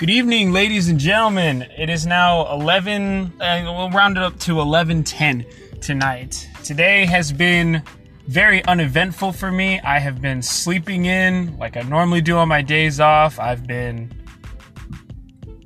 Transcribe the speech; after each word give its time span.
Good 0.00 0.08
evening, 0.08 0.50
ladies 0.50 0.88
and 0.88 0.98
gentlemen. 0.98 1.66
It 1.76 1.90
is 1.90 2.06
now 2.06 2.50
11, 2.54 3.34
uh, 3.38 3.62
we'll 3.66 3.90
round 3.90 4.16
it 4.16 4.22
up 4.22 4.38
to 4.38 4.58
11:10 4.58 5.44
tonight. 5.82 6.48
Today 6.64 7.04
has 7.04 7.32
been 7.32 7.82
very 8.26 8.64
uneventful 8.64 9.32
for 9.32 9.52
me. 9.52 9.78
I 9.80 9.98
have 9.98 10.22
been 10.22 10.40
sleeping 10.40 11.04
in 11.04 11.58
like 11.58 11.76
I 11.76 11.82
normally 11.82 12.22
do 12.22 12.38
on 12.38 12.48
my 12.48 12.62
days 12.62 12.98
off. 12.98 13.38
I've 13.38 13.66
been 13.66 14.10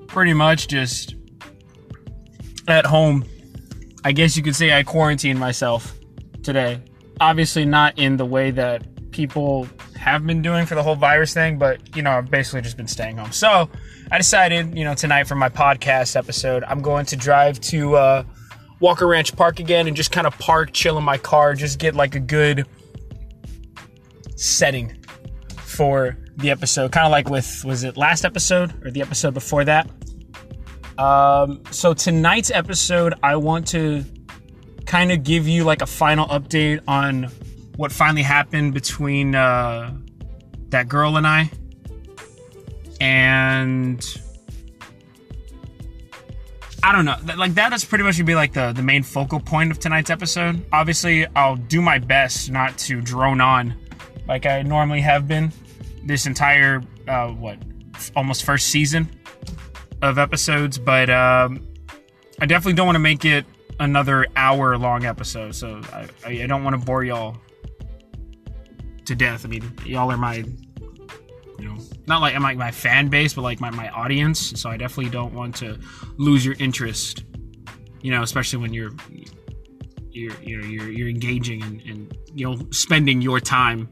pretty 0.09 0.33
much 0.33 0.66
just 0.66 1.14
at 2.66 2.87
home. 2.87 3.25
I 4.03 4.11
guess 4.11 4.37
you 4.37 4.43
could 4.43 4.57
say 4.57 4.77
I 4.77 4.82
quarantined 4.82 5.39
myself 5.39 5.95
today. 6.43 6.82
Obviously 7.21 7.66
not 7.66 7.96
in 8.01 8.16
the 8.16 8.27
way 8.27 8.51
that 8.51 9.12
people 9.12 9.69
have 10.05 10.27
been 10.27 10.42
doing 10.42 10.66
for 10.66 10.74
the 10.74 10.83
whole 10.83 10.97
virus 10.97 11.33
thing, 11.33 11.56
but 11.56 11.97
you 11.97 12.02
know, 12.02 12.10
I've 12.10 12.30
basically 12.30 12.60
just 12.60 12.77
been 12.77 12.87
staying 12.87 13.16
home. 13.16 13.33
So 13.33 13.70
I 14.12 14.19
decided, 14.19 14.77
you 14.77 14.84
know, 14.84 14.95
tonight 14.95 15.24
for 15.24 15.34
my 15.34 15.48
podcast 15.48 16.15
episode, 16.15 16.62
I'm 16.65 16.83
going 16.83 17.06
to 17.06 17.16
drive 17.16 17.59
to 17.62 17.96
uh, 17.96 18.24
Walker 18.80 19.06
Ranch 19.06 19.34
Park 19.34 19.60
again 19.60 19.87
and 19.87 19.96
just 19.96 20.12
kind 20.12 20.27
of 20.27 20.38
park, 20.38 20.74
chill 20.74 20.98
in 20.98 21.05
my 21.05 21.16
car, 21.16 21.55
just 21.55 21.79
get 21.79 21.95
like 21.95 22.15
a 22.15 22.20
good 22.20 22.66
setting 24.37 25.02
for 25.56 26.18
the 26.37 26.51
episode. 26.51 26.93
Kind 26.93 27.07
of 27.07 27.10
like 27.10 27.30
with, 27.30 27.65
was 27.65 27.82
it 27.82 27.96
last 27.96 28.27
episode 28.27 28.84
or 28.84 28.91
the 28.91 29.01
episode 29.01 29.32
before 29.32 29.65
that? 29.65 29.88
Um, 30.98 31.62
so 31.71 31.95
tonight's 31.95 32.51
episode, 32.51 33.15
I 33.23 33.37
want 33.37 33.68
to 33.68 34.05
kind 34.84 35.12
of 35.12 35.24
give 35.24 35.48
you 35.48 35.65
like 35.65 35.80
a 35.80 35.87
final 35.87 36.27
update 36.27 36.82
on 36.87 37.30
what 37.77 37.92
finally 37.92 38.23
happened 38.23 38.74
between 38.74 39.34
uh, 39.34 39.95
that 40.69 40.88
girl 40.88 41.16
and 41.16 41.27
I. 41.27 41.51
And 43.01 44.04
I 46.82 46.93
don't 46.93 47.04
know. 47.04 47.16
Like 47.37 47.54
that 47.54 47.73
is 47.73 47.84
pretty 47.84 48.04
much 48.04 48.16
gonna 48.16 48.26
be 48.26 48.34
like 48.34 48.52
the 48.52 48.73
the 48.73 48.82
main 48.82 49.02
focal 49.02 49.40
point 49.40 49.71
of 49.71 49.79
tonight's 49.79 50.10
episode. 50.10 50.65
Obviously, 50.73 51.26
I'll 51.34 51.57
do 51.57 51.82
my 51.82 51.99
best 51.99 52.51
not 52.51 52.79
to 52.79 53.01
drone 53.01 53.40
on 53.40 53.74
like 54.27 54.46
I 54.46 54.62
normally 54.62 55.01
have 55.01 55.29
been 55.29 55.52
this 56.04 56.27
entire 56.27 56.82
uh, 57.09 57.29
what 57.29 57.59
almost 58.16 58.45
first 58.45 58.68
season 58.68 59.09
of 60.02 60.18
episodes, 60.18 60.79
but 60.79 61.10
um, 61.10 61.66
I 62.40 62.46
definitely 62.46 62.74
don't 62.74 62.87
want 62.87 62.96
to 62.96 63.01
make 63.01 63.24
it 63.24 63.45
another 63.80 64.27
hour 64.37 64.77
long 64.78 65.04
episode. 65.04 65.54
So 65.54 65.81
I, 65.93 66.09
I 66.27 66.47
don't 66.47 66.65
want 66.65 66.78
to 66.78 66.84
bore 66.84 67.04
y'all 67.04 67.37
to 69.06 69.15
death. 69.15 69.44
I 69.44 69.49
mean, 69.49 69.72
y'all 69.84 70.10
are 70.10 70.16
my, 70.16 70.37
you 71.59 71.65
know, 71.65 71.77
not 72.06 72.21
like 72.21 72.38
my, 72.38 72.55
my 72.55 72.71
fan 72.71 73.09
base, 73.09 73.34
but 73.34 73.43
like 73.43 73.61
my, 73.61 73.71
my 73.71 73.88
audience. 73.91 74.61
So 74.61 74.71
I 74.71 74.77
definitely 74.77 75.11
don't 75.11 75.34
want 75.34 75.56
to 75.56 75.78
lose 76.16 76.44
your 76.44 76.56
interest, 76.59 77.25
you 78.00 78.11
know, 78.11 78.22
especially 78.22 78.61
when 78.61 78.72
you're, 78.72 78.93
you're, 80.11 80.34
you 80.43 80.59
know, 80.59 80.66
you're, 80.66 80.91
you're 80.91 81.09
engaging 81.09 81.62
and, 81.62 81.81
and, 81.83 82.19
you 82.34 82.49
know, 82.49 82.59
spending 82.71 83.21
your 83.21 83.41
time 83.41 83.88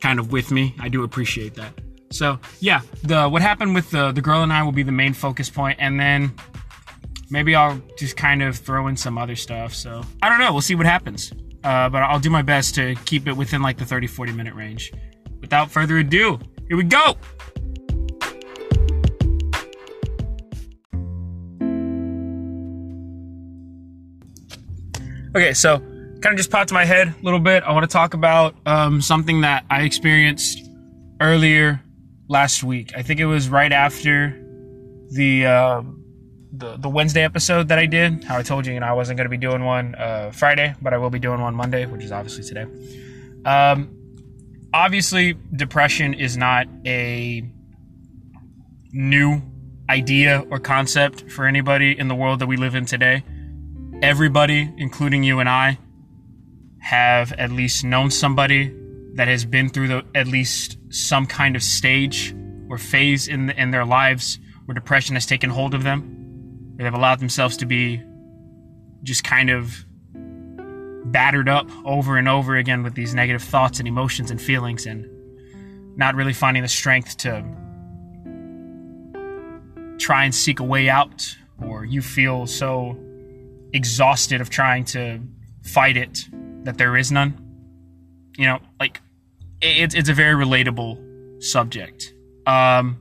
kind 0.00 0.18
of 0.18 0.32
with 0.32 0.50
me. 0.50 0.74
I 0.80 0.88
do 0.88 1.04
appreciate 1.04 1.54
that. 1.54 1.72
So 2.12 2.40
yeah, 2.58 2.80
the 3.04 3.28
what 3.28 3.40
happened 3.40 3.74
with 3.74 3.90
the 3.90 4.10
the 4.10 4.20
girl 4.20 4.42
and 4.42 4.52
I 4.52 4.64
will 4.64 4.72
be 4.72 4.82
the 4.82 4.92
main 4.92 5.14
focus 5.14 5.48
point, 5.48 5.78
and 5.80 5.98
then 5.98 6.32
maybe 7.30 7.54
I'll 7.54 7.80
just 7.96 8.16
kind 8.16 8.42
of 8.42 8.56
throw 8.56 8.88
in 8.88 8.96
some 8.96 9.16
other 9.16 9.36
stuff. 9.36 9.74
So 9.74 10.02
I 10.20 10.28
don't 10.28 10.40
know. 10.40 10.52
We'll 10.52 10.60
see 10.60 10.74
what 10.74 10.86
happens. 10.86 11.32
Uh, 11.62 11.88
but 11.88 12.02
I'll 12.02 12.20
do 12.20 12.30
my 12.30 12.42
best 12.42 12.74
to 12.76 12.94
keep 13.04 13.26
it 13.28 13.32
within 13.32 13.62
like 13.62 13.76
the 13.76 13.84
30 13.84 14.06
40 14.06 14.32
minute 14.32 14.54
range. 14.54 14.92
Without 15.40 15.70
further 15.70 15.98
ado, 15.98 16.38
here 16.68 16.76
we 16.76 16.84
go. 16.84 17.16
Okay, 25.34 25.54
so 25.54 25.78
kind 25.78 26.34
of 26.34 26.36
just 26.36 26.50
popped 26.50 26.68
to 26.68 26.74
my 26.74 26.84
head 26.84 27.08
a 27.08 27.22
little 27.22 27.38
bit. 27.38 27.62
I 27.62 27.72
want 27.72 27.84
to 27.84 27.92
talk 27.92 28.14
about 28.14 28.56
um, 28.66 29.00
something 29.00 29.42
that 29.42 29.64
I 29.70 29.82
experienced 29.82 30.68
earlier 31.20 31.80
last 32.28 32.64
week. 32.64 32.92
I 32.96 33.02
think 33.02 33.20
it 33.20 33.26
was 33.26 33.48
right 33.48 33.72
after 33.72 34.36
the 35.10 35.46
uh, 35.46 35.82
the 36.52 36.76
the 36.76 36.88
Wednesday 36.88 37.22
episode 37.22 37.68
that 37.68 37.78
I 37.78 37.86
did. 37.86 38.24
How 38.24 38.38
I 38.38 38.42
told 38.42 38.66
you, 38.66 38.74
you 38.74 38.80
know, 38.80 38.86
I 38.86 38.92
wasn't 38.92 39.16
going 39.16 39.26
to 39.26 39.30
be 39.30 39.36
doing 39.36 39.64
one 39.64 39.94
uh, 39.94 40.30
Friday, 40.32 40.74
but 40.82 40.92
I 40.92 40.98
will 40.98 41.10
be 41.10 41.18
doing 41.18 41.40
one 41.40 41.54
Monday, 41.54 41.86
which 41.86 42.04
is 42.04 42.12
obviously 42.12 42.44
today. 42.44 42.66
Um, 43.44 43.96
obviously, 44.72 45.36
depression 45.54 46.14
is 46.14 46.36
not 46.36 46.66
a 46.86 47.44
new 48.92 49.42
idea 49.88 50.44
or 50.50 50.58
concept 50.58 51.30
for 51.30 51.46
anybody 51.46 51.98
in 51.98 52.08
the 52.08 52.14
world 52.14 52.38
that 52.40 52.46
we 52.46 52.56
live 52.56 52.74
in 52.74 52.86
today. 52.86 53.24
Everybody, 54.02 54.72
including 54.78 55.22
you 55.24 55.40
and 55.40 55.48
I, 55.48 55.78
have 56.80 57.32
at 57.32 57.50
least 57.50 57.84
known 57.84 58.10
somebody 58.10 58.74
that 59.14 59.28
has 59.28 59.44
been 59.44 59.68
through 59.68 59.88
the, 59.88 60.04
at 60.14 60.26
least 60.26 60.78
some 60.90 61.26
kind 61.26 61.56
of 61.56 61.62
stage 61.62 62.34
or 62.68 62.78
phase 62.78 63.28
in 63.28 63.46
the, 63.46 63.60
in 63.60 63.70
their 63.70 63.84
lives 63.84 64.38
where 64.64 64.74
depression 64.74 65.16
has 65.16 65.26
taken 65.26 65.50
hold 65.50 65.74
of 65.74 65.82
them, 65.82 66.19
they've 66.84 66.94
allowed 66.94 67.20
themselves 67.20 67.56
to 67.58 67.66
be 67.66 68.02
just 69.02 69.24
kind 69.24 69.50
of 69.50 69.84
battered 71.06 71.48
up 71.48 71.68
over 71.84 72.16
and 72.16 72.28
over 72.28 72.56
again 72.56 72.82
with 72.82 72.94
these 72.94 73.14
negative 73.14 73.42
thoughts 73.42 73.78
and 73.78 73.88
emotions 73.88 74.30
and 74.30 74.40
feelings 74.40 74.86
and 74.86 75.06
not 75.96 76.14
really 76.14 76.32
finding 76.32 76.62
the 76.62 76.68
strength 76.68 77.16
to 77.16 77.44
try 79.98 80.24
and 80.24 80.34
seek 80.34 80.60
a 80.60 80.64
way 80.64 80.88
out 80.88 81.36
or 81.66 81.84
you 81.84 82.00
feel 82.00 82.46
so 82.46 82.96
exhausted 83.72 84.40
of 84.40 84.50
trying 84.50 84.84
to 84.84 85.20
fight 85.62 85.96
it 85.96 86.26
that 86.64 86.78
there 86.78 86.96
is 86.96 87.12
none. 87.12 87.34
You 88.36 88.46
know, 88.46 88.58
like 88.78 89.00
it's 89.60 89.94
it's 89.94 90.08
a 90.08 90.14
very 90.14 90.34
relatable 90.34 91.42
subject. 91.42 92.14
Um, 92.46 93.00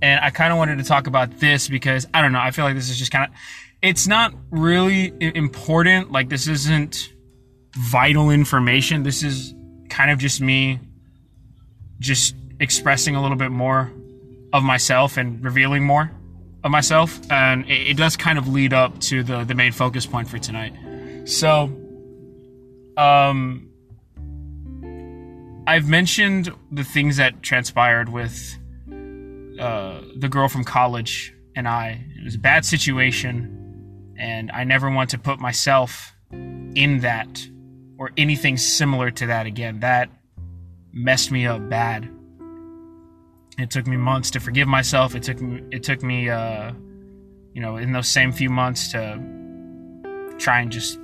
and 0.00 0.20
I 0.24 0.30
kind 0.30 0.52
of 0.52 0.58
wanted 0.58 0.78
to 0.78 0.84
talk 0.84 1.06
about 1.06 1.38
this 1.40 1.68
because 1.68 2.06
I 2.14 2.22
don't 2.22 2.32
know. 2.32 2.40
I 2.40 2.50
feel 2.50 2.64
like 2.64 2.74
this 2.74 2.88
is 2.88 2.98
just 2.98 3.10
kind 3.10 3.24
of 3.24 3.36
it's 3.82 4.06
not 4.06 4.34
really 4.50 5.12
important. 5.20 6.10
Like 6.12 6.28
this 6.28 6.48
isn't 6.48 7.12
vital 7.76 8.30
information. 8.30 9.02
This 9.02 9.22
is 9.22 9.54
kind 9.88 10.10
of 10.10 10.18
just 10.18 10.40
me 10.40 10.80
just 12.00 12.34
expressing 12.60 13.16
a 13.16 13.22
little 13.22 13.36
bit 13.36 13.50
more 13.50 13.92
of 14.52 14.62
myself 14.62 15.16
and 15.16 15.44
revealing 15.44 15.84
more 15.84 16.10
of 16.64 16.70
myself 16.70 17.20
and 17.30 17.64
it, 17.66 17.88
it 17.88 17.96
does 17.96 18.16
kind 18.16 18.38
of 18.38 18.48
lead 18.48 18.72
up 18.72 18.98
to 18.98 19.22
the 19.22 19.44
the 19.44 19.54
main 19.54 19.70
focus 19.70 20.06
point 20.06 20.28
for 20.28 20.38
tonight 20.38 20.72
so 21.24 21.70
um, 22.96 23.70
I've 25.66 25.88
mentioned 25.88 26.50
the 26.72 26.82
things 26.82 27.18
that 27.18 27.42
transpired 27.42 28.08
with 28.08 28.57
uh, 29.58 30.02
the 30.16 30.28
girl 30.28 30.48
from 30.48 30.64
college 30.64 31.34
and 31.54 31.68
I. 31.68 32.04
It 32.16 32.24
was 32.24 32.34
a 32.34 32.38
bad 32.38 32.64
situation, 32.64 34.14
and 34.18 34.50
I 34.50 34.64
never 34.64 34.90
want 34.90 35.10
to 35.10 35.18
put 35.18 35.38
myself 35.38 36.14
in 36.30 37.00
that 37.00 37.46
or 37.98 38.10
anything 38.16 38.56
similar 38.56 39.10
to 39.10 39.26
that 39.26 39.46
again. 39.46 39.80
That 39.80 40.10
messed 40.92 41.30
me 41.30 41.46
up 41.46 41.68
bad. 41.68 42.08
It 43.58 43.70
took 43.70 43.86
me 43.86 43.96
months 43.96 44.30
to 44.32 44.40
forgive 44.40 44.68
myself. 44.68 45.14
It 45.14 45.22
took 45.22 45.40
me. 45.40 45.62
It 45.70 45.82
took 45.82 46.02
me. 46.02 46.28
Uh, 46.28 46.72
you 47.58 47.62
know, 47.62 47.76
in 47.76 47.90
those 47.90 48.06
same 48.06 48.30
few 48.30 48.50
months 48.50 48.92
to 48.92 49.20
try 50.38 50.60
and 50.60 50.70
just 50.70 50.96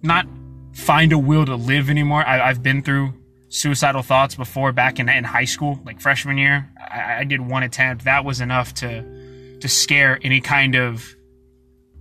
not 0.00 0.26
find 0.72 1.12
a 1.12 1.18
will 1.18 1.44
to 1.44 1.56
live 1.56 1.90
anymore. 1.90 2.24
I, 2.24 2.46
have 2.46 2.62
been 2.62 2.82
through 2.82 3.14
suicidal 3.48 4.02
thoughts 4.02 4.36
before 4.36 4.70
back 4.70 5.00
in, 5.00 5.08
in 5.08 5.24
high 5.24 5.46
school, 5.46 5.80
like 5.84 6.00
freshman 6.00 6.38
year. 6.38 6.70
I, 6.90 7.18
I, 7.20 7.24
did 7.24 7.40
one 7.40 7.62
attempt. 7.62 8.04
That 8.04 8.24
was 8.24 8.40
enough 8.40 8.74
to 8.74 9.58
to 9.60 9.68
scare 9.68 10.18
any 10.22 10.40
kind 10.40 10.74
of 10.74 11.14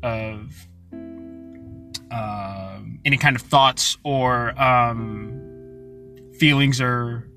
of 0.04 0.68
uh, 2.12 2.80
any 3.06 3.18
kind 3.18 3.36
of 3.36 3.42
thoughts 3.42 3.98
or 4.04 4.60
um, 4.62 5.34
feelings 6.40 6.80
or 6.80 7.28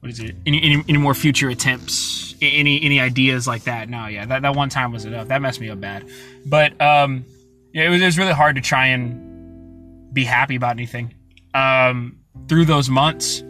what 0.00 0.10
is 0.10 0.20
it? 0.20 0.36
Any, 0.46 0.62
any 0.62 0.84
any 0.88 0.98
more 0.98 1.14
future 1.14 1.48
attempts? 1.48 2.34
Any 2.40 2.82
any 2.82 3.00
ideas 3.00 3.48
like 3.48 3.64
that? 3.64 3.88
No, 3.88 4.06
yeah, 4.06 4.26
that, 4.26 4.42
that 4.42 4.54
one 4.54 4.68
time 4.68 4.92
was 4.92 5.04
enough. 5.04 5.28
That 5.28 5.42
messed 5.42 5.60
me 5.60 5.70
up 5.70 5.80
bad. 5.80 6.08
But 6.46 6.80
um, 6.80 7.24
yeah, 7.72 7.86
it 7.86 7.88
was, 7.88 8.00
it 8.00 8.04
was 8.04 8.18
really 8.18 8.32
hard 8.32 8.56
to 8.56 8.62
try 8.62 8.86
and 8.86 10.12
be 10.12 10.24
happy 10.24 10.54
about 10.54 10.72
anything. 10.72 11.14
Um, 11.54 12.20
through 12.48 12.66
those 12.66 12.88
months 12.88 13.42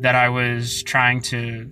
that 0.00 0.14
I 0.14 0.30
was 0.30 0.82
trying 0.84 1.20
to 1.22 1.70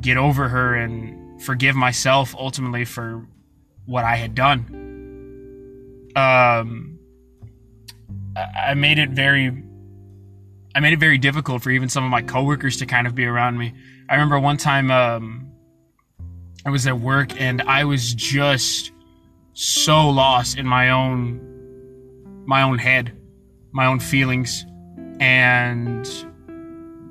get 0.00 0.16
over 0.16 0.48
her 0.48 0.74
and 0.74 1.42
forgive 1.42 1.74
myself 1.74 2.34
ultimately 2.36 2.84
for 2.84 3.26
what 3.86 4.04
I 4.04 4.16
had 4.16 4.34
done. 4.34 6.10
Um, 6.16 6.98
I 8.36 8.74
made 8.74 8.98
it 8.98 9.10
very, 9.10 9.64
I 10.74 10.80
made 10.80 10.92
it 10.92 11.00
very 11.00 11.18
difficult 11.18 11.62
for 11.62 11.70
even 11.70 11.88
some 11.88 12.04
of 12.04 12.10
my 12.10 12.22
coworkers 12.22 12.76
to 12.78 12.86
kind 12.86 13.06
of 13.06 13.14
be 13.14 13.24
around 13.24 13.58
me. 13.58 13.74
I 14.08 14.14
remember 14.14 14.38
one 14.38 14.56
time, 14.56 14.90
um, 14.90 15.48
I 16.64 16.70
was 16.70 16.86
at 16.86 17.00
work 17.00 17.40
and 17.40 17.62
I 17.62 17.84
was 17.84 18.12
just 18.14 18.92
so 19.54 20.10
lost 20.10 20.58
in 20.58 20.66
my 20.66 20.90
own 20.90 21.44
my 22.46 22.62
own 22.62 22.78
head, 22.78 23.16
my 23.72 23.86
own 23.86 24.00
feelings, 24.00 24.64
and 25.20 26.06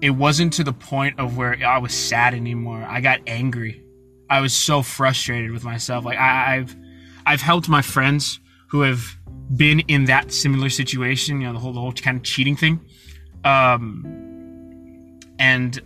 it 0.01 0.11
wasn't 0.11 0.53
to 0.53 0.63
the 0.63 0.73
point 0.73 1.19
of 1.19 1.37
where 1.37 1.57
I 1.65 1.77
was 1.79 1.93
sad 1.93 2.33
anymore. 2.33 2.85
I 2.87 3.01
got 3.01 3.19
angry. 3.27 3.83
I 4.29 4.41
was 4.41 4.53
so 4.53 4.81
frustrated 4.81 5.51
with 5.51 5.63
myself. 5.63 6.05
Like 6.05 6.17
I, 6.17 6.57
I've 6.57 6.75
I've 7.25 7.41
helped 7.41 7.67
my 7.69 7.81
friends 7.81 8.39
who 8.69 8.81
have 8.81 9.17
been 9.55 9.79
in 9.81 10.05
that 10.05 10.31
similar 10.31 10.69
situation, 10.69 11.41
you 11.41 11.47
know, 11.47 11.53
the 11.53 11.59
whole 11.59 11.73
the 11.73 11.79
whole 11.79 11.93
kind 11.93 12.17
of 12.17 12.23
cheating 12.23 12.55
thing. 12.55 12.79
Um, 13.43 15.19
and 15.39 15.79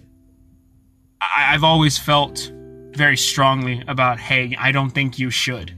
I, 1.21 1.53
I've 1.53 1.63
always 1.63 1.97
felt 1.97 2.51
very 2.93 3.17
strongly 3.17 3.83
about, 3.87 4.19
hey, 4.19 4.55
I 4.59 4.71
don't 4.71 4.89
think 4.89 5.19
you 5.19 5.29
should. 5.29 5.75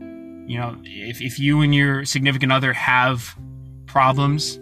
You 0.00 0.58
know, 0.58 0.76
if, 0.84 1.20
if 1.20 1.38
you 1.38 1.60
and 1.60 1.74
your 1.74 2.04
significant 2.04 2.52
other 2.52 2.72
have 2.72 3.36
problems, 3.86 4.58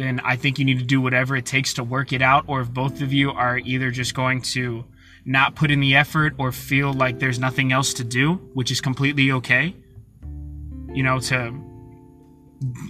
then 0.00 0.18
I 0.20 0.36
think 0.36 0.58
you 0.58 0.64
need 0.64 0.78
to 0.78 0.84
do 0.84 1.00
whatever 1.00 1.36
it 1.36 1.44
takes 1.44 1.74
to 1.74 1.84
work 1.84 2.12
it 2.12 2.22
out. 2.22 2.44
Or 2.46 2.62
if 2.62 2.70
both 2.70 3.02
of 3.02 3.12
you 3.12 3.30
are 3.32 3.58
either 3.58 3.90
just 3.90 4.14
going 4.14 4.40
to 4.42 4.84
not 5.26 5.54
put 5.54 5.70
in 5.70 5.80
the 5.80 5.94
effort 5.94 6.34
or 6.38 6.52
feel 6.52 6.92
like 6.92 7.18
there's 7.18 7.38
nothing 7.38 7.70
else 7.70 7.92
to 7.94 8.04
do, 8.04 8.34
which 8.54 8.70
is 8.70 8.80
completely 8.80 9.30
okay, 9.32 9.76
you 10.92 11.02
know, 11.02 11.20
to 11.20 11.54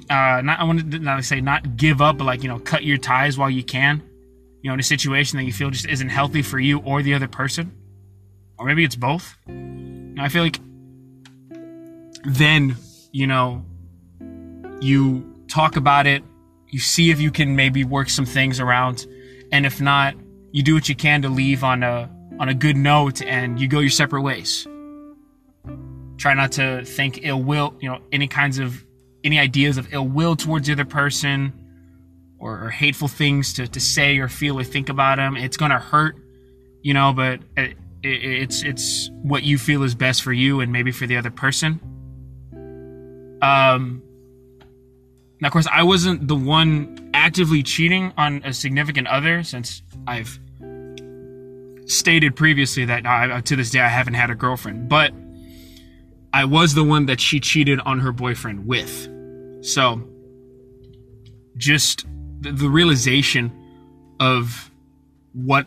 uh, 0.08 0.40
not 0.42 0.60
I 0.60 0.64
want 0.64 0.90
to 0.90 1.22
say 1.22 1.40
not 1.40 1.76
give 1.76 2.00
up, 2.00 2.18
but 2.18 2.24
like 2.24 2.44
you 2.44 2.48
know, 2.48 2.60
cut 2.60 2.84
your 2.84 2.98
ties 2.98 3.36
while 3.36 3.50
you 3.50 3.64
can. 3.64 4.02
You 4.62 4.68
know, 4.68 4.74
in 4.74 4.80
a 4.80 4.84
situation 4.84 5.38
that 5.38 5.44
you 5.44 5.52
feel 5.52 5.70
just 5.70 5.86
isn't 5.86 6.10
healthy 6.10 6.42
for 6.42 6.60
you 6.60 6.78
or 6.80 7.02
the 7.02 7.14
other 7.14 7.28
person, 7.28 7.72
or 8.58 8.66
maybe 8.66 8.84
it's 8.84 8.96
both. 8.96 9.36
I 9.48 10.28
feel 10.28 10.42
like 10.42 10.60
then 12.24 12.76
you 13.10 13.26
know 13.26 13.64
you 14.80 15.44
talk 15.48 15.76
about 15.76 16.06
it, 16.06 16.22
you 16.70 16.78
see 16.78 17.10
if 17.10 17.20
you 17.20 17.30
can 17.30 17.56
maybe 17.56 17.84
work 17.84 18.08
some 18.08 18.26
things 18.26 18.60
around, 18.60 19.06
and 19.52 19.66
if 19.66 19.80
not, 19.80 20.14
you 20.52 20.62
do 20.62 20.74
what 20.74 20.88
you 20.88 20.94
can 20.94 21.22
to 21.22 21.28
leave 21.28 21.64
on 21.64 21.82
a 21.82 22.10
on 22.38 22.48
a 22.48 22.54
good 22.54 22.76
note, 22.76 23.20
and 23.22 23.60
you 23.60 23.68
go 23.68 23.80
your 23.80 23.90
separate 23.90 24.22
ways. 24.22 24.66
Try 26.16 26.34
not 26.34 26.52
to 26.52 26.84
think 26.84 27.20
ill 27.22 27.42
will, 27.42 27.74
you 27.80 27.88
know, 27.88 28.00
any 28.12 28.28
kinds 28.28 28.58
of 28.58 28.84
any 29.24 29.38
ideas 29.38 29.76
of 29.78 29.92
ill 29.92 30.06
will 30.06 30.36
towards 30.36 30.66
the 30.66 30.72
other 30.72 30.84
person 30.84 31.52
or, 32.38 32.66
or 32.66 32.70
hateful 32.70 33.08
things 33.08 33.54
to, 33.54 33.66
to 33.68 33.80
say 33.80 34.18
or 34.18 34.28
feel 34.28 34.58
or 34.58 34.64
think 34.64 34.88
about 34.88 35.16
them. 35.16 35.36
It's 35.36 35.56
gonna 35.56 35.78
hurt, 35.78 36.16
you 36.82 36.94
know, 36.94 37.12
but 37.12 37.40
it, 37.56 37.76
it, 38.02 38.24
it's 38.42 38.62
it's 38.62 39.10
what 39.22 39.42
you 39.42 39.58
feel 39.58 39.82
is 39.82 39.94
best 39.94 40.22
for 40.22 40.32
you 40.32 40.60
and 40.60 40.72
maybe 40.72 40.92
for 40.92 41.06
the 41.06 41.16
other 41.16 41.30
person. 41.30 41.80
Um. 43.42 44.02
Now, 45.40 45.48
of 45.48 45.52
course, 45.52 45.66
I 45.72 45.82
wasn't 45.82 46.28
the 46.28 46.36
one 46.36 47.10
actively 47.14 47.62
cheating 47.62 48.12
on 48.16 48.42
a 48.44 48.52
significant 48.52 49.06
other 49.06 49.42
since 49.42 49.82
I've 50.06 50.38
stated 51.86 52.36
previously 52.36 52.84
that 52.84 53.06
I, 53.06 53.30
uh, 53.30 53.40
to 53.42 53.56
this 53.56 53.70
day 53.70 53.80
I 53.80 53.88
haven't 53.88 54.14
had 54.14 54.30
a 54.30 54.34
girlfriend, 54.34 54.88
but 54.88 55.12
I 56.32 56.44
was 56.44 56.74
the 56.74 56.84
one 56.84 57.06
that 57.06 57.20
she 57.20 57.40
cheated 57.40 57.80
on 57.80 58.00
her 58.00 58.12
boyfriend 58.12 58.66
with. 58.66 59.08
So, 59.62 60.02
just 61.56 62.06
the, 62.40 62.52
the 62.52 62.68
realization 62.68 63.52
of 64.20 64.70
what 65.32 65.66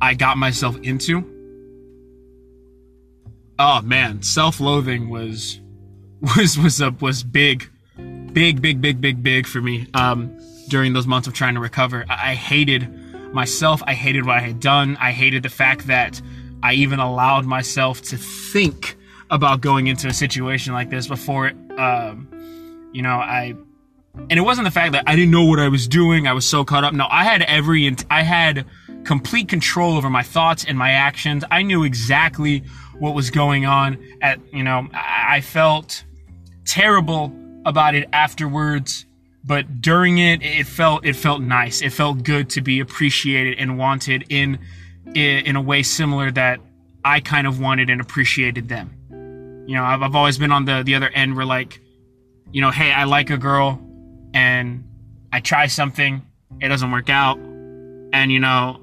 I 0.00 0.14
got 0.14 0.38
myself 0.38 0.78
into. 0.82 1.34
Oh 3.58 3.82
man, 3.82 4.22
self-loathing 4.22 5.10
was 5.10 5.60
was 6.36 6.56
was 6.56 6.80
a, 6.80 6.90
was 6.92 7.22
big, 7.22 7.68
big, 8.38 8.62
big, 8.62 8.80
big, 8.80 9.00
big, 9.00 9.20
big 9.20 9.48
for 9.48 9.60
me. 9.60 9.88
Um, 9.94 10.38
during 10.68 10.92
those 10.92 11.08
months 11.08 11.26
of 11.26 11.34
trying 11.34 11.54
to 11.54 11.60
recover, 11.60 12.04
I, 12.08 12.30
I 12.30 12.34
hated 12.36 12.88
myself. 13.32 13.82
I 13.84 13.94
hated 13.94 14.26
what 14.26 14.36
I 14.36 14.40
had 14.40 14.60
done. 14.60 14.96
I 15.00 15.10
hated 15.10 15.42
the 15.42 15.48
fact 15.48 15.88
that 15.88 16.22
I 16.62 16.74
even 16.74 17.00
allowed 17.00 17.46
myself 17.46 18.00
to 18.02 18.16
think 18.16 18.96
about 19.28 19.60
going 19.60 19.88
into 19.88 20.06
a 20.06 20.12
situation 20.14 20.72
like 20.72 20.88
this 20.88 21.08
before, 21.08 21.50
um, 21.78 22.28
you 22.92 23.02
know, 23.02 23.16
I, 23.16 23.56
and 24.14 24.32
it 24.32 24.42
wasn't 24.42 24.66
the 24.66 24.70
fact 24.70 24.92
that 24.92 25.02
I 25.08 25.16
didn't 25.16 25.32
know 25.32 25.44
what 25.44 25.58
I 25.58 25.66
was 25.66 25.88
doing. 25.88 26.28
I 26.28 26.32
was 26.32 26.48
so 26.48 26.64
caught 26.64 26.84
up. 26.84 26.94
No, 26.94 27.08
I 27.10 27.24
had 27.24 27.42
every, 27.42 27.92
I 28.08 28.22
had 28.22 28.66
complete 29.02 29.48
control 29.48 29.96
over 29.96 30.08
my 30.08 30.22
thoughts 30.22 30.64
and 30.64 30.78
my 30.78 30.92
actions. 30.92 31.42
I 31.50 31.62
knew 31.62 31.82
exactly 31.82 32.62
what 33.00 33.16
was 33.16 33.30
going 33.30 33.66
on 33.66 33.98
at, 34.22 34.38
you 34.52 34.62
know, 34.62 34.86
I 34.92 35.40
felt 35.40 36.04
terrible 36.64 37.32
about 37.68 37.94
it 37.94 38.08
afterwards 38.12 39.06
but 39.44 39.80
during 39.80 40.18
it 40.18 40.42
it 40.42 40.66
felt 40.66 41.04
it 41.06 41.16
felt 41.16 41.40
nice. 41.40 41.80
It 41.80 41.90
felt 41.90 42.22
good 42.22 42.50
to 42.50 42.60
be 42.60 42.80
appreciated 42.80 43.58
and 43.58 43.78
wanted 43.78 44.26
in 44.28 44.58
in 45.14 45.56
a 45.56 45.60
way 45.60 45.82
similar 45.82 46.30
that 46.30 46.60
i 47.02 47.18
kind 47.18 47.46
of 47.46 47.58
wanted 47.58 47.88
and 47.88 48.00
appreciated 48.00 48.68
them. 48.68 48.94
You 49.66 49.74
know 49.74 49.84
i've, 49.84 50.02
I've 50.02 50.14
always 50.14 50.38
been 50.38 50.52
on 50.52 50.66
the 50.66 50.82
the 50.84 50.94
other 50.94 51.08
end 51.08 51.34
where 51.34 51.46
like 51.46 51.80
you 52.52 52.60
know 52.60 52.70
hey 52.70 52.92
i 52.92 53.04
like 53.04 53.30
a 53.30 53.38
girl 53.38 53.80
and 54.34 54.84
i 55.32 55.40
try 55.40 55.66
something 55.66 56.22
it 56.60 56.68
doesn't 56.68 56.90
work 56.90 57.08
out 57.08 57.38
and 57.38 58.30
you 58.30 58.40
know 58.40 58.80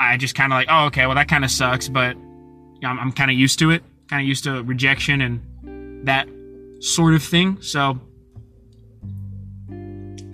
i 0.00 0.16
just 0.16 0.34
kind 0.34 0.52
of 0.52 0.56
like 0.56 0.68
oh 0.70 0.86
okay 0.86 1.06
well 1.06 1.14
that 1.14 1.28
kind 1.28 1.44
of 1.44 1.50
sucks 1.50 1.88
but 1.88 2.16
you 2.16 2.80
know, 2.82 2.88
i'm, 2.88 2.98
I'm 2.98 3.12
kind 3.12 3.30
of 3.30 3.36
used 3.36 3.58
to 3.60 3.70
it 3.70 3.82
kind 4.08 4.22
of 4.22 4.28
used 4.28 4.44
to 4.44 4.62
rejection 4.62 5.20
and 5.20 6.06
that 6.06 6.28
sort 6.80 7.14
of 7.14 7.22
thing 7.22 7.60
so 7.60 8.00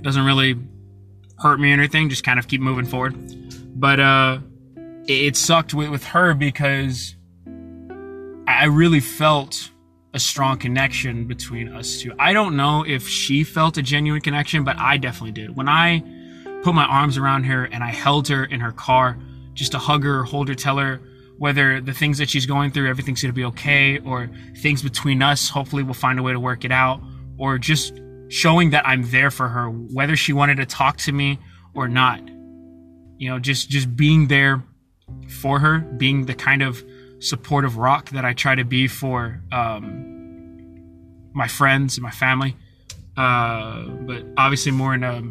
doesn't 0.02 0.24
really 0.24 0.56
hurt 1.38 1.58
me 1.58 1.70
or 1.70 1.74
anything 1.74 2.08
just 2.08 2.24
kind 2.24 2.38
of 2.38 2.48
keep 2.48 2.60
moving 2.60 2.84
forward 2.84 3.14
but 3.78 4.00
uh 4.00 4.38
it 5.06 5.36
sucked 5.36 5.74
with, 5.74 5.90
with 5.90 6.04
her 6.04 6.34
because 6.34 7.16
I 8.46 8.66
really 8.66 9.00
felt 9.00 9.70
a 10.14 10.18
strong 10.18 10.58
connection 10.58 11.26
between 11.26 11.72
us 11.72 12.00
two. 12.00 12.12
I 12.18 12.32
don't 12.32 12.56
know 12.56 12.84
if 12.86 13.08
she 13.08 13.44
felt 13.44 13.78
a 13.78 13.82
genuine 13.82 14.20
connection, 14.20 14.62
but 14.62 14.76
I 14.78 14.98
definitely 14.98 15.32
did. 15.32 15.56
When 15.56 15.68
I 15.68 16.00
put 16.62 16.74
my 16.74 16.84
arms 16.84 17.16
around 17.16 17.44
her 17.44 17.64
and 17.64 17.82
I 17.82 17.88
held 17.90 18.28
her 18.28 18.44
in 18.44 18.60
her 18.60 18.72
car 18.72 19.18
just 19.54 19.72
to 19.72 19.78
hug 19.78 20.04
her, 20.04 20.22
hold 20.22 20.48
her, 20.48 20.54
tell 20.54 20.78
her 20.78 21.00
whether 21.42 21.80
the 21.80 21.92
things 21.92 22.18
that 22.18 22.30
she's 22.30 22.46
going 22.46 22.70
through, 22.70 22.88
everything's 22.88 23.20
going 23.20 23.34
to 23.34 23.36
be 23.36 23.42
okay, 23.42 23.98
or 23.98 24.30
things 24.58 24.80
between 24.80 25.20
us, 25.20 25.48
hopefully 25.48 25.82
we'll 25.82 25.92
find 25.92 26.20
a 26.20 26.22
way 26.22 26.32
to 26.32 26.38
work 26.38 26.64
it 26.64 26.70
out, 26.70 27.02
or 27.36 27.58
just 27.58 28.00
showing 28.28 28.70
that 28.70 28.86
I'm 28.86 29.10
there 29.10 29.28
for 29.28 29.48
her, 29.48 29.66
whether 29.68 30.14
she 30.14 30.32
wanted 30.32 30.58
to 30.58 30.66
talk 30.66 30.98
to 30.98 31.10
me 31.10 31.40
or 31.74 31.88
not. 31.88 32.20
You 33.18 33.28
know, 33.28 33.40
just 33.40 33.68
just 33.68 33.96
being 33.96 34.28
there 34.28 34.62
for 35.40 35.58
her, 35.58 35.80
being 35.80 36.26
the 36.26 36.34
kind 36.34 36.62
of 36.62 36.80
supportive 37.18 37.76
rock 37.76 38.10
that 38.10 38.24
I 38.24 38.34
try 38.34 38.54
to 38.54 38.64
be 38.64 38.86
for 38.86 39.42
um, 39.50 40.76
my 41.32 41.48
friends 41.48 41.96
and 41.96 42.04
my 42.04 42.12
family. 42.12 42.54
Uh, 43.16 43.86
but 44.06 44.24
obviously 44.36 44.70
more 44.70 44.94
in 44.94 45.02
a, 45.02 45.24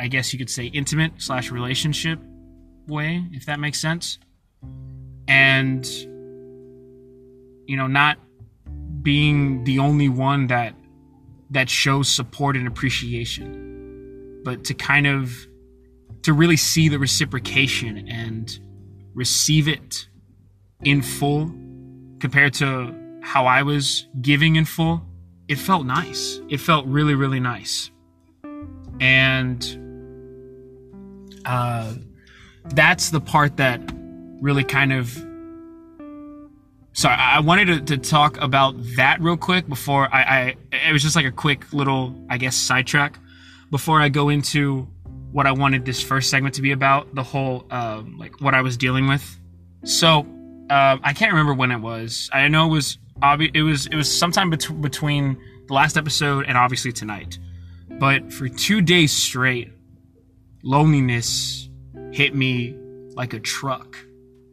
I 0.00 0.06
guess 0.06 0.32
you 0.32 0.38
could 0.38 0.50
say 0.50 0.66
intimate 0.66 1.14
slash 1.18 1.50
relationship 1.50 2.20
way, 2.86 3.24
if 3.32 3.44
that 3.46 3.58
makes 3.58 3.80
sense. 3.80 4.20
And 5.26 5.86
you 7.66 7.76
know, 7.76 7.86
not 7.86 8.18
being 9.02 9.64
the 9.64 9.78
only 9.78 10.08
one 10.08 10.46
that 10.48 10.74
that 11.50 11.68
shows 11.70 12.08
support 12.08 12.56
and 12.56 12.66
appreciation, 12.66 14.40
but 14.44 14.64
to 14.64 14.74
kind 14.74 15.06
of 15.06 15.46
to 16.22 16.32
really 16.32 16.56
see 16.56 16.88
the 16.88 16.98
reciprocation 16.98 18.08
and 18.08 18.58
receive 19.14 19.68
it 19.68 20.08
in 20.82 21.02
full 21.02 21.52
compared 22.20 22.54
to 22.54 22.94
how 23.22 23.46
I 23.46 23.62
was 23.62 24.06
giving 24.20 24.56
in 24.56 24.64
full, 24.64 25.02
it 25.48 25.58
felt 25.58 25.86
nice. 25.86 26.40
It 26.48 26.58
felt 26.58 26.86
really, 26.86 27.14
really 27.14 27.40
nice. 27.40 27.90
And 29.00 29.62
uh, 31.44 31.94
that's 32.66 33.10
the 33.10 33.20
part 33.20 33.56
that 33.58 33.80
really 34.40 34.64
kind 34.64 34.92
of. 34.92 35.10
Sorry, 36.92 37.14
I 37.14 37.40
wanted 37.40 37.86
to, 37.86 37.96
to 37.96 37.98
talk 37.98 38.38
about 38.40 38.74
that 38.96 39.20
real 39.20 39.36
quick 39.36 39.68
before 39.68 40.08
I, 40.12 40.22
I. 40.22 40.54
It 40.88 40.92
was 40.92 41.02
just 41.02 41.16
like 41.16 41.26
a 41.26 41.32
quick 41.32 41.72
little, 41.72 42.14
I 42.28 42.38
guess, 42.38 42.56
sidetrack 42.56 43.18
before 43.70 44.00
I 44.00 44.08
go 44.08 44.28
into 44.28 44.88
what 45.32 45.46
I 45.46 45.52
wanted 45.52 45.84
this 45.84 46.02
first 46.02 46.30
segment 46.30 46.54
to 46.54 46.62
be 46.62 46.72
about, 46.72 47.14
the 47.14 47.22
whole 47.22 47.66
um, 47.70 48.16
like 48.18 48.40
what 48.40 48.54
I 48.54 48.62
was 48.62 48.76
dealing 48.76 49.06
with. 49.06 49.38
So 49.84 50.26
uh, 50.70 50.98
I 51.02 51.12
can't 51.12 51.32
remember 51.32 51.54
when 51.54 51.70
it 51.70 51.78
was. 51.78 52.30
I 52.32 52.48
know 52.48 52.66
it 52.66 52.70
was 52.70 52.98
obvi- 53.22 53.54
it 53.54 53.62
was 53.62 53.86
it 53.86 53.94
was 53.94 54.10
sometime 54.10 54.50
bet- 54.50 54.80
between 54.80 55.38
the 55.66 55.74
last 55.74 55.96
episode 55.96 56.46
and 56.46 56.56
obviously 56.56 56.92
tonight. 56.92 57.38
But 57.98 58.32
for 58.32 58.48
two 58.48 58.80
days 58.80 59.12
straight, 59.12 59.72
loneliness 60.62 61.68
hit 62.12 62.34
me 62.34 62.76
like 63.14 63.34
a 63.34 63.40
truck. 63.40 63.98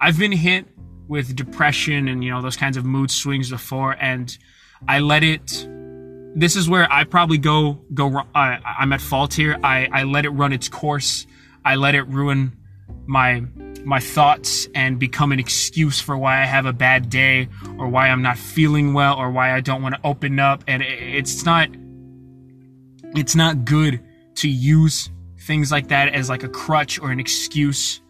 I've 0.06 0.20
been 0.20 0.32
hit 0.32 0.68
with 1.08 1.36
depression 1.36 2.08
and 2.08 2.24
you 2.24 2.30
know 2.30 2.40
those 2.40 2.56
kinds 2.56 2.78
of 2.78 2.86
mood 2.86 3.10
swings 3.10 3.50
before, 3.50 3.98
and 4.00 4.38
I 4.88 5.00
let 5.00 5.24
it. 5.24 5.68
This 6.36 6.56
is 6.56 6.70
where 6.70 6.88
I 6.94 7.06
probably 7.06 7.40
go 7.40 7.82
go. 7.92 8.20
Uh, 8.20 8.24
I'm 8.36 8.94
at 8.94 9.02
fault 9.02 9.34
here. 9.34 9.58
I 9.64 9.90
I 9.92 10.04
let 10.04 10.26
it 10.26 10.30
run 10.30 10.54
its 10.54 10.70
course. 10.70 11.26
I 11.66 11.78
let 11.78 11.96
it 11.96 12.04
ruin 12.04 12.56
my 13.08 13.46
my 13.84 14.00
thoughts 14.00 14.68
and 14.76 15.00
become 15.00 15.32
an 15.32 15.40
excuse 15.40 16.00
for 16.00 16.16
why 16.16 16.40
I 16.40 16.46
have 16.46 16.68
a 16.68 16.74
bad 16.74 17.10
day 17.10 17.50
or 17.80 17.88
why 17.88 18.10
I'm 18.10 18.22
not 18.22 18.38
feeling 18.38 18.94
well 18.94 19.16
or 19.16 19.32
why 19.32 19.56
I 19.56 19.60
don't 19.60 19.82
want 19.82 19.96
to 19.96 20.02
open 20.04 20.40
up 20.40 20.64
and 20.68 20.84
it's 20.84 21.46
not 21.46 21.70
it's 23.16 23.36
not 23.36 23.66
good 23.66 24.02
to 24.36 24.48
use 24.48 25.10
things 25.40 25.72
like 25.72 25.88
that 25.88 26.14
as 26.14 26.30
like 26.30 26.44
a 26.44 26.50
crutch 26.50 27.00
or 27.00 27.10
an 27.10 27.20
excuse 27.20 28.02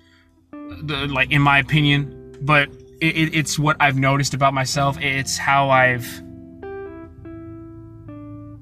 like 0.83 1.31
in 1.31 1.41
my 1.41 1.59
opinion 1.59 2.37
but 2.41 2.69
it, 3.01 3.35
it's 3.35 3.59
what 3.59 3.77
I've 3.79 3.97
noticed 3.97 4.33
about 4.33 4.53
myself 4.53 4.97
it's 4.99 5.37
how 5.37 5.69
I've 5.69 6.05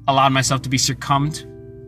allowed 0.08 0.34
myself 0.34 0.62
to 0.64 0.70
be 0.70 0.78
succumbed 0.78 1.46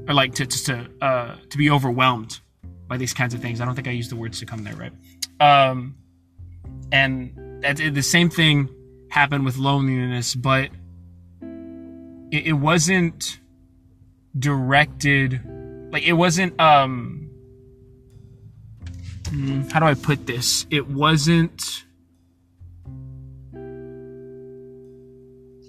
or 0.07 0.13
like 0.13 0.33
to 0.35 0.45
to 0.45 0.63
to, 0.65 0.89
uh, 1.01 1.35
to 1.49 1.57
be 1.57 1.69
overwhelmed 1.69 2.39
by 2.87 2.97
these 2.97 3.13
kinds 3.13 3.33
of 3.33 3.41
things. 3.41 3.61
I 3.61 3.65
don't 3.65 3.75
think 3.75 3.87
I 3.87 3.91
used 3.91 4.11
the 4.11 4.15
word 4.15 4.35
succumb 4.35 4.63
there, 4.63 4.75
right? 4.75 4.91
Um, 5.39 5.95
and 6.91 7.61
that, 7.63 7.77
the 7.77 8.01
same 8.01 8.29
thing 8.29 8.69
happened 9.09 9.45
with 9.45 9.57
loneliness, 9.57 10.35
but 10.35 10.69
it, 12.31 12.47
it 12.47 12.53
wasn't 12.53 13.39
directed, 14.37 15.41
like 15.91 16.03
it 16.03 16.13
wasn't. 16.13 16.59
Um, 16.59 17.14
hmm, 19.27 19.61
how 19.69 19.79
do 19.79 19.85
I 19.85 19.93
put 19.93 20.27
this? 20.27 20.65
It 20.69 20.87
wasn't 20.87 21.63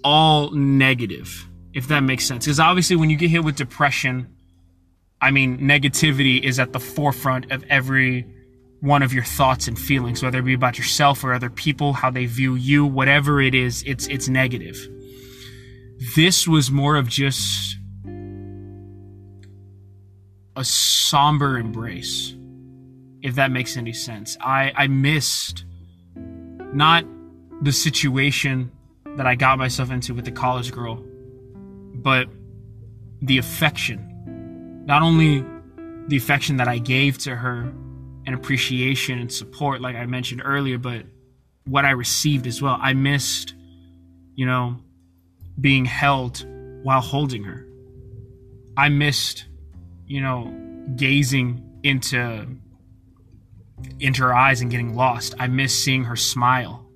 all 0.05 0.51
negative, 0.51 1.49
if 1.73 1.89
that 1.89 2.01
makes 2.01 2.25
sense. 2.25 2.45
Because 2.45 2.61
obviously, 2.61 2.97
when 2.97 3.11
you 3.11 3.17
get 3.17 3.31
hit 3.31 3.45
with 3.45 3.57
depression 3.57 4.37
I 5.21 5.31
mean, 5.31 5.59
negativity 5.59 6.43
is 6.43 6.59
at 6.59 6.73
the 6.73 6.81
forefront 6.81 7.51
of 7.51 7.65
every 7.71 8.27
one 8.81 9.03
of 9.03 9.15
your 9.15 9.25
thoughts 9.25 9.67
and 9.67 9.79
feelings, 9.79 10.23
whether 10.23 10.39
it 10.39 10.43
be 10.45 10.55
about 10.55 10.77
yourself 10.79 11.25
or 11.25 11.33
other 11.33 11.49
people, 11.49 11.95
how 11.95 12.11
they 12.11 12.27
view 12.27 12.55
you, 12.55 12.85
whatever 12.85 13.41
it 13.41 13.55
is, 13.55 13.83
it's 13.87 14.07
it's 14.09 14.29
negative. 14.29 14.77
This 16.15 16.47
was 16.47 16.71
more 16.71 16.97
of 16.97 17.09
just 17.09 17.77
a 20.55 20.65
somber 20.65 21.59
embrace, 21.59 22.35
if 23.27 23.35
that 23.35 23.51
makes 23.51 23.77
any 23.77 23.93
sense. 23.93 24.37
I, 24.41 24.73
I 24.77 24.87
missed 24.87 25.65
not 26.15 27.05
the 27.61 27.73
situation 27.73 28.71
that 29.17 29.27
I 29.27 29.35
got 29.35 29.59
myself 29.59 29.91
into 29.91 30.15
with 30.15 30.25
the 30.25 30.31
college 30.31 30.71
girl, 30.71 31.05
but 31.95 32.29
the 33.21 33.39
affection 33.39 34.13
not 34.87 35.03
only 35.03 35.45
the 36.07 36.17
affection 36.17 36.59
that 36.59 36.69
I 36.69 36.79
gave 36.79 37.19
to 37.19 37.35
her 37.35 37.63
and 38.27 38.33
appreciation 38.33 39.19
and 39.19 39.33
support, 39.33 39.81
like 39.81 39.97
I 39.97 40.07
mentioned 40.07 40.43
earlier, 40.45 40.79
but 40.79 41.05
what 41.65 41.85
I 41.85 41.91
received 41.91 42.47
as 42.47 42.63
well. 42.63 42.79
I 42.81 42.93
missed, 42.93 43.55
you 44.37 44.47
know, 44.47 44.77
being 45.61 45.85
held 45.85 46.47
while 46.85 47.01
holding 47.01 47.43
her. 47.43 47.67
I 48.77 48.89
missed, 48.89 49.47
you 50.07 50.21
know, 50.21 50.55
gazing 50.95 51.81
into 51.83 52.47
into 54.01 54.23
her 54.23 54.35
eyes 54.35 54.61
and 54.61 54.71
getting 54.71 54.95
lost. 54.95 55.35
I 55.39 55.47
missed 55.47 55.83
seeing 55.83 56.05
her 56.05 56.17
smile. 56.17 56.87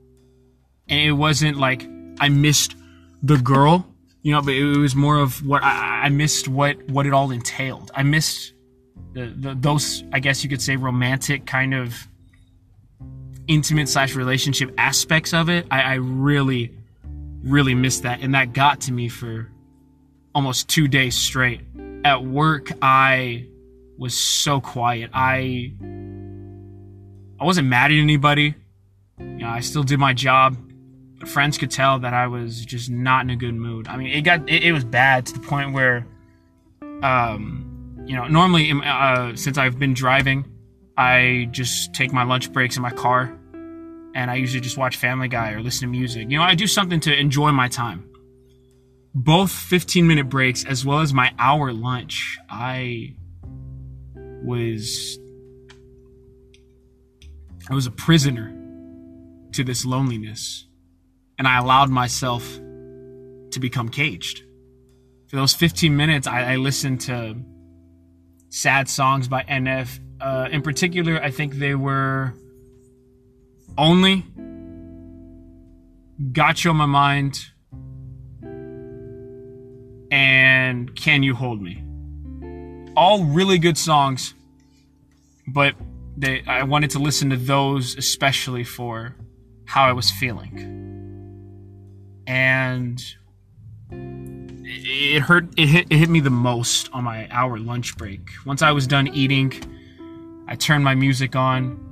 And 0.89 1.01
it 1.01 1.13
wasn't 1.13 1.59
like 1.59 1.87
I 2.19 2.29
missed 2.29 2.75
the 3.23 3.37
girl 3.37 3.87
you 4.23 4.33
know, 4.33 4.43
but 4.43 4.55
it 4.55 4.77
was 4.77 4.95
more 4.95 5.17
of 5.17 5.45
what 5.47 5.63
I, 5.63 6.03
I 6.05 6.09
missed 6.11 6.49
what 6.49 6.83
what 6.89 7.07
it 7.07 7.13
all 7.13 7.31
entailed. 7.31 7.91
I 7.95 8.03
missed 8.03 8.53
the, 9.13 9.27
the 9.27 9.55
those 9.55 10.05
I 10.13 10.21
guess 10.21 10.45
you 10.45 10.51
could 10.51 10.61
say 10.61 10.77
romantic 10.77 11.47
kind 11.47 11.75
of 11.75 12.07
intimate 13.49 13.89
slash 13.89 14.15
relationship 14.15 14.73
aspects 14.77 15.33
of 15.33 15.49
it. 15.49 15.67
I, 15.71 15.81
I 15.81 15.95
really 15.95 16.75
really 17.43 17.75
missed 17.75 18.03
that, 18.03 18.21
and 18.21 18.35
that 18.35 18.53
got 18.53 18.83
to 18.83 18.93
me 18.93 19.09
for 19.09 19.51
almost 20.35 20.69
two 20.69 20.87
days 20.87 21.17
straight. 21.17 21.63
At 22.05 22.25
work, 22.25 22.71
I 22.83 23.47
was 23.99 24.15
so 24.15 24.61
quiet. 24.61 25.11
I 25.15 25.73
I 27.41 27.45
wasn't 27.45 27.69
mad 27.69 27.91
at 27.91 27.97
anybody. 27.97 28.55
You 29.19 29.25
know, 29.25 29.49
I 29.49 29.61
still 29.61 29.83
did 29.83 29.99
my 29.99 30.13
job 30.13 30.57
But 31.19 31.29
friends 31.29 31.57
could 31.57 31.71
tell 31.71 31.99
that 32.01 32.13
I 32.13 32.27
was 32.27 32.65
just 32.65 32.91
not 32.91 33.23
in 33.25 33.31
a 33.31 33.37
good 33.37 33.55
mood. 33.55 33.89
I 33.89 33.97
mean, 33.97 34.09
it 34.09 34.23
got 34.23 34.49
it, 34.49 34.63
it 34.63 34.73
was 34.73 34.85
bad 34.85 35.27
to 35.27 35.35
the 35.35 35.41
point 35.41 35.73
where, 35.73 36.07
um, 37.03 38.05
you 38.07 38.15
know, 38.15 38.27
normally 38.27 38.71
uh, 38.73 39.35
since 39.37 39.57
I've 39.57 39.79
been 39.79 39.95
driving, 39.95 40.45
I 40.97 41.49
just 41.51 41.95
take 41.95 42.13
my 42.13 42.25
lunch 42.25 42.53
breaks 42.53 42.77
in 42.77 42.83
my 42.83 42.91
car, 42.91 43.35
and 44.15 44.31
I 44.31 44.35
usually 44.35 44.61
just 44.61 44.77
watch 44.77 44.97
Family 44.97 45.29
Guy 45.29 45.53
or 45.53 45.63
listen 45.63 45.89
to 45.89 45.91
music. 45.91 46.31
You 46.31 46.39
know, 46.39 46.45
I 46.45 46.55
do 46.55 46.67
something 46.67 47.01
to 47.01 47.19
enjoy 47.19 47.53
my 47.53 47.69
time. 47.69 48.07
Both 49.15 49.51
15 49.51 50.07
minute 50.07 50.29
breaks 50.29 50.65
as 50.65 50.85
well 50.85 51.01
as 51.01 51.13
my 51.15 51.33
hour 51.39 51.73
lunch, 51.73 52.39
I 52.49 53.15
was 54.43 55.19
I 57.71 57.75
was 57.75 57.87
a 57.87 57.93
prisoner 57.93 58.53
to 59.53 59.62
this 59.62 59.85
loneliness 59.85 60.67
and 61.39 61.47
I 61.47 61.59
allowed 61.59 61.89
myself 61.89 62.45
to 62.57 63.61
become 63.61 63.89
caged. 63.89 64.43
For 65.29 65.37
those 65.37 65.55
15 65.55 65.97
minutes, 65.97 66.27
I, 66.27 66.55
I 66.55 66.57
listened 66.57 67.00
to 67.03 67.37
sad 68.49 68.89
songs 68.89 69.29
by 69.29 69.45
NF. 69.45 70.00
Uh, 70.21 70.49
in 70.50 70.62
particular, 70.62 71.23
I 71.23 71.31
think 71.31 71.55
they 71.55 71.77
were 71.77 72.35
Only, 73.79 74.25
Got 76.33 76.65
You 76.65 76.73
on 76.73 76.77
My 76.77 76.87
Mind, 76.87 77.39
and 80.11 80.93
Can 80.97 81.23
You 81.23 81.37
Hold 81.37 81.62
Me. 81.62 81.85
All 82.97 83.23
really 83.23 83.59
good 83.59 83.79
songs, 83.79 84.35
but 85.47 85.77
they, 86.17 86.43
I 86.47 86.64
wanted 86.64 86.90
to 86.90 86.99
listen 86.99 87.31
to 87.31 87.37
those 87.37 87.97
especially 87.97 88.64
for 88.64 89.17
how 89.64 89.85
I 89.85 89.93
was 89.93 90.11
feeling. 90.11 90.76
And 92.26 93.02
it 93.93 95.21
hurt 95.21 95.49
it 95.57 95.69
hit, 95.69 95.87
it 95.90 95.97
hit 95.97 96.09
me 96.09 96.21
the 96.21 96.31
most 96.31 96.90
on 96.93 97.05
my 97.05 97.29
hour 97.31 97.59
lunch 97.59 97.97
break. 97.97 98.31
Once 98.47 98.62
i 98.62 98.71
was 98.71 98.87
done 98.87 99.09
eating 99.09 99.52
i 100.49 100.55
turned 100.55 100.85
my 100.85 100.95
music 100.95 101.37
on. 101.37 101.87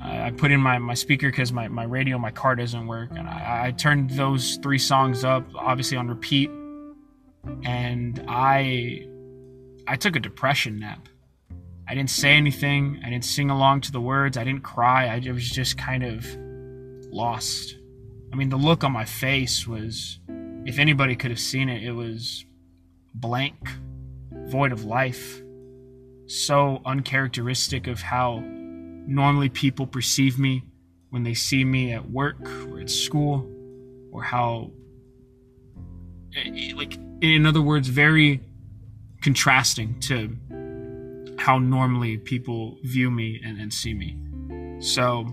I 0.00 0.30
put 0.30 0.52
in 0.52 0.60
my, 0.60 0.78
my 0.78 0.94
speaker 0.94 1.30
because 1.30 1.52
my, 1.52 1.66
my 1.66 1.82
radio 1.82 2.18
my 2.18 2.30
car 2.30 2.54
doesn't 2.54 2.86
work. 2.86 3.10
And 3.16 3.28
I, 3.28 3.66
I 3.66 3.70
turned 3.72 4.10
those 4.10 4.56
three 4.62 4.78
songs 4.78 5.24
up 5.24 5.44
obviously 5.56 5.96
on 5.96 6.08
repeat. 6.08 6.50
And 7.64 8.24
i 8.28 9.06
i 9.86 9.96
took 9.96 10.16
a 10.16 10.20
depression 10.20 10.80
nap 10.80 11.08
i 11.88 11.94
didn't 11.94 12.10
say 12.10 12.32
anything. 12.32 13.00
I 13.04 13.10
didn't 13.10 13.24
sing 13.24 13.50
along 13.50 13.82
to 13.82 13.92
the 13.92 14.00
words. 14.00 14.36
I 14.36 14.44
didn't 14.44 14.62
cry. 14.62 15.06
I 15.06 15.30
was 15.30 15.48
just 15.48 15.78
kind 15.78 16.02
of 16.02 16.26
lost. 17.12 17.76
I 18.32 18.36
mean, 18.36 18.48
the 18.48 18.56
look 18.56 18.82
on 18.82 18.92
my 18.92 19.04
face 19.04 19.66
was, 19.66 20.18
if 20.64 20.78
anybody 20.78 21.14
could 21.14 21.30
have 21.30 21.40
seen 21.40 21.68
it, 21.68 21.82
it 21.82 21.92
was 21.92 22.44
blank, 23.14 23.56
void 24.48 24.72
of 24.72 24.84
life. 24.84 25.40
So 26.26 26.82
uncharacteristic 26.84 27.86
of 27.86 28.02
how 28.02 28.42
normally 28.44 29.48
people 29.48 29.86
perceive 29.86 30.38
me 30.38 30.64
when 31.10 31.22
they 31.22 31.34
see 31.34 31.64
me 31.64 31.92
at 31.92 32.10
work 32.10 32.48
or 32.68 32.80
at 32.80 32.90
school, 32.90 33.48
or 34.10 34.24
how, 34.24 34.72
eh, 36.36 36.72
like, 36.74 36.98
in 37.20 37.46
other 37.46 37.62
words, 37.62 37.88
very 37.88 38.40
contrasting 39.22 39.98
to 40.00 40.36
how 41.38 41.58
normally 41.58 42.18
people 42.18 42.78
view 42.82 43.10
me 43.10 43.40
and, 43.44 43.60
and 43.60 43.72
see 43.72 43.94
me. 43.94 44.16
So, 44.80 45.26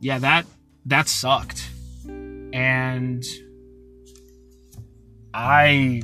yeah, 0.00 0.18
that 0.18 0.46
that 0.86 1.08
sucked. 1.08 1.68
And 2.52 3.24
I 5.34 6.02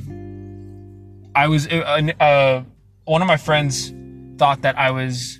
I 1.35 1.47
was 1.47 1.67
uh, 1.67 2.11
uh, 2.19 2.63
one 3.05 3.21
of 3.21 3.27
my 3.27 3.37
friends 3.37 3.93
thought 4.37 4.61
that 4.61 4.77
I 4.77 4.91
was 4.91 5.39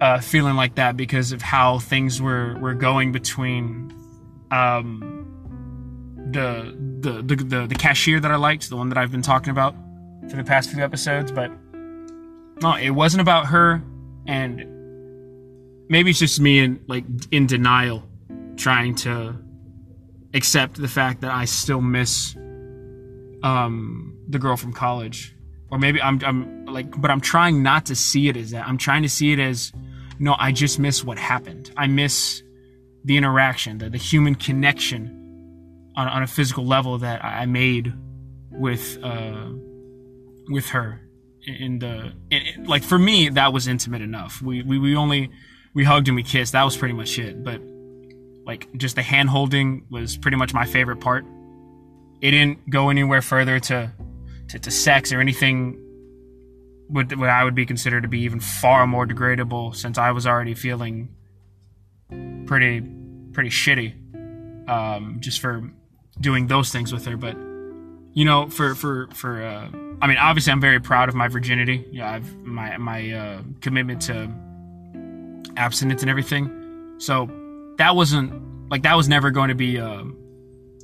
uh, 0.00 0.20
feeling 0.20 0.56
like 0.56 0.76
that 0.76 0.96
because 0.96 1.32
of 1.32 1.42
how 1.42 1.78
things 1.78 2.20
were 2.20 2.56
were 2.60 2.74
going 2.74 3.12
between 3.12 3.92
um, 4.50 5.26
the, 6.30 6.76
the 7.00 7.22
the 7.22 7.36
the 7.36 7.66
the 7.66 7.74
cashier 7.74 8.20
that 8.20 8.30
I 8.30 8.36
liked, 8.36 8.68
the 8.68 8.76
one 8.76 8.88
that 8.90 8.98
I've 8.98 9.10
been 9.10 9.22
talking 9.22 9.50
about 9.50 9.74
for 10.28 10.36
the 10.36 10.44
past 10.44 10.70
few 10.70 10.82
episodes, 10.82 11.32
but 11.32 11.50
no, 12.62 12.76
it 12.76 12.90
wasn't 12.90 13.20
about 13.20 13.46
her, 13.46 13.82
and 14.26 14.64
maybe 15.88 16.10
it's 16.10 16.18
just 16.18 16.40
me 16.40 16.58
in 16.58 16.80
like 16.86 17.04
in 17.30 17.46
denial 17.46 18.02
trying 18.56 18.94
to 18.94 19.36
accept 20.34 20.80
the 20.80 20.88
fact 20.88 21.20
that 21.20 21.30
I 21.30 21.44
still 21.44 21.80
miss 21.80 22.36
um, 23.42 24.18
the 24.28 24.38
girl 24.38 24.56
from 24.56 24.72
college, 24.72 25.34
or 25.70 25.78
maybe 25.78 26.00
I'm, 26.00 26.20
I'm 26.24 26.66
like, 26.66 27.00
but 27.00 27.10
I'm 27.10 27.20
trying 27.20 27.62
not 27.62 27.86
to 27.86 27.96
see 27.96 28.28
it 28.28 28.36
as 28.36 28.50
that. 28.50 28.66
I'm 28.66 28.78
trying 28.78 29.02
to 29.02 29.08
see 29.08 29.32
it 29.32 29.38
as, 29.38 29.72
no, 30.18 30.34
I 30.38 30.52
just 30.52 30.78
miss 30.78 31.04
what 31.04 31.18
happened. 31.18 31.70
I 31.76 31.86
miss 31.86 32.42
the 33.04 33.16
interaction, 33.16 33.78
the, 33.78 33.90
the 33.90 33.98
human 33.98 34.34
connection 34.34 35.92
on, 35.94 36.08
on 36.08 36.22
a 36.22 36.26
physical 36.26 36.66
level 36.66 36.98
that 36.98 37.24
I 37.24 37.46
made 37.46 37.92
with 38.50 38.98
uh, 39.02 39.50
with 40.48 40.66
her 40.66 41.05
in 41.46 41.78
the 41.78 42.12
in, 42.30 42.64
like 42.64 42.82
for 42.82 42.98
me 42.98 43.28
that 43.30 43.52
was 43.52 43.68
intimate 43.68 44.02
enough. 44.02 44.42
We, 44.42 44.62
we 44.62 44.78
we 44.78 44.96
only 44.96 45.30
we 45.74 45.84
hugged 45.84 46.08
and 46.08 46.16
we 46.16 46.22
kissed. 46.22 46.52
That 46.52 46.64
was 46.64 46.76
pretty 46.76 46.94
much 46.94 47.18
it. 47.18 47.42
But 47.42 47.60
like 48.44 48.68
just 48.76 48.96
the 48.96 49.02
hand 49.02 49.28
holding 49.28 49.86
was 49.90 50.16
pretty 50.16 50.36
much 50.36 50.52
my 50.54 50.64
favorite 50.64 51.00
part. 51.00 51.24
It 52.20 52.30
didn't 52.30 52.70
go 52.70 52.90
anywhere 52.90 53.22
further 53.22 53.60
to 53.60 53.92
to, 54.48 54.58
to 54.58 54.70
sex 54.70 55.12
or 55.12 55.20
anything 55.20 55.82
what, 56.88 57.16
what 57.16 57.28
I 57.28 57.42
would 57.42 57.54
be 57.54 57.66
considered 57.66 58.02
to 58.02 58.08
be 58.08 58.20
even 58.20 58.40
far 58.40 58.86
more 58.86 59.06
degradable 59.06 59.74
since 59.74 59.98
I 59.98 60.12
was 60.12 60.26
already 60.26 60.54
feeling 60.54 61.08
pretty 62.46 62.80
pretty 63.32 63.50
shitty 63.50 64.68
um, 64.68 65.16
just 65.20 65.40
for 65.40 65.68
doing 66.20 66.46
those 66.46 66.70
things 66.70 66.92
with 66.92 67.04
her 67.06 67.16
but 67.16 67.36
you 68.16 68.24
know 68.24 68.48
for 68.48 68.74
for 68.74 69.06
for 69.14 69.40
uh, 69.40 69.68
I 70.02 70.06
mean 70.08 70.18
obviously 70.18 70.52
I'm 70.52 70.60
very 70.60 70.80
proud 70.80 71.08
of 71.08 71.14
my 71.14 71.28
virginity 71.28 71.86
yeah 71.92 72.10
I've 72.10 72.36
my 72.44 72.76
my 72.78 73.12
uh, 73.12 73.42
commitment 73.60 74.02
to 74.02 74.32
abstinence 75.56 76.02
and 76.02 76.10
everything 76.10 76.96
so 76.98 77.30
that 77.78 77.94
wasn't 77.94 78.32
like 78.68 78.82
that 78.82 78.96
was 78.96 79.08
never 79.08 79.30
going 79.30 79.50
to 79.50 79.54
be 79.54 79.76
a, 79.76 80.04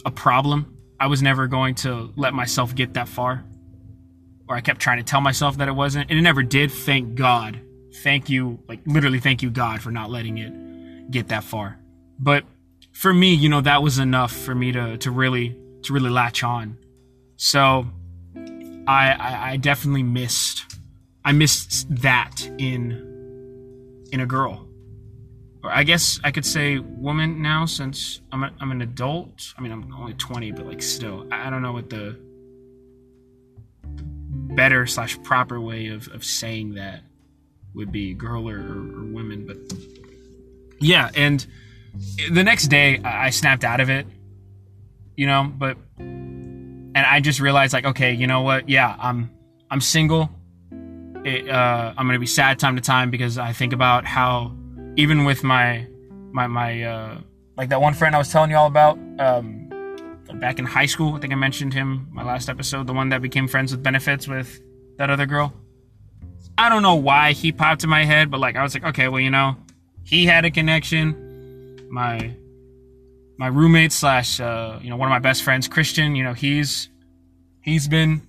a 0.07 0.11
problem 0.12 0.77
I 1.01 1.09
was 1.09 1.21
never 1.21 1.49
going 1.49 1.75
to 1.77 2.12
let 2.15 2.33
myself 2.33 2.77
get 2.77 2.95
that 2.95 3.09
far 3.09 3.45
or 4.49 4.57
I 4.57 4.61
kept 4.61 4.81
trying 4.81 4.99
to 4.99 5.05
tell 5.05 5.21
myself 5.21 5.57
that 5.59 5.69
it 5.69 5.73
wasn't, 5.73 6.11
and 6.11 6.19
it 6.19 6.23
never 6.23 6.43
did. 6.43 6.71
Thank 6.71 7.15
God. 7.15 7.61
Thank 8.03 8.29
you, 8.29 8.59
like 8.69 8.81
literally, 8.87 9.19
thank 9.19 9.43
you 9.43 9.51
God 9.51 9.81
for 9.81 9.91
not 9.91 10.11
letting 10.11 10.39
it 10.39 11.11
get 11.11 11.29
that 11.29 11.45
far. 11.45 11.79
But 12.19 12.45
for 12.93 13.12
me, 13.12 13.35
you 13.35 13.49
know, 13.49 13.61
that 13.62 13.83
was 13.83 13.99
enough 13.99 14.33
for 14.33 14.55
me 14.55 14.73
to 14.73 14.99
to 14.99 15.11
really 15.11 15.57
to 15.85 15.93
really 15.93 16.11
latch 16.11 16.43
on. 16.45 16.77
So 17.42 17.87
I 18.87 19.11
I, 19.11 19.50
I 19.50 19.56
definitely 19.56 20.04
missed 20.04 20.76
I 21.25 21.32
missed 21.32 21.92
that 22.02 22.49
in 22.56 24.06
in 24.12 24.20
a 24.20 24.26
girl. 24.26 24.68
Or 25.64 25.70
I 25.70 25.82
guess 25.82 26.20
I 26.22 26.30
could 26.30 26.46
say 26.46 26.78
woman 26.78 27.42
now 27.42 27.66
since 27.66 28.20
I'm 28.30 28.44
a, 28.44 28.52
I'm 28.61 28.70
an 28.70 28.80
adult. 28.80 29.54
I 29.58 29.61
mean, 29.61 29.72
I'm 29.72 29.92
only 29.92 30.14
20, 30.14 30.52
but 30.52 30.66
like 30.66 30.82
still, 30.82 31.26
I 31.32 31.50
don't 31.50 31.62
know 31.62 31.72
what 31.72 31.90
the 31.90 32.16
better 34.54 34.87
slash 34.87 35.20
proper 35.25 35.61
way 35.61 35.88
of, 35.88 36.06
of 36.08 36.25
saying 36.25 36.75
that 36.75 37.02
would 37.75 37.90
be 37.90 38.14
girl 38.14 38.49
or, 38.49 38.58
or, 38.58 39.04
women. 39.04 39.46
But 39.46 39.56
yeah, 40.78 41.11
and 41.16 41.44
the 42.30 42.44
next 42.44 42.68
day 42.68 43.00
I 43.02 43.30
snapped 43.30 43.64
out 43.64 43.80
of 43.80 43.90
it, 43.90 44.06
you 45.16 45.26
know, 45.26 45.44
but 45.44 45.76
and 46.94 47.06
I 47.06 47.20
just 47.20 47.40
realized 47.40 47.72
like, 47.72 47.84
okay, 47.87 48.12
you 48.12 48.26
know 48.26 48.42
what? 48.42 48.68
Yeah, 48.68 48.96
I'm 48.99 49.30
I'm 49.70 49.80
single. 49.80 50.30
It, 51.25 51.49
uh, 51.49 51.94
I'm 51.96 52.06
gonna 52.06 52.18
be 52.18 52.26
sad 52.26 52.58
time 52.58 52.76
to 52.76 52.82
time 52.82 53.11
because 53.11 53.38
I 53.38 53.52
think 53.52 53.72
about 53.72 54.04
how 54.04 54.54
even 54.96 55.25
with 55.25 55.44
my 55.44 55.87
my 56.32 56.46
my 56.46 56.82
uh, 56.82 57.18
like 57.57 57.68
that 57.70 57.81
one 57.81 57.94
friend 57.94 58.14
I 58.14 58.18
was 58.18 58.31
telling 58.31 58.50
you 58.50 58.57
all 58.57 58.66
about. 58.66 58.98
Um, 59.18 59.68
back 60.35 60.59
in 60.59 60.64
high 60.64 60.87
school. 60.87 61.14
I 61.14 61.18
think 61.18 61.33
I 61.33 61.37
mentioned 61.37 61.74
him 61.74 62.09
my 62.11 62.22
last 62.22 62.48
episode, 62.48 62.87
the 62.87 62.92
one 62.92 63.11
that 63.11 63.20
became 63.20 63.48
friends 63.48 63.70
with 63.72 63.83
benefits 63.83 64.26
with 64.26 64.62
that 64.96 65.11
other 65.11 65.26
girl. 65.26 65.52
I 66.59 66.68
don't 66.68 66.83
know 66.83 66.94
why 66.94 67.33
he 67.33 67.52
popped 67.52 67.85
in 67.85 67.90
my 67.90 68.05
head, 68.05 68.31
but 68.31 68.40
like 68.40 68.57
I 68.57 68.62
was 68.62 68.74
like, 68.74 68.85
okay, 68.85 69.09
well, 69.09 69.20
you 69.20 69.31
know, 69.31 69.57
he 70.05 70.26
had 70.26 70.44
a 70.44 70.50
connection. 70.50 71.87
My 71.90 72.35
my 73.42 73.48
roommate 73.48 73.90
slash 73.90 74.38
uh, 74.38 74.78
you 74.81 74.88
know 74.88 74.96
one 74.96 75.09
of 75.09 75.11
my 75.11 75.18
best 75.18 75.42
friends, 75.42 75.66
Christian. 75.66 76.14
You 76.14 76.22
know, 76.22 76.33
he's 76.33 76.88
he's 77.61 77.88
been 77.88 78.22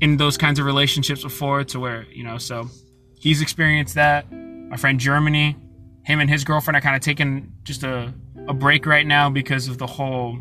in 0.00 0.16
those 0.16 0.36
kinds 0.36 0.58
of 0.58 0.66
relationships 0.66 1.22
before, 1.22 1.62
to 1.62 1.78
where 1.78 2.02
you 2.10 2.24
know, 2.24 2.36
so 2.36 2.68
he's 3.16 3.40
experienced 3.40 3.94
that. 3.94 4.26
My 4.32 4.76
friend 4.76 4.98
Germany, 4.98 5.54
him 6.02 6.18
and 6.18 6.28
his 6.28 6.42
girlfriend 6.42 6.76
are 6.76 6.80
kind 6.80 6.96
of 6.96 7.02
taking 7.02 7.52
just 7.62 7.84
a 7.84 8.12
a 8.48 8.54
break 8.54 8.86
right 8.86 9.06
now 9.06 9.30
because 9.30 9.68
of 9.68 9.78
the 9.78 9.86
whole 9.86 10.36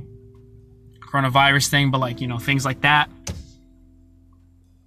coronavirus 1.02 1.68
thing, 1.68 1.92
but 1.92 2.00
like, 2.00 2.20
you 2.20 2.26
know, 2.26 2.40
things 2.40 2.66
like 2.66 2.82
that. 2.82 3.12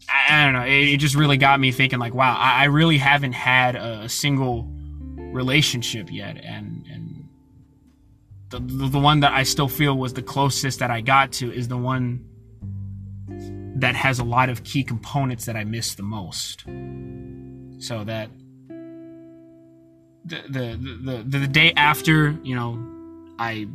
I, 0.09 0.35
I 0.35 0.45
don't 0.47 0.55
know. 0.55 0.67
It, 0.67 0.95
it, 0.95 0.97
just 0.97 1.15
really 1.15 1.37
got 1.37 1.61
me 1.61 1.71
thinking, 1.71 2.01
like, 2.01 2.15
wow, 2.15 2.37
I, 2.37 2.63
I 2.63 2.65
really 2.65 2.99
haven't 2.99 3.33
had 3.33 3.77
a, 3.77 4.09
single 4.09 4.69
relationship 5.33 6.13
yet. 6.13 6.37
And, 6.37 6.78
and 6.78 6.78
the, 8.51 8.61
the, 8.61 8.89
the 8.89 8.99
one 8.99 9.21
that 9.21 9.33
I 9.33 9.43
still 9.43 9.69
feel 9.69 9.97
was 9.97 10.15
the 10.15 10.23
closest 10.23 10.79
that 10.79 10.91
I 10.91 11.01
got 11.01 11.33
to 11.33 11.53
is 11.53 11.69
the 11.69 11.77
one 11.77 12.25
that 13.77 13.95
has 13.95 14.19
a 14.19 14.25
lot 14.25 14.49
of 14.49 14.65
key 14.65 14.83
components 14.83 15.45
that 15.47 15.57
I 15.57 15.65
miss 15.65 15.95
the 15.95 16.03
most. 16.03 16.65
So 17.81 18.05
that 18.05 18.31
the 20.25 20.43
the 20.49 20.79
the, 21.05 21.23
the, 21.27 21.39
the 21.39 21.47
day 21.47 21.73
after, 21.77 22.39
you 22.43 22.57
know, 22.57 22.83
I 23.39 23.69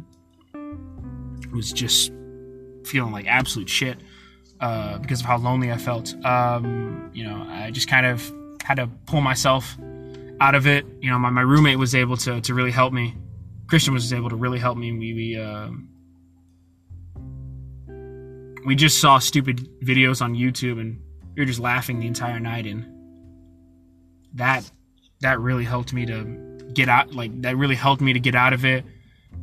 was 1.53 1.71
just 1.71 2.11
feeling 2.85 3.11
like 3.11 3.27
absolute 3.27 3.69
shit 3.69 3.97
uh, 4.59 4.97
because 4.97 5.21
of 5.21 5.25
how 5.25 5.37
lonely 5.37 5.71
I 5.71 5.77
felt. 5.77 6.13
Um, 6.25 7.11
you 7.13 7.23
know, 7.23 7.45
I 7.47 7.71
just 7.71 7.87
kind 7.87 8.05
of 8.05 8.31
had 8.63 8.75
to 8.75 8.87
pull 9.05 9.21
myself 9.21 9.77
out 10.41 10.55
of 10.55 10.67
it. 10.67 10.85
You 11.01 11.11
know, 11.11 11.19
my, 11.19 11.29
my 11.29 11.41
roommate 11.41 11.77
was 11.77 11.95
able 11.95 12.17
to, 12.17 12.41
to 12.41 12.53
really 12.53 12.71
help 12.71 12.91
me. 12.91 13.15
Christian 13.67 13.93
was 13.93 14.11
able 14.13 14.29
to 14.29 14.35
really 14.35 14.59
help 14.59 14.77
me. 14.77 14.91
We 14.91 15.13
we 15.13 15.37
uh, 15.37 15.69
we 18.65 18.75
just 18.75 18.99
saw 18.99 19.19
stupid 19.19 19.67
videos 19.81 20.21
on 20.21 20.35
YouTube 20.35 20.79
and 20.79 21.01
we 21.35 21.41
were 21.41 21.45
just 21.45 21.59
laughing 21.59 21.99
the 21.99 22.07
entire 22.07 22.39
night, 22.39 22.65
and 22.65 22.85
that 24.33 24.69
that 25.21 25.39
really 25.39 25.63
helped 25.63 25.93
me 25.93 26.05
to 26.05 26.69
get 26.73 26.89
out. 26.89 27.13
Like 27.13 27.41
that 27.41 27.57
really 27.57 27.75
helped 27.75 28.01
me 28.01 28.13
to 28.13 28.19
get 28.19 28.35
out 28.35 28.53
of 28.53 28.65
it. 28.65 28.85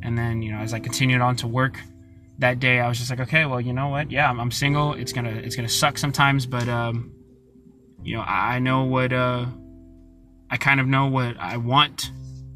And 0.03 0.17
then 0.17 0.41
you 0.41 0.51
know, 0.51 0.59
as 0.59 0.73
I 0.73 0.79
continued 0.79 1.21
on 1.21 1.35
to 1.37 1.47
work, 1.47 1.79
that 2.39 2.59
day 2.59 2.79
I 2.79 2.87
was 2.87 2.97
just 2.97 3.09
like, 3.09 3.19
okay, 3.19 3.45
well, 3.45 3.61
you 3.61 3.73
know 3.73 3.89
what? 3.89 4.11
Yeah, 4.11 4.29
I'm, 4.29 4.39
I'm 4.39 4.51
single. 4.51 4.93
It's 4.93 5.13
gonna 5.13 5.31
it's 5.31 5.55
gonna 5.55 5.69
suck 5.69 5.97
sometimes, 5.97 6.45
but 6.45 6.67
um, 6.67 7.11
you 8.03 8.15
know, 8.15 8.21
I, 8.21 8.55
I 8.55 8.59
know 8.59 8.83
what 8.83 9.13
uh, 9.13 9.45
I 10.49 10.57
kind 10.57 10.79
of 10.79 10.87
know 10.87 11.07
what 11.07 11.37
I 11.37 11.57
want 11.57 12.11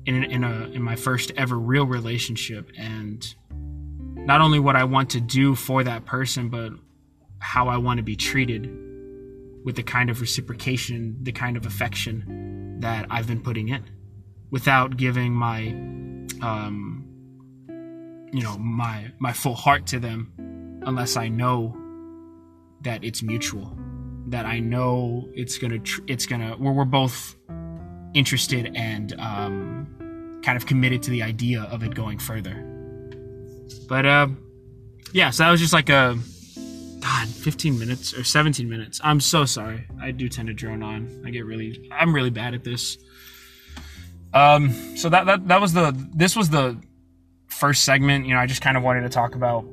in 0.05 0.23
in 0.23 0.43
a 0.43 0.65
in 0.67 0.81
my 0.81 0.95
first 0.95 1.31
ever 1.37 1.57
real 1.57 1.85
relationship, 1.85 2.71
and 2.77 3.35
not 3.49 4.41
only 4.41 4.59
what 4.59 4.75
I 4.75 4.83
want 4.83 5.11
to 5.11 5.21
do 5.21 5.55
for 5.55 5.83
that 5.83 6.05
person, 6.05 6.49
but 6.49 6.73
how 7.39 7.67
I 7.67 7.77
want 7.77 7.97
to 7.97 8.03
be 8.03 8.15
treated 8.15 8.69
with 9.63 9.75
the 9.75 9.83
kind 9.83 10.09
of 10.09 10.21
reciprocation, 10.21 11.17
the 11.21 11.31
kind 11.31 11.57
of 11.57 11.65
affection 11.65 12.77
that 12.79 13.07
I've 13.09 13.27
been 13.27 13.41
putting 13.41 13.69
in, 13.69 13.83
without 14.51 14.97
giving 14.97 15.33
my 15.33 15.69
um 16.41 17.05
you 18.33 18.43
know 18.43 18.57
my 18.57 19.11
my 19.19 19.31
full 19.33 19.55
heart 19.55 19.87
to 19.87 19.99
them 19.99 20.81
unless 20.85 21.15
I 21.15 21.29
know 21.29 21.75
that 22.81 23.03
it's 23.03 23.23
mutual 23.23 23.77
that 24.27 24.45
I 24.45 24.59
know 24.59 25.29
it's 25.33 25.57
gonna 25.57 25.79
tr- 25.79 26.01
it's 26.07 26.25
gonna 26.25 26.55
we're, 26.59 26.71
we're 26.71 26.85
both 26.85 27.35
interested 28.13 28.71
and 28.75 29.13
um, 29.19 29.94
kind 30.45 30.55
of 30.57 30.65
committed 30.65 31.03
to 31.03 31.11
the 31.11 31.23
idea 31.23 31.63
of 31.63 31.83
it 31.83 31.93
going 31.95 32.19
further. 32.19 32.53
But 33.89 34.05
uh, 34.05 34.27
yeah 35.11 35.29
so 35.29 35.43
that 35.43 35.51
was 35.51 35.59
just 35.59 35.73
like 35.73 35.89
a 35.89 36.17
god 36.99 37.27
15 37.27 37.77
minutes 37.79 38.13
or 38.13 38.23
17 38.23 38.69
minutes. 38.69 39.01
I'm 39.03 39.19
so 39.19 39.45
sorry. 39.45 39.87
I 40.01 40.11
do 40.11 40.29
tend 40.29 40.47
to 40.47 40.53
drone 40.53 40.83
on. 40.83 41.23
I 41.25 41.29
get 41.31 41.45
really 41.45 41.89
i'm 41.91 42.13
really 42.13 42.29
bad 42.29 42.53
at 42.53 42.63
this. 42.63 42.97
Um 44.33 44.71
so 44.95 45.09
that 45.09 45.25
that, 45.25 45.47
that 45.47 45.61
was 45.61 45.73
the 45.73 45.91
this 46.13 46.35
was 46.35 46.49
the 46.49 46.77
first 47.47 47.85
segment, 47.85 48.25
you 48.25 48.33
know, 48.33 48.39
I 48.39 48.47
just 48.47 48.61
kind 48.61 48.75
of 48.77 48.83
wanted 48.83 49.01
to 49.01 49.09
talk 49.09 49.35
about 49.35 49.65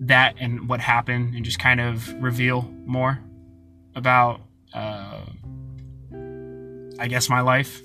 that 0.00 0.36
and 0.38 0.68
what 0.68 0.80
happened 0.80 1.34
and 1.34 1.44
just 1.44 1.58
kind 1.58 1.80
of 1.80 2.10
reveal 2.22 2.62
more 2.86 3.18
about, 3.94 4.40
uh, 4.72 5.20
I 6.98 7.08
guess, 7.08 7.28
my 7.28 7.40
life. 7.40 7.82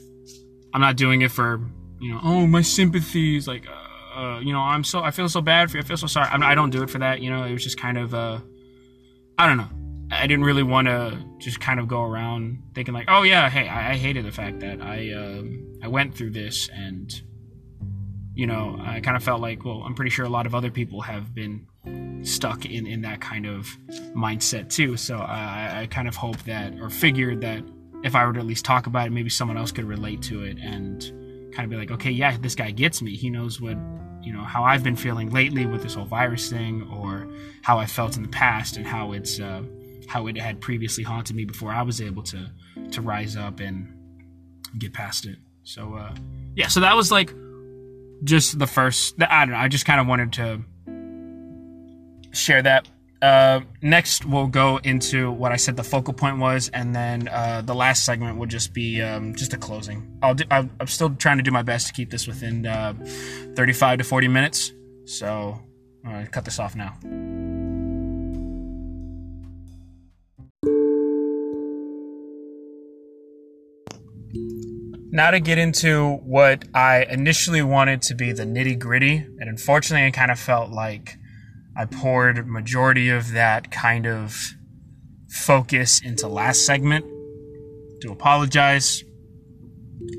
I'm 0.74 0.82
not 0.82 0.96
doing 0.96 1.22
it 1.22 1.32
for, 1.32 1.60
you 2.04 2.12
know, 2.12 2.20
oh, 2.22 2.46
my 2.46 2.62
sympathies, 2.62 3.48
like, 3.48 3.66
uh, 3.68 4.20
uh, 4.20 4.40
you 4.40 4.52
know, 4.52 4.60
I'm 4.60 4.84
so, 4.84 5.02
I 5.02 5.12
feel 5.12 5.30
so 5.30 5.42
bad 5.42 5.72
for 5.72 5.78
you. 5.78 5.84
I 5.84 5.86
feel 5.86 5.98
so 5.98 6.08
sorry. 6.08 6.28
I'm, 6.30 6.44
I 6.44 6.54
do 6.54 6.62
not 6.62 6.72
do 6.72 6.84
it 6.84 6.90
for 6.90 7.00
that, 7.00 7.22
you 7.22 7.30
know, 7.30 7.44
it 7.44 7.54
was 7.54 7.64
just 7.64 7.80
kind 7.80 7.98
of, 7.98 8.14
uh, 8.14 8.40
I 9.38 9.48
don't 9.48 9.58
know. 9.58 9.70
I 10.12 10.28
didn't 10.28 10.44
really 10.44 10.64
want 10.64 10.88
to 10.88 11.18
just 11.40 11.60
kind 11.60 11.80
of 11.80 11.88
go 11.88 12.04
around 12.04 12.62
thinking 12.76 12.94
like, 12.94 13.06
oh 13.08 13.24
yeah, 13.24 13.50
hey, 13.50 13.68
I, 13.68 13.94
I 13.94 13.96
hated 13.96 14.26
the 14.26 14.32
fact 14.32 14.60
that 14.60 14.82
I, 14.82 15.14
um, 15.14 15.80
I 15.82 15.88
went 15.88 16.14
through 16.14 16.32
this 16.32 16.70
and 16.70 17.10
you 18.36 18.48
know, 18.48 18.78
I 18.82 19.00
kind 19.00 19.16
of 19.16 19.24
felt 19.24 19.42
like, 19.42 19.64
well, 19.64 19.84
I'm 19.86 19.94
pretty 19.94 20.10
sure 20.10 20.26
a 20.26 20.30
lot 20.30 20.46
of 20.48 20.56
other 20.56 20.72
people 20.72 21.02
have 21.02 21.36
been 21.36 21.68
stuck 22.24 22.66
in 22.66 22.88
in 22.88 23.02
that 23.02 23.22
kind 23.22 23.46
of 23.46 23.68
mindset 24.16 24.70
too. 24.70 24.98
So 24.98 25.20
I, 25.20 25.82
I 25.82 25.88
kind 25.88 26.08
of 26.08 26.16
hope 26.16 26.42
that, 26.44 26.74
or 26.82 26.90
figured 26.90 27.42
that, 27.42 27.64
if 28.04 28.16
I 28.16 28.26
were 28.26 28.34
to 28.34 28.40
at 28.40 28.46
least 28.46 28.66
talk 28.66 28.88
about 28.88 29.08
it, 29.08 29.12
maybe 29.12 29.30
someone 29.30 29.56
else 29.56 29.72
could 29.72 29.86
relate 29.86 30.22
to 30.24 30.44
it 30.44 30.58
and 30.60 31.23
kind 31.54 31.66
of 31.66 31.70
be 31.70 31.78
like, 31.78 31.92
okay, 31.92 32.12
yeah, 32.12 32.38
this 32.38 32.56
guy 32.56 32.72
gets 32.72 33.02
me. 33.02 33.16
He 33.16 33.30
knows 33.30 33.62
what 33.62 33.78
you 34.22 34.32
know 34.32 34.44
how 34.44 34.64
I've 34.64 34.84
been 34.84 34.96
feeling 34.96 35.30
lately 35.32 35.66
with 35.66 35.84
this 35.84 35.96
whole 35.96 36.06
virus 36.06 36.50
thing, 36.50 36.88
or 36.92 37.28
how 37.62 37.78
I 37.78 37.86
felt 37.86 38.16
in 38.16 38.24
the 38.24 38.30
past, 38.30 38.78
and 38.78 38.86
how 38.86 39.12
it's 39.12 39.40
uh, 39.40 39.64
how 40.08 40.28
it 40.28 40.38
had 40.38 40.62
previously 40.62 41.04
haunted 41.04 41.36
me 41.36 41.46
before 41.46 41.72
I 41.72 41.82
was 41.82 42.02
able 42.02 42.24
to 42.24 42.50
to 42.92 43.02
rise 43.02 43.36
up 43.36 43.60
and 43.60 43.94
get 44.78 44.94
past 44.94 45.26
it. 45.26 45.38
So 45.64 45.96
uh, 45.96 46.16
yeah, 46.56 46.68
so 46.68 46.80
that 46.82 46.96
was 46.96 47.12
like 47.12 47.34
just 48.24 48.58
the 48.60 48.68
first. 48.68 49.22
I 49.22 49.46
don't 49.46 49.54
know. 49.54 49.60
I 49.60 49.68
just 49.68 49.86
kind 49.86 50.00
of 50.00 50.08
wanted 50.08 50.34
to 50.34 50.62
share 52.32 52.62
that. 52.62 52.88
Uh, 53.24 53.62
next, 53.82 54.26
we'll 54.26 54.48
go 54.48 54.82
into 54.84 55.32
what 55.32 55.54
I 55.54 55.56
said 55.56 55.78
the 55.78 55.84
focal 55.84 56.14
point 56.14 56.40
was, 56.40 56.68
and 56.74 56.94
then 56.94 57.30
uh, 57.30 57.62
the 57.62 57.74
last 57.74 58.04
segment 58.04 58.38
will 58.38 58.48
just 58.48 58.74
be 58.74 59.02
um, 59.02 59.34
just 59.34 59.54
a 59.54 59.58
closing. 59.58 60.20
I'll 60.22 60.34
do, 60.34 60.44
I'm, 60.52 60.70
still 60.88 61.10
trying 61.12 61.38
to 61.38 61.44
do 61.44 61.50
my 61.50 61.62
best 61.62 61.88
to 61.88 61.94
keep 61.94 62.10
this 62.10 62.28
within 62.28 62.68
uh, 62.68 62.94
35 63.56 64.00
to 64.00 64.04
40 64.04 64.28
minutes, 64.28 64.74
so 65.06 65.58
I'm 66.04 66.12
gonna 66.12 66.28
cut 66.28 66.44
this 66.44 66.60
off 66.60 66.76
now. 66.76 66.98
Now 75.14 75.32
to 75.32 75.40
get 75.40 75.58
into 75.58 76.16
what 76.26 76.66
I 76.74 77.06
initially 77.10 77.62
wanted 77.62 78.02
to 78.02 78.16
be 78.16 78.34
the 78.34 78.44
nitty 78.44 78.78
gritty, 78.80 79.16
and 79.16 79.44
unfortunately, 79.48 80.08
I 80.08 80.12
kind 80.12 80.30
of 80.30 80.38
felt 80.38 80.72
like 80.72 81.16
I 81.76 81.86
poured 81.86 82.48
majority 82.48 83.10
of 83.10 83.32
that 83.32 83.72
kind 83.72 84.06
of 84.06 84.36
focus 85.30 86.02
into 86.02 86.28
last 86.28 86.66
segment. 86.66 87.06
To 88.02 88.12
apologize. 88.12 89.04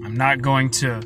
I'm 0.03 0.17
not 0.17 0.41
going 0.41 0.71
to 0.71 1.03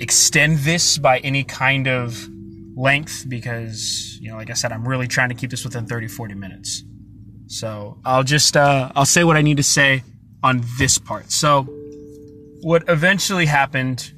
extend 0.00 0.58
this 0.58 0.98
by 0.98 1.18
any 1.20 1.44
kind 1.44 1.88
of 1.88 2.28
length 2.76 3.24
because, 3.28 4.18
you 4.20 4.30
know, 4.30 4.36
like 4.36 4.50
I 4.50 4.54
said, 4.54 4.72
I'm 4.72 4.86
really 4.86 5.08
trying 5.08 5.30
to 5.30 5.34
keep 5.34 5.50
this 5.50 5.64
within 5.64 5.86
30, 5.86 6.08
40 6.08 6.34
minutes. 6.34 6.84
So 7.46 7.98
I'll 8.04 8.22
just, 8.22 8.56
uh, 8.56 8.92
I'll 8.94 9.06
say 9.06 9.24
what 9.24 9.36
I 9.36 9.42
need 9.42 9.56
to 9.56 9.62
say 9.62 10.02
on 10.42 10.62
this 10.78 10.98
part. 10.98 11.32
So, 11.32 11.62
what 12.60 12.84
eventually 12.88 13.46
happened 13.46 14.12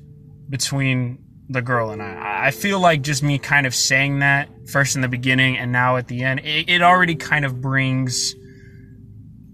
between 0.51 1.19
the 1.49 1.63
girl 1.63 1.91
and 1.91 2.03
I. 2.03 2.47
I 2.47 2.51
feel 2.51 2.81
like 2.81 3.03
just 3.03 3.23
me 3.23 3.39
kind 3.39 3.67
of 3.67 3.75
saying 3.75 4.21
that 4.21 4.49
first 4.70 4.96
in 4.96 5.03
the 5.03 5.09
beginning 5.09 5.59
and 5.59 5.72
now 5.72 5.96
at 5.96 6.09
the 6.09 6.22
end, 6.22 6.40
it, 6.40 6.68
it 6.68 6.83
already 6.83 7.14
kind 7.14 7.44
of 7.44 7.61
brings 7.61 8.35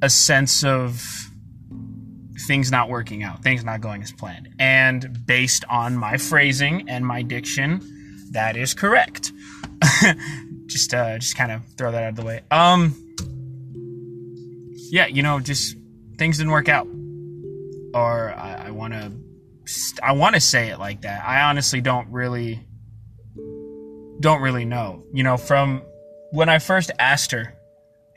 a 0.02 0.10
sense 0.10 0.64
of 0.64 1.02
things 2.46 2.70
not 2.70 2.88
working 2.88 3.22
out, 3.22 3.42
things 3.42 3.64
not 3.64 3.80
going 3.80 4.02
as 4.02 4.12
planned. 4.12 4.48
And 4.58 5.26
based 5.26 5.64
on 5.68 5.96
my 5.96 6.16
phrasing 6.16 6.88
and 6.88 7.04
my 7.04 7.22
diction, 7.22 7.80
that 8.32 8.56
is 8.56 8.74
correct. 8.74 9.32
just 10.66 10.92
uh 10.92 11.18
just 11.18 11.36
kind 11.36 11.50
of 11.50 11.62
throw 11.76 11.92
that 11.92 12.02
out 12.02 12.10
of 12.10 12.16
the 12.16 12.24
way. 12.24 12.42
Um 12.50 12.94
yeah, 14.90 15.06
you 15.06 15.22
know, 15.22 15.40
just 15.40 15.76
things 16.16 16.38
didn't 16.38 16.52
work 16.52 16.68
out. 16.68 16.86
Or 17.94 18.32
I, 18.34 18.66
I 18.66 18.70
want 18.70 18.94
to 18.94 19.12
I 20.02 20.12
want 20.12 20.34
to 20.34 20.40
say 20.40 20.68
it 20.68 20.78
like 20.78 21.02
that. 21.02 21.24
I 21.26 21.42
honestly 21.42 21.80
don't 21.80 22.08
really 22.10 22.66
don't 24.20 24.40
really 24.40 24.64
know. 24.64 25.04
You 25.12 25.22
know, 25.22 25.36
from 25.36 25.82
when 26.30 26.48
I 26.48 26.58
first 26.58 26.90
asked 26.98 27.32
her, 27.32 27.54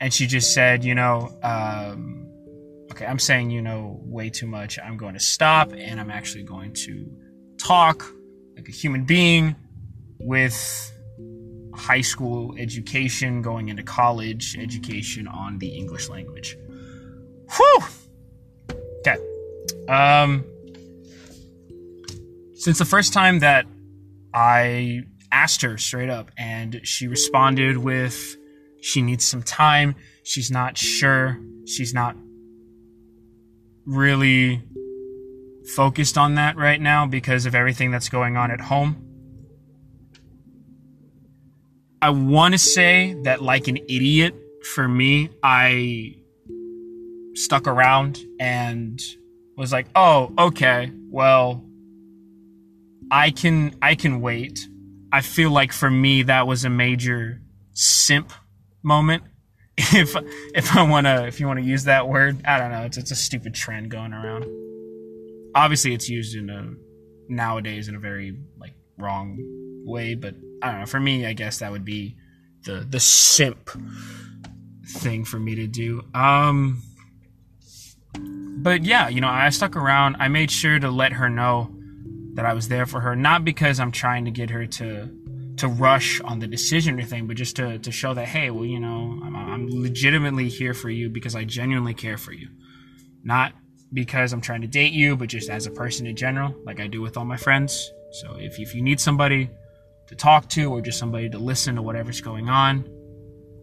and 0.00 0.12
she 0.12 0.26
just 0.26 0.52
said, 0.52 0.84
you 0.84 0.94
know, 0.94 1.30
um, 1.42 2.26
okay, 2.90 3.06
I'm 3.06 3.20
saying 3.20 3.50
you 3.50 3.62
know 3.62 4.00
way 4.02 4.30
too 4.30 4.46
much. 4.46 4.78
I'm 4.78 4.96
going 4.96 5.14
to 5.14 5.20
stop, 5.20 5.72
and 5.72 6.00
I'm 6.00 6.10
actually 6.10 6.44
going 6.44 6.74
to 6.86 7.10
talk 7.58 8.04
like 8.56 8.68
a 8.68 8.72
human 8.72 9.04
being 9.04 9.56
with 10.18 10.92
high 11.74 12.00
school 12.00 12.54
education 12.58 13.42
going 13.42 13.68
into 13.68 13.82
college 13.82 14.56
education 14.58 15.26
on 15.26 15.58
the 15.58 15.68
English 15.68 16.08
language. 16.08 16.56
Whew. 17.56 17.80
Okay. 18.98 19.16
Um 19.88 20.44
since 22.54 22.78
the 22.78 22.84
first 22.84 23.12
time 23.12 23.40
that 23.40 23.66
I 24.34 25.02
asked 25.32 25.62
her 25.62 25.78
straight 25.78 26.10
up, 26.10 26.30
and 26.36 26.80
she 26.84 27.08
responded 27.08 27.78
with, 27.78 28.36
she 28.80 29.02
needs 29.02 29.26
some 29.26 29.42
time. 29.42 29.96
She's 30.22 30.50
not 30.50 30.76
sure. 30.76 31.40
She's 31.66 31.94
not 31.94 32.16
really 33.86 34.62
focused 35.74 36.18
on 36.18 36.34
that 36.36 36.56
right 36.56 36.80
now 36.80 37.06
because 37.06 37.46
of 37.46 37.54
everything 37.54 37.90
that's 37.90 38.08
going 38.08 38.36
on 38.36 38.50
at 38.50 38.60
home. 38.60 39.08
I 42.00 42.10
want 42.10 42.54
to 42.54 42.58
say 42.58 43.14
that, 43.22 43.42
like 43.42 43.68
an 43.68 43.76
idiot, 43.76 44.34
for 44.74 44.88
me, 44.88 45.30
I 45.42 46.16
stuck 47.34 47.66
around 47.66 48.18
and 48.40 49.00
was 49.56 49.72
like, 49.72 49.86
oh, 49.94 50.32
okay, 50.36 50.90
well, 51.10 51.64
I 53.10 53.30
can 53.30 53.74
I 53.80 53.94
can 53.94 54.20
wait. 54.20 54.68
I 55.12 55.20
feel 55.20 55.50
like 55.50 55.72
for 55.72 55.90
me 55.90 56.22
that 56.22 56.46
was 56.46 56.64
a 56.64 56.70
major 56.70 57.40
simp 57.72 58.32
moment. 58.82 59.24
If 59.94 60.14
if 60.54 60.76
I 60.76 60.82
wanna 60.82 61.24
if 61.26 61.40
you 61.40 61.46
wanna 61.46 61.62
use 61.62 61.84
that 61.84 62.06
word, 62.06 62.42
I 62.44 62.58
don't 62.58 62.70
know. 62.70 62.82
It's 62.82 62.98
it's 62.98 63.10
a 63.10 63.16
stupid 63.16 63.54
trend 63.54 63.90
going 63.90 64.12
around. 64.12 64.44
Obviously, 65.54 65.94
it's 65.94 66.10
used 66.10 66.36
in 66.36 66.50
a 66.50 66.74
nowadays 67.28 67.88
in 67.88 67.94
a 67.94 67.98
very 67.98 68.36
like 68.58 68.74
wrong 68.98 69.38
way, 69.86 70.14
but 70.14 70.34
I 70.62 70.70
don't 70.70 70.80
know. 70.80 70.86
For 70.86 71.00
me, 71.00 71.26
I 71.26 71.32
guess 71.32 71.60
that 71.60 71.72
would 71.72 71.86
be 71.86 72.16
the 72.64 72.86
the 72.88 73.00
simp 73.00 73.70
thing 74.86 75.24
for 75.24 75.40
me 75.40 75.54
to 75.54 75.66
do. 75.66 76.02
Um, 76.14 76.82
but 78.14 78.84
yeah, 78.84 79.08
you 79.08 79.22
know, 79.22 79.28
I 79.28 79.48
stuck 79.48 79.74
around. 79.74 80.16
I 80.20 80.28
made 80.28 80.50
sure 80.50 80.78
to 80.78 80.90
let 80.90 81.14
her 81.14 81.30
know 81.30 81.74
that 82.34 82.46
I 82.46 82.54
was 82.54 82.68
there 82.68 82.86
for 82.86 83.00
her, 83.00 83.14
not 83.14 83.44
because 83.44 83.78
I'm 83.78 83.92
trying 83.92 84.24
to 84.24 84.30
get 84.30 84.50
her 84.50 84.66
to 84.66 85.10
to 85.58 85.68
rush 85.68 86.20
on 86.22 86.38
the 86.38 86.46
decision 86.46 86.98
or 86.98 87.04
thing, 87.04 87.26
but 87.26 87.36
just 87.36 87.56
to, 87.56 87.78
to 87.78 87.92
show 87.92 88.14
that, 88.14 88.26
hey, 88.26 88.50
well, 88.50 88.64
you 88.64 88.80
know, 88.80 89.20
I'm, 89.22 89.36
I'm 89.36 89.68
legitimately 89.68 90.48
here 90.48 90.74
for 90.74 90.90
you 90.90 91.10
because 91.10 91.34
I 91.36 91.44
genuinely 91.44 91.94
care 91.94 92.16
for 92.16 92.32
you. 92.32 92.48
Not 93.22 93.52
because 93.92 94.32
I'm 94.32 94.40
trying 94.40 94.62
to 94.62 94.66
date 94.66 94.92
you, 94.92 95.16
but 95.16 95.28
just 95.28 95.50
as 95.50 95.66
a 95.66 95.70
person 95.70 96.06
in 96.06 96.16
general, 96.16 96.54
like 96.64 96.80
I 96.80 96.86
do 96.86 97.02
with 97.02 97.16
all 97.16 97.24
my 97.24 97.36
friends. 97.36 97.92
So 98.12 98.36
if, 98.38 98.58
if 98.58 98.74
you 98.74 98.82
need 98.82 98.98
somebody 98.98 99.50
to 100.08 100.14
talk 100.14 100.48
to 100.50 100.72
or 100.72 100.80
just 100.80 100.98
somebody 100.98 101.28
to 101.30 101.38
listen 101.38 101.74
to 101.76 101.82
whatever's 101.82 102.20
going 102.20 102.48
on, 102.48 102.84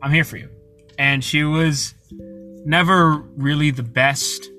I'm 0.01 0.12
here 0.12 0.23
for 0.23 0.38
you. 0.38 0.49
And 0.97 1.23
she 1.23 1.43
was 1.43 1.93
never 2.65 3.17
really 3.36 3.71
the 3.71 3.84
best 3.84 4.49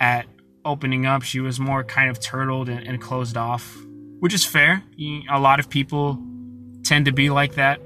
at 0.00 0.26
opening 0.64 1.06
up, 1.06 1.22
she 1.22 1.40
was 1.40 1.60
more 1.60 1.84
kind 1.84 2.10
of 2.10 2.20
turtled 2.20 2.68
and, 2.68 2.86
and 2.86 3.00
closed 3.00 3.36
off, 3.36 3.76
which 4.20 4.34
is 4.34 4.44
fair. 4.44 4.82
A 5.30 5.38
lot 5.38 5.60
of 5.60 5.68
people 5.68 6.22
tend 6.82 7.06
to 7.06 7.12
be 7.12 7.30
like 7.30 7.54
that, 7.54 7.80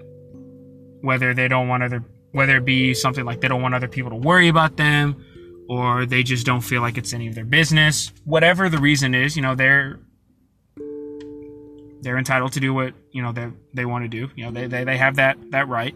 whether 1.01 1.35
they 1.35 1.49
don't 1.49 1.69
want 1.69 1.83
other, 1.83 2.05
whether 2.33 2.57
it 2.57 2.65
be 2.65 2.95
something 2.95 3.25
like 3.25 3.41
they 3.41 3.49
don't 3.49 3.63
want 3.63 3.75
other 3.75 3.89
people 3.89 4.11
to 4.11 4.17
worry 4.17 4.49
about 4.49 4.77
them, 4.77 5.25
or 5.69 6.07
they 6.07 6.23
just 6.23 6.47
don't 6.47 6.61
feel 6.61 6.81
like 6.81 6.97
it's 6.97 7.13
any 7.13 7.29
of 7.29 7.35
their 7.35 7.45
business. 7.45 8.13
Whatever 8.25 8.69
the 8.69 8.79
reason 8.79 9.15
is, 9.15 9.37
you 9.37 9.43
know, 9.43 9.55
they're 9.55 9.99
they're 12.01 12.19
entitled 12.19 12.53
to 12.53 12.61
do 12.61 12.73
what 12.73 12.95
you 13.11 13.23
know 13.23 13.33
they 13.33 13.51
they 13.75 13.85
want 13.85 14.05
to 14.05 14.09
do. 14.09 14.31
You 14.37 14.47
know, 14.47 14.51
they, 14.53 14.67
they 14.67 14.85
they 14.85 14.97
have 14.97 15.17
that 15.17 15.37
that 15.51 15.69
right. 15.69 15.95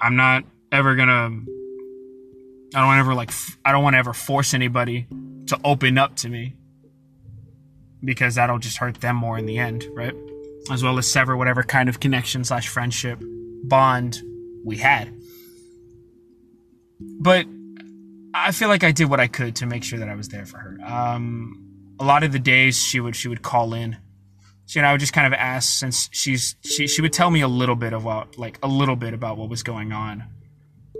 I'm 0.00 0.16
not 0.16 0.44
ever 0.72 0.94
gonna. 0.96 1.40
I 2.74 2.80
don't 2.80 2.98
ever 2.98 3.14
like. 3.14 3.30
I 3.64 3.72
don't 3.72 3.84
want 3.84 3.94
to 3.94 3.98
ever 3.98 4.12
force 4.12 4.54
anybody 4.54 5.06
to 5.46 5.58
open 5.64 5.98
up 5.98 6.16
to 6.16 6.28
me 6.28 6.54
because 8.02 8.34
that'll 8.34 8.58
just 8.58 8.78
hurt 8.78 9.00
them 9.00 9.16
more 9.16 9.38
in 9.38 9.46
the 9.46 9.58
end, 9.58 9.86
right? 9.92 10.14
As 10.70 10.82
well 10.82 10.98
as 10.98 11.06
sever 11.06 11.36
whatever 11.36 11.62
kind 11.62 11.88
of 11.88 12.00
connection 12.00 12.44
slash 12.44 12.68
friendship 12.68 13.18
bond 13.64 14.22
we 14.64 14.76
had. 14.76 15.14
But 17.00 17.46
I 18.34 18.52
feel 18.52 18.68
like 18.68 18.84
I 18.84 18.92
did 18.92 19.08
what 19.10 19.20
I 19.20 19.26
could 19.26 19.56
to 19.56 19.66
make 19.66 19.84
sure 19.84 19.98
that 19.98 20.08
I 20.08 20.14
was 20.14 20.28
there 20.28 20.46
for 20.46 20.58
her. 20.58 20.78
Um, 20.84 21.60
a 22.00 22.04
lot 22.04 22.24
of 22.24 22.32
the 22.32 22.38
days 22.38 22.78
she 22.78 23.00
would 23.00 23.14
she 23.16 23.28
would 23.28 23.42
call 23.42 23.74
in. 23.74 23.96
You 24.68 24.80
know, 24.80 24.88
I 24.88 24.92
would 24.92 25.00
just 25.00 25.12
kind 25.12 25.26
of 25.26 25.34
ask 25.34 25.78
since 25.78 26.08
she's 26.10 26.56
she 26.64 26.86
she 26.86 27.02
would 27.02 27.12
tell 27.12 27.30
me 27.30 27.42
a 27.42 27.48
little 27.48 27.76
bit 27.76 27.92
what 28.00 28.38
like 28.38 28.58
a 28.62 28.68
little 28.68 28.96
bit 28.96 29.12
about 29.14 29.36
what 29.36 29.48
was 29.48 29.62
going 29.62 29.92
on 29.92 30.24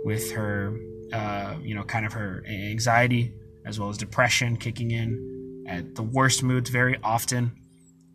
with 0.03 0.31
her 0.31 0.77
uh, 1.11 1.55
you 1.61 1.75
know, 1.75 1.83
kind 1.83 2.05
of 2.05 2.13
her 2.13 2.43
anxiety 2.47 3.33
as 3.65 3.79
well 3.79 3.89
as 3.89 3.97
depression 3.97 4.57
kicking 4.57 4.91
in 4.91 5.65
at 5.67 5.95
the 5.95 6.03
worst 6.03 6.43
moods 6.43 6.69
very 6.69 6.97
often. 7.03 7.51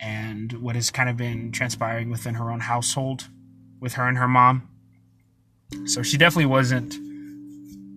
and 0.01 0.53
what 0.55 0.75
has 0.77 0.91
kind 0.91 1.09
of 1.09 1.17
been 1.17 1.53
transpiring 1.53 2.11
within 2.11 2.35
her 2.35 2.51
own 2.51 2.61
household 2.61 3.29
with 3.81 3.95
her 3.95 4.09
and 4.09 4.17
her 4.19 4.29
mom. 4.29 4.69
So 5.85 6.03
she 6.03 6.17
definitely 6.17 6.47
wasn't 6.47 6.97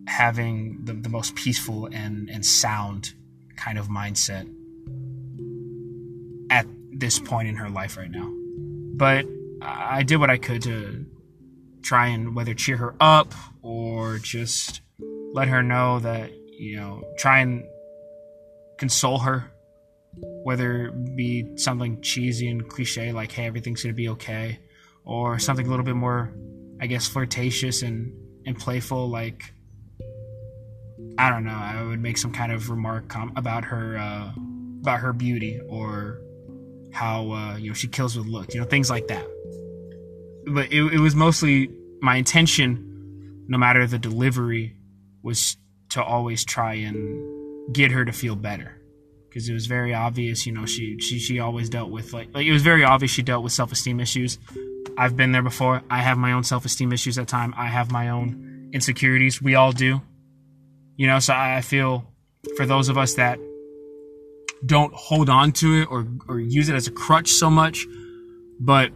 having 0.08 0.84
the, 0.84 0.94
the 0.94 1.10
most 1.10 1.36
peaceful 1.36 1.88
and, 1.88 2.30
and 2.30 2.46
sound 2.46 3.14
kind 3.56 3.78
of 3.78 3.88
mindset 3.88 4.54
at 6.50 6.68
this 6.92 7.20
point 7.20 7.48
in 7.48 7.56
her 7.56 7.70
life 7.70 7.98
right 7.98 8.12
now. 8.12 8.32
But 8.96 9.26
I 9.62 10.04
did 10.04 10.18
what 10.18 10.30
I 10.30 10.38
could 10.38 10.62
to 10.64 11.06
try 11.82 12.08
and 12.08 12.36
whether 12.36 12.54
cheer 12.54 12.78
her 12.78 12.96
up 13.00 13.34
or 13.62 14.18
just 14.18 14.82
let 15.34 15.48
her 15.48 15.64
know 15.64 16.00
that, 16.00 16.32
you 16.58 16.78
know, 16.78 17.04
try 17.18 17.40
and 17.40 17.66
console 18.78 19.20
her, 19.20 19.52
whether 20.44 20.88
it 20.88 21.16
be 21.16 21.58
something 21.58 22.02
cheesy 22.02 22.50
and 22.50 22.68
cliche 22.68 23.12
like, 23.12 23.32
hey, 23.32 23.46
everything's 23.46 23.84
going 23.84 23.94
to 23.94 23.98
be 23.98 24.10
okay, 24.10 24.60
or 25.06 25.40
something 25.40 25.66
a 25.66 25.70
little 25.70 25.86
bit 25.86 25.96
more, 25.96 26.34
I 26.82 26.88
guess, 26.88 27.08
flirtatious 27.08 27.82
and, 27.82 28.14
and 28.46 28.58
playful 28.58 29.10
like, 29.10 29.54
I 31.18 31.30
don't 31.30 31.44
know, 31.44 31.52
I 31.52 31.84
would 31.84 32.02
make 32.02 32.18
some 32.18 32.32
kind 32.32 32.52
of 32.52 32.70
remark 32.70 33.08
com- 33.08 33.34
about 33.36 33.66
her, 33.66 33.98
uh, 33.98 34.32
about 34.82 35.00
her 35.00 35.14
beauty 35.14 35.62
or 35.68 36.22
how, 36.92 37.32
uh, 37.32 37.58
you 37.58 37.70
know, 37.70 37.74
she 37.74 37.88
kills 37.88 38.18
with 38.18 38.28
looks, 38.28 38.54
you 38.54 38.62
know, 38.62 38.68
things 38.68 38.90
like 38.90 39.08
that. 39.08 39.26
But 40.46 40.72
it, 40.72 40.82
it 40.94 41.00
was 41.00 41.16
mostly 41.16 41.72
my 42.02 42.18
intention, 42.18 43.46
no 43.48 43.58
matter 43.58 43.86
the 43.88 44.00
delivery, 44.00 44.76
was 45.22 45.58
to 45.94 46.04
always 46.04 46.44
try 46.44 46.74
and 46.74 47.74
get 47.74 47.92
her 47.92 48.06
to 48.06 48.12
feel 48.12 48.36
better. 48.36 48.80
Because 49.30 49.50
it 49.50 49.54
was 49.54 49.66
very 49.66 49.94
obvious 49.96 50.46
you 50.46 50.54
know 50.54 50.66
she 50.66 51.00
she 51.00 51.18
she 51.18 51.40
always 51.40 51.68
dealt 51.70 51.90
with 51.90 52.14
like 52.14 52.30
like 52.34 52.46
it 52.46 52.52
was 52.52 52.62
very 52.62 52.84
obvious 52.84 53.12
she 53.12 53.24
dealt 53.24 53.44
with 53.44 53.52
self-esteem 53.52 54.00
issues. 54.00 54.38
I've 54.96 55.18
been 55.18 55.32
there 55.32 55.42
before. 55.42 55.82
I 55.90 56.02
have 56.02 56.18
my 56.20 56.34
own 56.34 56.44
self-esteem 56.44 56.94
issues 56.94 57.18
at 57.18 57.28
time. 57.28 57.54
I 57.58 57.66
have 57.66 57.92
my 57.92 58.10
own 58.10 58.70
insecurities. 58.74 59.42
We 59.42 59.56
all 59.56 59.72
do. 59.72 60.02
You 60.98 61.08
know 61.08 61.18
so 61.20 61.34
i 61.34 61.62
feel 61.62 62.06
for 62.56 62.68
those 62.68 62.90
of 62.90 62.98
us 63.00 63.16
that 63.16 63.40
don't 64.66 64.94
hold 64.94 65.30
on 65.30 65.52
to 65.54 65.82
it 65.82 65.86
or 65.90 66.06
or 66.28 66.40
use 66.40 66.70
it 66.70 66.76
as 66.76 66.88
a 66.88 66.92
crutch 66.92 67.30
so 67.32 67.50
much 67.50 67.88
but 68.60 68.92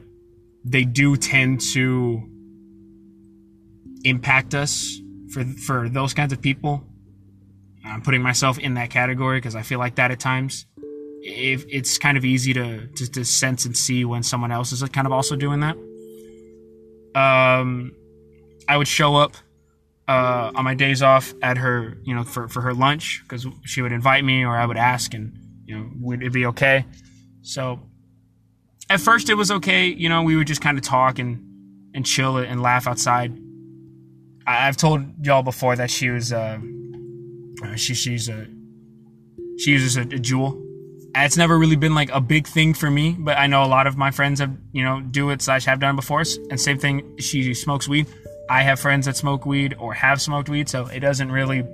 they 0.64 0.84
do 0.84 1.18
tend 1.18 1.62
to 1.74 2.22
impact 4.04 4.54
us 4.54 5.00
for 5.30 5.44
for 5.44 5.90
those 5.90 6.14
kinds 6.14 6.34
of 6.34 6.42
people. 6.42 6.87
I'm 7.98 8.04
putting 8.04 8.22
myself 8.22 8.60
in 8.60 8.76
that 8.76 8.92
category 8.92 9.40
because 9.40 9.56
I 9.56 9.64
feel 9.64 9.80
like 9.80 9.96
that 9.96 10.12
at 10.12 10.20
times. 10.20 10.68
If 11.24 11.66
it's 11.68 11.98
kind 11.98 12.16
of 12.16 12.24
easy 12.24 12.54
to, 12.54 12.86
to, 12.86 13.12
to 13.12 13.26
sense 13.26 13.66
and 13.66 13.76
see 13.76 14.06
when 14.06 14.22
someone 14.22 14.52
else 14.52 14.72
is 14.72 14.84
kind 14.90 15.08
of 15.08 15.12
also 15.12 15.36
doing 15.36 15.62
that. 15.62 15.76
Um, 17.20 17.96
I 18.70 18.78
would 18.78 18.88
show 18.88 19.16
up 19.16 19.36
uh, 20.08 20.52
on 20.54 20.64
my 20.64 20.76
days 20.76 21.02
off 21.02 21.34
at 21.42 21.58
her, 21.58 21.98
you 22.04 22.14
know, 22.14 22.24
for, 22.24 22.48
for 22.48 22.62
her 22.62 22.72
lunch 22.72 23.24
because 23.24 23.48
she 23.66 23.82
would 23.82 23.92
invite 23.92 24.24
me 24.24 24.46
or 24.46 24.56
I 24.56 24.68
would 24.68 24.78
ask 24.78 25.16
and, 25.16 25.36
you 25.66 25.76
know, 25.76 25.90
would 26.00 26.22
it 26.22 26.32
be 26.32 26.46
okay? 26.46 26.86
So 27.42 27.80
at 28.92 29.00
first 29.00 29.32
it 29.32 29.34
was 29.34 29.50
okay. 29.50 29.88
You 29.88 30.08
know, 30.08 30.22
we 30.22 30.36
would 30.36 30.46
just 30.46 30.62
kind 30.62 30.78
of 30.78 30.84
talk 30.84 31.18
and 31.18 31.44
and 31.96 32.06
chill 32.06 32.38
and 32.38 32.62
laugh 32.62 32.86
outside. 32.86 33.36
I, 34.46 34.68
have 34.68 34.78
told 34.78 35.26
y'all 35.26 35.42
before 35.42 35.76
that 35.76 35.90
she 35.90 36.12
was 36.12 36.32
uh, 36.32 36.60
uh, 37.64 37.76
she 37.76 37.94
she's 37.94 38.30
a 38.30 38.48
she 39.58 39.72
uses 39.72 39.98
a, 39.98 40.02
a 40.02 40.20
Juul. 40.20 40.62
it's 41.16 41.38
never 41.38 41.58
really 41.58 41.76
been 41.76 41.96
like 41.96 42.12
a 42.12 42.22
big 42.22 42.48
thing 42.48 42.74
for 42.74 42.90
me, 42.92 43.16
but 43.18 43.38
I 43.38 43.48
know 43.48 43.64
a 43.64 43.68
lot 43.68 43.88
of 43.88 43.98
my 43.98 44.12
friends 44.12 44.40
have 44.40 44.56
you 44.72 44.84
know 44.84 45.02
do 45.02 45.30
it 45.32 45.42
slash 45.42 45.66
have 45.66 45.80
done 45.80 45.96
before. 45.96 46.24
And 46.50 46.60
same 46.60 46.78
thing, 46.78 47.18
she 47.18 47.54
smokes 47.54 47.88
weed. 47.88 48.08
I 48.50 48.62
have 48.62 48.80
friends 48.80 49.06
that 49.08 49.18
smoke 49.18 49.46
weed 49.46 49.76
or 49.80 49.94
have 49.94 50.22
smoked 50.22 50.50
weed, 50.50 50.70
so 50.70 50.86
it 50.88 51.00
doesn't 51.00 51.32
really 51.32 51.66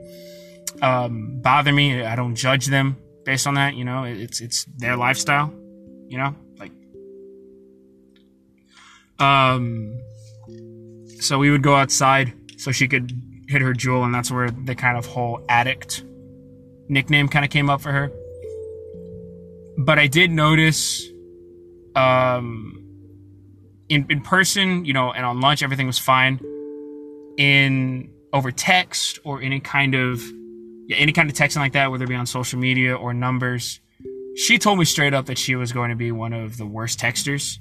um, 0.81 1.39
bother 1.41 1.71
me. 1.71 2.03
I 2.03 2.15
don't 2.15 2.35
judge 2.35 2.67
them 2.67 2.97
based 3.25 3.45
on 3.47 3.55
that. 3.55 3.75
You 3.75 3.85
know, 3.85 4.05
it's 4.05 4.41
it's 4.41 4.65
their 4.77 4.95
lifestyle. 4.95 5.53
You 6.07 6.17
know, 6.17 6.35
like 6.57 6.71
um, 9.19 9.99
so 11.19 11.37
we 11.37 11.51
would 11.51 11.63
go 11.63 11.75
outside 11.75 12.33
so 12.57 12.71
she 12.71 12.87
could 12.87 13.11
hit 13.53 13.61
her 13.61 13.73
Juul, 13.73 14.03
and 14.03 14.13
that's 14.13 14.29
where 14.29 14.51
the 14.51 14.75
kind 14.75 14.97
of 14.97 15.05
whole 15.05 15.39
addict 15.47 16.03
nickname 16.89 17.29
kind 17.29 17.45
of 17.45 17.51
came 17.51 17.69
up 17.69 17.81
for 17.81 17.91
her. 17.91 18.11
But 19.77 19.97
I 19.99 20.07
did 20.07 20.31
notice, 20.31 21.07
um, 21.95 22.85
in 23.87 24.05
in 24.09 24.21
person, 24.21 24.83
you 24.85 24.93
know, 24.93 25.11
and 25.11 25.25
on 25.25 25.39
lunch, 25.39 25.63
everything 25.63 25.87
was 25.87 25.99
fine. 25.99 26.39
In 27.37 28.11
over 28.33 28.51
text 28.51 29.19
or 29.23 29.41
any 29.41 29.59
kind 29.59 29.95
of 29.95 30.21
yeah, 30.87 30.97
any 30.97 31.13
kind 31.13 31.29
of 31.29 31.35
texting 31.35 31.57
like 31.57 31.73
that, 31.73 31.89
whether 31.89 32.03
it 32.03 32.09
be 32.09 32.15
on 32.15 32.25
social 32.25 32.59
media 32.59 32.95
or 32.95 33.13
numbers, 33.13 33.79
she 34.35 34.57
told 34.57 34.77
me 34.77 34.85
straight 34.85 35.13
up 35.13 35.27
that 35.27 35.37
she 35.37 35.55
was 35.55 35.71
going 35.71 35.89
to 35.89 35.95
be 35.95 36.11
one 36.11 36.33
of 36.33 36.57
the 36.57 36.65
worst 36.65 36.99
texters 36.99 37.59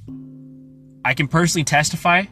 I 1.05 1.15
can 1.15 1.29
personally 1.29 1.65
testify 1.65 2.25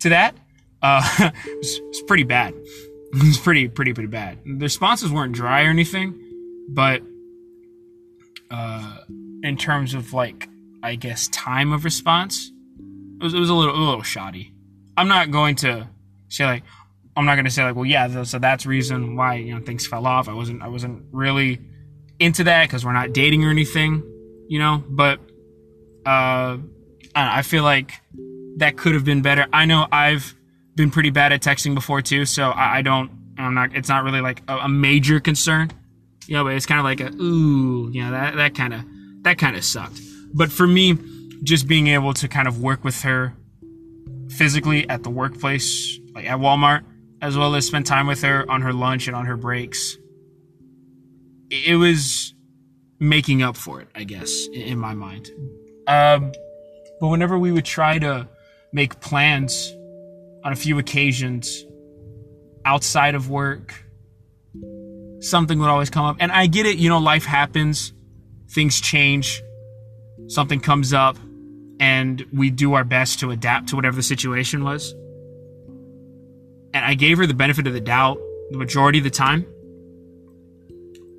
to 0.00 0.08
that. 0.10 0.36
Uh, 0.82 1.02
it's, 1.46 1.80
it's 1.88 2.02
pretty 2.02 2.24
bad. 2.24 2.54
It's 3.16 3.38
pretty, 3.38 3.68
pretty, 3.68 3.92
pretty 3.92 4.08
bad. 4.08 4.38
The 4.44 4.64
responses 4.64 5.10
weren't 5.10 5.34
dry 5.34 5.64
or 5.64 5.70
anything, 5.70 6.18
but 6.68 7.02
uh, 8.50 8.98
in 9.42 9.56
terms 9.56 9.94
of 9.94 10.12
like, 10.12 10.48
I 10.82 10.96
guess 10.96 11.28
time 11.28 11.72
of 11.72 11.84
response, 11.84 12.50
it 13.20 13.22
was, 13.22 13.34
it 13.34 13.38
was 13.38 13.50
a 13.50 13.54
little, 13.54 13.74
a 13.74 13.78
little 13.78 14.02
shoddy. 14.02 14.52
I'm 14.96 15.08
not 15.08 15.30
going 15.30 15.56
to 15.56 15.88
say 16.28 16.44
like, 16.44 16.64
I'm 17.16 17.24
not 17.24 17.36
going 17.36 17.44
to 17.44 17.50
say 17.50 17.62
like, 17.64 17.76
well, 17.76 17.84
yeah, 17.84 18.24
so 18.24 18.38
that's 18.38 18.66
reason 18.66 19.16
why 19.16 19.36
you 19.36 19.54
know 19.54 19.64
things 19.64 19.86
fell 19.86 20.06
off. 20.06 20.28
I 20.28 20.32
wasn't, 20.32 20.62
I 20.62 20.68
wasn't 20.68 21.04
really 21.12 21.60
into 22.18 22.44
that 22.44 22.68
because 22.68 22.84
we're 22.84 22.92
not 22.92 23.12
dating 23.12 23.44
or 23.44 23.50
anything, 23.50 24.02
you 24.48 24.58
know. 24.58 24.82
But 24.88 25.20
uh, 26.04 26.58
I 27.14 27.42
feel 27.42 27.62
like 27.62 27.92
that 28.56 28.76
could 28.76 28.94
have 28.94 29.04
been 29.04 29.22
better. 29.22 29.46
I 29.52 29.64
know 29.66 29.86
I've 29.92 30.34
been 30.76 30.90
pretty 30.90 31.10
bad 31.10 31.32
at 31.32 31.42
texting 31.42 31.74
before 31.74 32.02
too, 32.02 32.24
so 32.24 32.50
I, 32.50 32.78
I 32.78 32.82
don't. 32.82 33.10
I'm 33.38 33.54
not. 33.54 33.74
It's 33.74 33.88
not 33.88 34.04
really 34.04 34.20
like 34.20 34.42
a, 34.48 34.58
a 34.58 34.68
major 34.68 35.20
concern, 35.20 35.70
you 36.26 36.34
know. 36.34 36.44
But 36.44 36.54
it's 36.54 36.66
kind 36.66 36.78
of 36.78 36.84
like 36.84 37.00
a 37.00 37.12
ooh, 37.14 37.90
you 37.92 38.02
know 38.02 38.10
that 38.12 38.36
that 38.36 38.54
kind 38.54 38.74
of 38.74 38.84
that 39.22 39.38
kind 39.38 39.56
of 39.56 39.64
sucked. 39.64 40.00
But 40.32 40.50
for 40.50 40.66
me, 40.66 40.98
just 41.42 41.66
being 41.66 41.88
able 41.88 42.14
to 42.14 42.28
kind 42.28 42.48
of 42.48 42.60
work 42.60 42.84
with 42.84 43.02
her 43.02 43.34
physically 44.30 44.88
at 44.88 45.02
the 45.02 45.10
workplace, 45.10 45.98
like 46.14 46.26
at 46.26 46.38
Walmart, 46.38 46.84
as 47.20 47.36
well 47.36 47.54
as 47.54 47.66
spend 47.66 47.86
time 47.86 48.06
with 48.06 48.22
her 48.22 48.50
on 48.50 48.62
her 48.62 48.72
lunch 48.72 49.06
and 49.06 49.16
on 49.16 49.26
her 49.26 49.36
breaks, 49.36 49.96
it 51.50 51.76
was 51.76 52.34
making 52.98 53.42
up 53.42 53.56
for 53.56 53.80
it, 53.80 53.88
I 53.94 54.04
guess, 54.04 54.46
in 54.52 54.78
my 54.78 54.94
mind. 54.94 55.30
Um, 55.86 56.32
but 57.00 57.08
whenever 57.08 57.38
we 57.38 57.52
would 57.52 57.64
try 57.64 57.98
to 57.98 58.28
make 58.72 59.00
plans 59.00 59.74
on 60.44 60.52
a 60.52 60.56
few 60.56 60.78
occasions 60.78 61.64
outside 62.64 63.14
of 63.14 63.30
work, 63.30 63.74
something 65.20 65.58
would 65.58 65.68
always 65.68 65.90
come 65.90 66.04
up. 66.04 66.16
And 66.20 66.30
I 66.30 66.46
get 66.46 66.66
it, 66.66 66.76
you 66.76 66.88
know, 66.88 66.98
life 66.98 67.24
happens, 67.24 67.92
things 68.50 68.80
change, 68.80 69.42
something 70.28 70.60
comes 70.60 70.92
up, 70.92 71.16
and 71.80 72.24
we 72.32 72.50
do 72.50 72.74
our 72.74 72.84
best 72.84 73.20
to 73.20 73.30
adapt 73.30 73.70
to 73.70 73.76
whatever 73.76 73.96
the 73.96 74.02
situation 74.02 74.62
was. 74.62 74.92
And 76.72 76.84
I 76.84 76.94
gave 76.94 77.18
her 77.18 77.26
the 77.26 77.34
benefit 77.34 77.66
of 77.66 77.72
the 77.72 77.80
doubt 77.80 78.18
the 78.50 78.58
majority 78.58 78.98
of 78.98 79.04
the 79.04 79.10
time. 79.10 79.46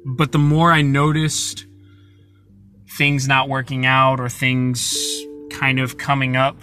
But 0.06 0.32
the 0.32 0.38
more 0.38 0.72
I 0.72 0.82
noticed 0.82 1.66
things 2.98 3.28
not 3.28 3.50
working 3.50 3.86
out 3.86 4.20
or 4.20 4.30
things 4.30 4.96
kind 5.50 5.80
of 5.80 5.98
coming 5.98 6.36
up, 6.36 6.58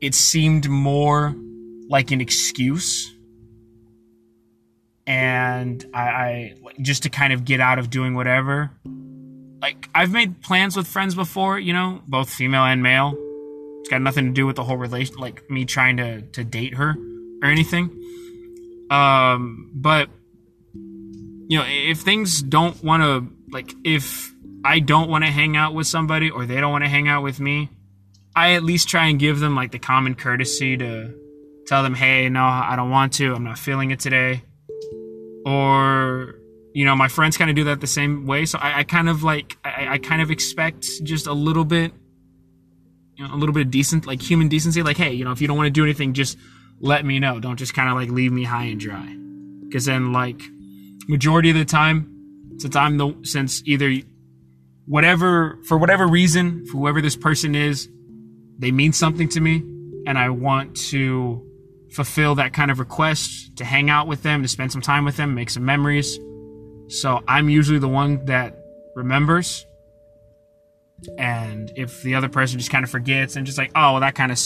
it 0.00 0.14
seemed 0.14 0.68
more 0.68 1.34
like 1.90 2.12
an 2.12 2.20
excuse. 2.20 3.12
And 5.06 5.84
I, 5.92 6.00
I 6.00 6.54
just 6.80 7.02
to 7.02 7.10
kind 7.10 7.32
of 7.32 7.44
get 7.44 7.60
out 7.60 7.78
of 7.78 7.90
doing 7.90 8.14
whatever. 8.14 8.70
Like 9.60 9.88
I've 9.94 10.12
made 10.12 10.40
plans 10.40 10.76
with 10.76 10.86
friends 10.86 11.14
before, 11.14 11.58
you 11.58 11.74
know, 11.74 12.00
both 12.06 12.30
female 12.30 12.64
and 12.64 12.82
male. 12.82 13.14
It's 13.80 13.88
got 13.90 14.00
nothing 14.00 14.26
to 14.26 14.32
do 14.32 14.46
with 14.46 14.56
the 14.56 14.64
whole 14.64 14.76
relation, 14.76 15.16
like 15.16 15.50
me 15.50 15.64
trying 15.64 15.96
to 15.98 16.22
to 16.22 16.44
date 16.44 16.74
her 16.74 16.94
or 17.42 17.48
anything. 17.48 17.90
Um, 18.90 19.70
but 19.74 20.08
you 21.50 21.58
know, 21.58 21.64
if 21.66 21.98
things 21.98 22.42
don't 22.42 22.80
want 22.84 23.02
to, 23.02 23.28
like, 23.52 23.74
if 23.82 24.32
I 24.64 24.78
don't 24.78 25.10
want 25.10 25.24
to 25.24 25.30
hang 25.32 25.56
out 25.56 25.74
with 25.74 25.88
somebody 25.88 26.30
or 26.30 26.46
they 26.46 26.60
don't 26.60 26.70
want 26.70 26.84
to 26.84 26.88
hang 26.88 27.08
out 27.08 27.24
with 27.24 27.40
me, 27.40 27.70
I 28.36 28.52
at 28.52 28.62
least 28.62 28.88
try 28.88 29.06
and 29.06 29.18
give 29.18 29.40
them 29.40 29.56
like 29.56 29.72
the 29.72 29.80
common 29.80 30.14
courtesy 30.14 30.76
to 30.76 31.12
tell 31.66 31.82
them, 31.82 31.94
hey, 31.94 32.28
no, 32.28 32.42
I 32.42 32.74
don't 32.76 32.90
want 32.90 33.12
to. 33.14 33.34
I'm 33.34 33.44
not 33.44 33.58
feeling 33.58 33.90
it 33.90 34.00
today. 34.00 34.42
Or, 35.44 36.34
you 36.74 36.84
know, 36.84 36.94
my 36.94 37.08
friends 37.08 37.36
kind 37.36 37.50
of 37.50 37.56
do 37.56 37.64
that 37.64 37.80
the 37.80 37.86
same 37.86 38.26
way. 38.26 38.44
So 38.46 38.58
I, 38.58 38.80
I 38.80 38.84
kind 38.84 39.08
of 39.08 39.22
like, 39.22 39.56
I, 39.64 39.88
I 39.94 39.98
kind 39.98 40.20
of 40.22 40.30
expect 40.30 40.86
just 41.02 41.26
a 41.26 41.32
little 41.32 41.64
bit 41.64 41.92
you 43.20 43.28
know, 43.28 43.34
a 43.34 43.36
little 43.36 43.52
bit 43.52 43.66
of 43.66 43.70
decent, 43.70 44.06
like 44.06 44.22
human 44.22 44.48
decency. 44.48 44.82
Like, 44.82 44.96
hey, 44.96 45.12
you 45.12 45.24
know, 45.26 45.32
if 45.32 45.42
you 45.42 45.48
don't 45.48 45.56
want 45.56 45.66
to 45.66 45.70
do 45.70 45.84
anything, 45.84 46.14
just 46.14 46.38
let 46.80 47.04
me 47.04 47.18
know. 47.18 47.38
Don't 47.38 47.58
just 47.58 47.74
kind 47.74 47.90
of 47.90 47.94
like 47.94 48.08
leave 48.08 48.32
me 48.32 48.44
high 48.44 48.64
and 48.64 48.80
dry. 48.80 49.14
Because 49.66 49.84
then, 49.84 50.12
like, 50.12 50.40
majority 51.06 51.50
of 51.50 51.56
the 51.56 51.66
time, 51.66 52.56
since 52.58 52.74
I'm 52.74 52.96
the 52.96 53.14
since 53.22 53.62
either 53.66 53.94
whatever 54.86 55.58
for 55.66 55.76
whatever 55.76 56.08
reason, 56.08 56.64
for 56.66 56.78
whoever 56.78 57.02
this 57.02 57.14
person 57.14 57.54
is, 57.54 57.90
they 58.58 58.70
mean 58.70 58.94
something 58.94 59.28
to 59.30 59.40
me, 59.40 59.56
and 60.06 60.16
I 60.16 60.30
want 60.30 60.76
to 60.88 61.46
fulfill 61.92 62.36
that 62.36 62.52
kind 62.52 62.70
of 62.70 62.78
request 62.78 63.56
to 63.56 63.64
hang 63.64 63.90
out 63.90 64.06
with 64.06 64.22
them, 64.22 64.42
to 64.42 64.48
spend 64.48 64.72
some 64.72 64.80
time 64.80 65.04
with 65.04 65.16
them, 65.16 65.34
make 65.34 65.50
some 65.50 65.64
memories. 65.64 66.18
So 66.88 67.20
I'm 67.26 67.48
usually 67.48 67.78
the 67.78 67.88
one 67.88 68.24
that 68.26 68.58
remembers. 68.94 69.66
And 71.16 71.72
if 71.76 72.02
the 72.02 72.14
other 72.14 72.28
person 72.28 72.58
just 72.58 72.70
kind 72.70 72.84
of 72.84 72.90
forgets 72.90 73.36
and 73.36 73.46
just 73.46 73.58
like, 73.58 73.70
oh, 73.74 73.92
well, 73.92 74.00
that 74.00 74.14
kind 74.14 74.30
of, 74.30 74.38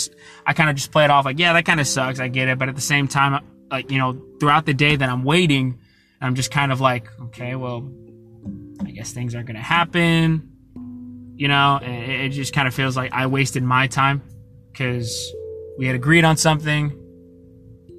I 0.47 0.53
kind 0.53 0.71
of 0.71 0.77
just 0.77 0.93
play 0.93 1.05
it 1.05 1.11
off 1.11 1.25
like, 1.25 1.39
yeah, 1.39 1.53
that 1.53 1.65
kind 1.65 1.81
of 1.81 1.87
sucks. 1.87 2.21
I 2.21 2.29
get 2.29 2.49
it. 2.49 2.59
But 2.59 2.69
at 2.69 2.77
the 2.77 2.81
same 2.81 3.09
time, 3.09 3.45
like, 3.71 3.91
you 3.91 3.99
know, 3.99 4.21
throughout 4.41 4.67
the 4.67 4.75
day 4.75 4.95
that 4.95 5.09
I'm 5.09 5.25
waiting, 5.25 5.81
I'm 6.21 6.35
just 6.35 6.51
kind 6.51 6.71
of 6.71 6.81
like, 6.81 7.09
okay, 7.21 7.57
well, 7.57 7.91
I 8.85 8.91
guess 8.91 9.13
things 9.13 9.35
aren't 9.35 9.47
going 9.47 9.57
to 9.57 9.63
happen. 9.63 10.51
You 11.37 11.49
know, 11.49 11.81
it, 11.83 12.27
it 12.27 12.29
just 12.31 12.53
kind 12.53 12.69
of 12.69 12.75
feels 12.75 12.97
like 12.97 13.13
I 13.13 13.27
wasted 13.27 13.63
my 13.63 13.89
time 13.89 14.23
because 14.71 15.35
we 15.77 15.87
had 15.87 15.97
agreed 15.97 16.25
on 16.25 16.37
something. 16.37 17.01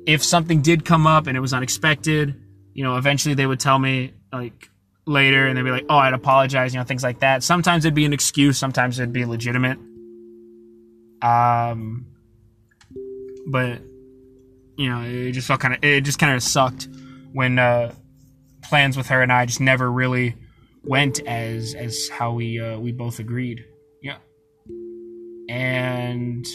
If 0.06 0.24
something 0.24 0.62
did 0.62 0.86
come 0.86 1.08
up 1.08 1.28
and 1.28 1.36
it 1.36 1.39
was 1.39 1.54
unexpected, 1.54 2.41
you 2.74 2.84
know, 2.84 2.98
eventually 2.98 3.34
they 3.34 3.48
would 3.48 3.60
tell 3.60 3.80
me, 3.80 4.13
like, 4.32 4.70
later 5.08 5.48
and 5.48 5.58
they'd 5.58 5.63
be 5.63 5.72
like, 5.72 5.86
oh, 5.89 5.98
I'd 5.98 6.13
apologize, 6.13 6.74
you 6.74 6.80
know, 6.80 6.84
things 6.84 7.04
like 7.04 7.20
that. 7.20 7.44
Sometimes 7.44 7.86
it'd 7.86 7.96
be 7.96 8.06
an 8.06 8.13
excuse, 8.13 8.58
sometimes 8.58 9.00
it'd 9.00 9.13
be 9.13 9.26
legitimate. 9.26 9.78
Um, 11.22 12.08
but, 13.48 13.82
you 14.78 14.89
know, 14.89 15.02
it 15.02 15.32
just 15.32 15.48
felt 15.48 15.60
kind 15.60 15.74
of, 15.74 15.84
it 15.84 16.02
just 16.02 16.20
kind 16.20 16.36
of 16.36 16.44
sucked 16.44 16.88
when, 17.34 17.58
uh, 17.58 17.94
plans 18.63 18.98
with 18.98 19.08
her 19.08 19.22
and 19.22 19.32
I 19.32 19.46
just 19.46 19.62
never 19.62 19.91
really 19.91 20.36
went 20.84 21.20
as, 21.22 21.74
as 21.76 22.10
how 22.10 22.34
we, 22.34 22.60
uh, 22.60 22.78
we 22.80 22.91
both 22.91 23.20
agreed. 23.20 23.63
Yeah. 24.02 24.18
And, 25.50 26.46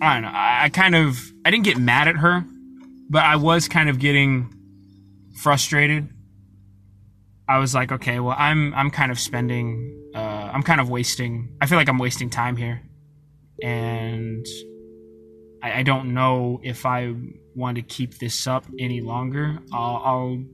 I 0.00 0.14
don't 0.14 0.22
know, 0.22 0.30
I, 0.32 0.68
kind 0.70 0.94
of, 0.94 1.18
I 1.44 1.50
didn't 1.50 1.64
get 1.64 1.78
mad 1.78 2.08
at 2.08 2.16
her, 2.16 2.44
but 3.08 3.24
I 3.24 3.36
was 3.36 3.68
kind 3.68 3.88
of 3.88 3.98
getting, 3.98 4.54
frustrated. 5.40 6.08
I 7.48 7.58
was 7.58 7.74
like, 7.74 7.90
okay, 7.90 8.20
well, 8.20 8.36
I'm 8.38 8.72
I'm 8.74 8.90
kind 8.90 9.10
of 9.10 9.18
spending, 9.18 10.12
uh, 10.14 10.18
I'm 10.18 10.62
kind 10.62 10.80
of 10.80 10.88
wasting. 10.88 11.56
I 11.60 11.66
feel 11.66 11.78
like 11.78 11.88
I'm 11.88 11.98
wasting 11.98 12.30
time 12.30 12.56
here, 12.56 12.82
and 13.62 14.46
I, 15.62 15.80
I 15.80 15.82
don't 15.82 16.14
know 16.14 16.60
if 16.62 16.86
I 16.86 17.14
want 17.56 17.76
to 17.76 17.82
keep 17.82 18.18
this 18.18 18.46
up 18.46 18.66
any 18.78 19.00
longer. 19.00 19.58
I'll, 19.72 20.02
I'll, 20.04 20.44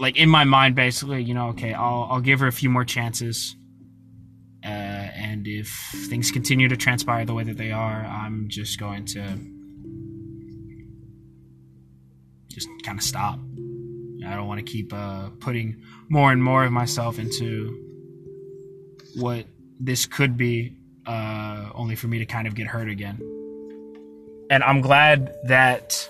like 0.00 0.16
in 0.16 0.28
my 0.28 0.44
mind, 0.44 0.74
basically, 0.74 1.22
you 1.22 1.34
know, 1.34 1.48
okay, 1.50 1.74
I'll 1.74 2.08
I'll 2.10 2.20
give 2.20 2.40
her 2.40 2.48
a 2.48 2.52
few 2.52 2.70
more 2.70 2.84
chances, 2.84 3.54
and 5.34 5.48
if 5.48 5.68
things 6.08 6.30
continue 6.30 6.68
to 6.68 6.76
transpire 6.76 7.24
the 7.24 7.34
way 7.34 7.42
that 7.42 7.56
they 7.56 7.72
are, 7.72 8.04
I'm 8.04 8.48
just 8.48 8.78
going 8.78 9.04
to 9.06 9.20
just 12.48 12.68
kind 12.84 12.98
of 12.98 13.04
stop. 13.04 13.40
I 14.24 14.36
don't 14.36 14.46
want 14.46 14.64
to 14.64 14.72
keep 14.72 14.92
uh, 14.92 15.30
putting 15.40 15.82
more 16.08 16.30
and 16.30 16.42
more 16.42 16.64
of 16.64 16.70
myself 16.70 17.18
into 17.18 17.76
what 19.16 19.46
this 19.80 20.06
could 20.06 20.36
be, 20.36 20.76
uh, 21.04 21.70
only 21.74 21.96
for 21.96 22.06
me 22.06 22.20
to 22.20 22.26
kind 22.26 22.46
of 22.46 22.54
get 22.54 22.68
hurt 22.68 22.88
again. 22.88 23.18
And 24.50 24.62
I'm 24.62 24.82
glad 24.82 25.34
that 25.48 26.08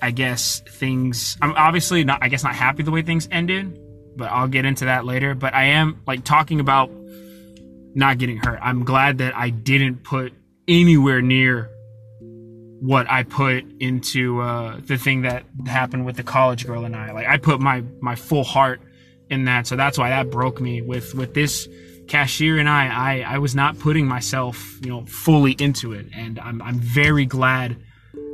I 0.00 0.12
guess 0.12 0.60
things. 0.60 1.36
I'm 1.42 1.54
obviously 1.56 2.04
not. 2.04 2.20
I 2.22 2.28
guess 2.28 2.44
not 2.44 2.54
happy 2.54 2.84
the 2.84 2.92
way 2.92 3.02
things 3.02 3.28
ended, 3.32 3.80
but 4.16 4.30
I'll 4.30 4.46
get 4.46 4.64
into 4.64 4.84
that 4.84 5.04
later. 5.04 5.34
But 5.34 5.54
I 5.54 5.64
am 5.64 6.00
like 6.06 6.22
talking 6.22 6.60
about 6.60 6.92
not 7.98 8.16
getting 8.18 8.36
hurt. 8.36 8.60
I'm 8.62 8.84
glad 8.84 9.18
that 9.18 9.36
I 9.36 9.50
didn't 9.50 10.04
put 10.04 10.32
anywhere 10.68 11.20
near 11.20 11.68
what 12.80 13.10
I 13.10 13.24
put 13.24 13.64
into 13.80 14.40
uh, 14.40 14.78
the 14.86 14.96
thing 14.96 15.22
that 15.22 15.44
happened 15.66 16.06
with 16.06 16.16
the 16.16 16.22
college 16.22 16.64
girl 16.64 16.84
and 16.84 16.94
I. 16.94 17.10
Like 17.10 17.26
I 17.26 17.38
put 17.38 17.60
my 17.60 17.82
my 18.00 18.14
full 18.14 18.44
heart 18.44 18.80
in 19.28 19.46
that, 19.46 19.66
so 19.66 19.74
that's 19.74 19.98
why 19.98 20.10
that 20.10 20.30
broke 20.30 20.60
me. 20.60 20.80
With 20.80 21.16
with 21.16 21.34
this 21.34 21.66
cashier 22.06 22.58
and 22.58 22.68
I, 22.68 22.86
I 22.86 23.34
I 23.34 23.38
was 23.38 23.56
not 23.56 23.76
putting 23.80 24.06
myself 24.06 24.78
you 24.80 24.90
know 24.90 25.04
fully 25.06 25.56
into 25.58 25.92
it, 25.92 26.06
and 26.14 26.38
I'm 26.38 26.62
I'm 26.62 26.78
very 26.78 27.26
glad 27.26 27.76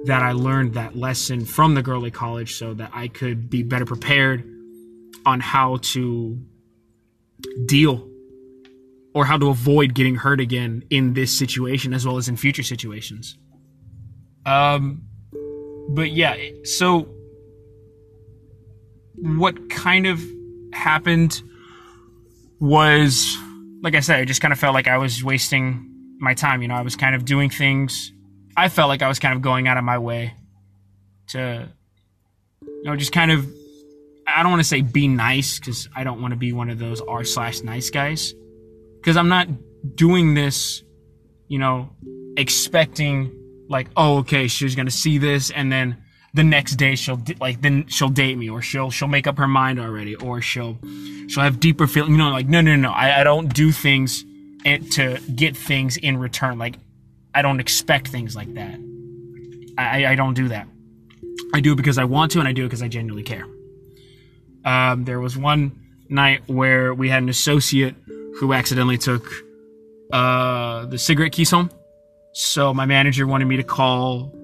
that 0.05 0.23
I 0.23 0.33
learned 0.33 0.75
that 0.75 0.95
lesson 0.95 1.47
from 1.47 1.75
the 1.75 1.83
girl 1.83 2.05
at 2.05 2.13
college, 2.13 2.57
so 2.57 2.75
that 2.75 2.91
I 2.93 3.09
could 3.09 3.49
be 3.49 3.63
better 3.63 3.87
prepared 3.87 4.45
on 5.25 5.41
how 5.41 5.79
to 5.95 6.39
deal 7.65 8.11
or 9.15 9.25
how 9.25 9.39
to 9.39 9.49
avoid 9.49 9.95
getting 9.95 10.17
hurt 10.17 10.41
again 10.41 10.85
in 10.91 11.15
this 11.15 11.37
situation 11.37 11.95
as 11.95 12.05
well 12.05 12.19
as 12.19 12.29
in 12.29 12.37
future 12.37 12.65
situations. 12.65 13.39
Um, 14.45 15.03
but 15.89 16.11
yeah, 16.11 16.37
so 16.65 17.09
what 19.17 19.71
kind 19.71 20.07
of 20.07 20.21
happened 20.73 21.41
was, 22.61 23.37
like 23.83 23.95
I 23.95 24.01
said, 24.01 24.21
I 24.21 24.25
just 24.25 24.41
kind 24.41 24.53
of 24.53 24.59
felt 24.59 24.75
like 24.75 24.89
I 24.89 24.99
was 24.99 25.23
wasting 25.23 25.91
my 26.19 26.35
time. 26.35 26.61
You 26.61 26.69
know, 26.69 26.75
I 26.75 26.83
was 26.83 26.97
kind 26.97 27.15
of 27.15 27.25
doing 27.25 27.51
things. 27.51 28.13
I 28.57 28.69
felt 28.69 28.89
like 28.89 29.03
I 29.03 29.09
was 29.09 29.19
kind 29.19 29.35
of 29.35 29.43
going 29.43 29.69
out 29.69 29.77
of 29.77 29.85
my 29.85 29.99
way 29.99 30.35
to, 31.29 31.69
you 32.63 32.85
know, 32.85 32.97
just 32.97 33.13
kind 33.13 33.31
of. 33.31 33.47
I 34.27 34.43
don't 34.43 34.51
want 34.51 34.61
to 34.61 34.69
say 34.69 34.81
be 34.81 35.07
nice 35.07 35.59
because 35.59 35.87
I 35.95 36.03
don't 36.03 36.23
want 36.23 36.33
to 36.33 36.37
be 36.37 36.55
one 36.55 36.71
of 36.71 36.79
those 36.79 37.03
r 37.03 37.25
slash 37.25 37.61
nice 37.61 37.91
guys. 37.91 38.33
Because 39.05 39.19
I'm 39.19 39.29
not 39.29 39.49
doing 39.97 40.33
this, 40.33 40.83
you 41.49 41.59
know, 41.59 41.91
expecting 42.39 43.31
like, 43.69 43.89
oh, 43.99 44.21
okay, 44.21 44.49
she's 44.49 44.75
gonna 44.75 44.91
see 44.91 45.19
this, 45.19 45.51
and 45.51 45.71
then 45.71 45.99
the 46.33 46.43
next 46.43 46.77
day 46.77 46.95
she'll 46.95 47.23
like 47.39 47.61
then 47.61 47.87
she'll 47.89 48.09
date 48.09 48.39
me, 48.39 48.49
or 48.49 48.63
she'll 48.63 48.91
she'll 48.91 49.09
make 49.09 49.27
up 49.27 49.37
her 49.37 49.47
mind 49.47 49.79
already, 49.79 50.15
or 50.17 50.41
she'll 50.41 50.79
she'll 51.29 51.43
have 51.43 51.61
deeper 51.61 51.87
feeling. 51.87 52.13
You 52.13 52.17
know, 52.17 52.31
like 52.31 52.49
no, 52.49 52.63
no, 52.63 52.77
no, 52.77 52.93
I, 52.93 53.21
I 53.21 53.25
don't 53.25 53.53
do 53.53 53.73
things 53.73 54.25
to 54.65 55.21
get 55.37 55.55
things 55.55 55.99
in 55.99 56.17
return. 56.17 56.57
Like 56.57 56.79
I 57.35 57.43
don't 57.43 57.61
expect 57.61 58.09
things 58.09 58.35
like 58.35 58.55
that. 58.55 58.81
I 59.77 60.07
I 60.07 60.15
don't 60.15 60.35
do 60.35 60.49
that. 60.49 60.67
I 61.53 61.61
do 61.61 61.75
it 61.75 61.77
because 61.77 61.99
I 61.99 62.05
want 62.05 62.33
to, 62.33 62.39
and 62.39 62.49
I 62.49 62.53
do 62.53 62.63
it 62.63 62.69
because 62.69 62.83
I 62.83 62.89
genuinely 62.89 63.23
care. 63.23 63.45
Um, 64.65 65.05
there 65.05 65.21
was 65.21 65.37
one 65.37 65.79
night 66.09 66.41
where 66.47 66.95
we 66.95 67.11
had 67.11 67.23
an 67.23 67.29
associate 67.29 67.97
who 68.39 68.53
accidentally 68.53 68.99
took 68.99 69.27
uh, 70.13 70.87
the 70.87 70.99
cigarette 70.99 71.33
keys 71.33 71.51
home 71.51 71.71
so 72.33 72.75
my 72.75 72.85
manager 72.85 73.27
wanted 73.27 73.45
me 73.45 73.57
to 73.57 73.63
call 73.63 74.35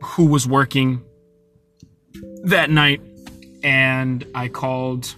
who 0.00 0.26
was 0.26 0.46
working 0.46 1.02
that 2.44 2.70
night 2.70 3.00
and 3.64 4.24
I 4.34 4.46
called 4.46 5.16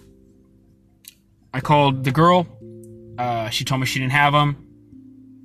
I 1.53 1.61
called 1.61 2.03
the 2.03 2.11
girl. 2.11 2.47
Uh, 3.17 3.49
she 3.49 3.65
told 3.65 3.81
me 3.81 3.87
she 3.87 3.99
didn't 3.99 4.13
have 4.13 4.33
them. 4.33 4.65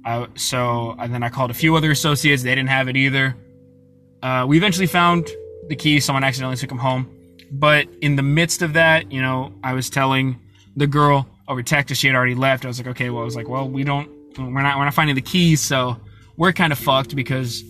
I, 0.05 0.27
so 0.35 0.97
and 0.99 1.13
then 1.13 1.23
I 1.23 1.29
called 1.29 1.51
a 1.51 1.55
few 1.55 1.77
other 1.77 1.91
associates. 1.91 2.43
They 2.43 2.55
didn't 2.55 2.71
have 2.71 2.89
it 2.89 2.97
either. 2.97 3.37
Uh, 4.23 4.47
we 4.49 4.57
eventually 4.57 4.87
found 4.87 5.29
the 5.69 5.77
key. 5.77 6.01
Someone 6.01 6.25
accidentally 6.25 6.57
took 6.57 6.71
them 6.71 6.79
home. 6.79 7.11
But 7.51 7.87
in 8.01 8.17
the 8.17 8.23
midst 8.23 8.63
of 8.63 8.73
that, 8.73 9.13
you 9.13 9.21
know, 9.21 9.53
I 9.63 9.75
was 9.75 9.91
telling 9.91 10.41
the 10.75 10.87
girl 10.87 11.27
over 11.49 11.63
text 11.63 11.95
she 11.97 12.07
had 12.07 12.17
already 12.17 12.35
left. 12.35 12.65
I 12.65 12.69
was 12.69 12.79
like, 12.79 12.89
okay, 12.89 13.11
well, 13.11 13.23
I 13.23 13.25
was 13.25 13.37
like, 13.37 13.49
well, 13.49 13.69
we 13.69 13.85
don't 13.85 14.09
we're 14.39 14.63
not 14.63 14.79
we're 14.79 14.85
not 14.85 14.95
finding 14.95 15.15
the 15.15 15.23
keys, 15.23 15.61
so 15.61 15.97
we're 16.37 16.53
kind 16.53 16.73
of 16.73 16.79
fucked 16.79 17.15
because 17.15 17.63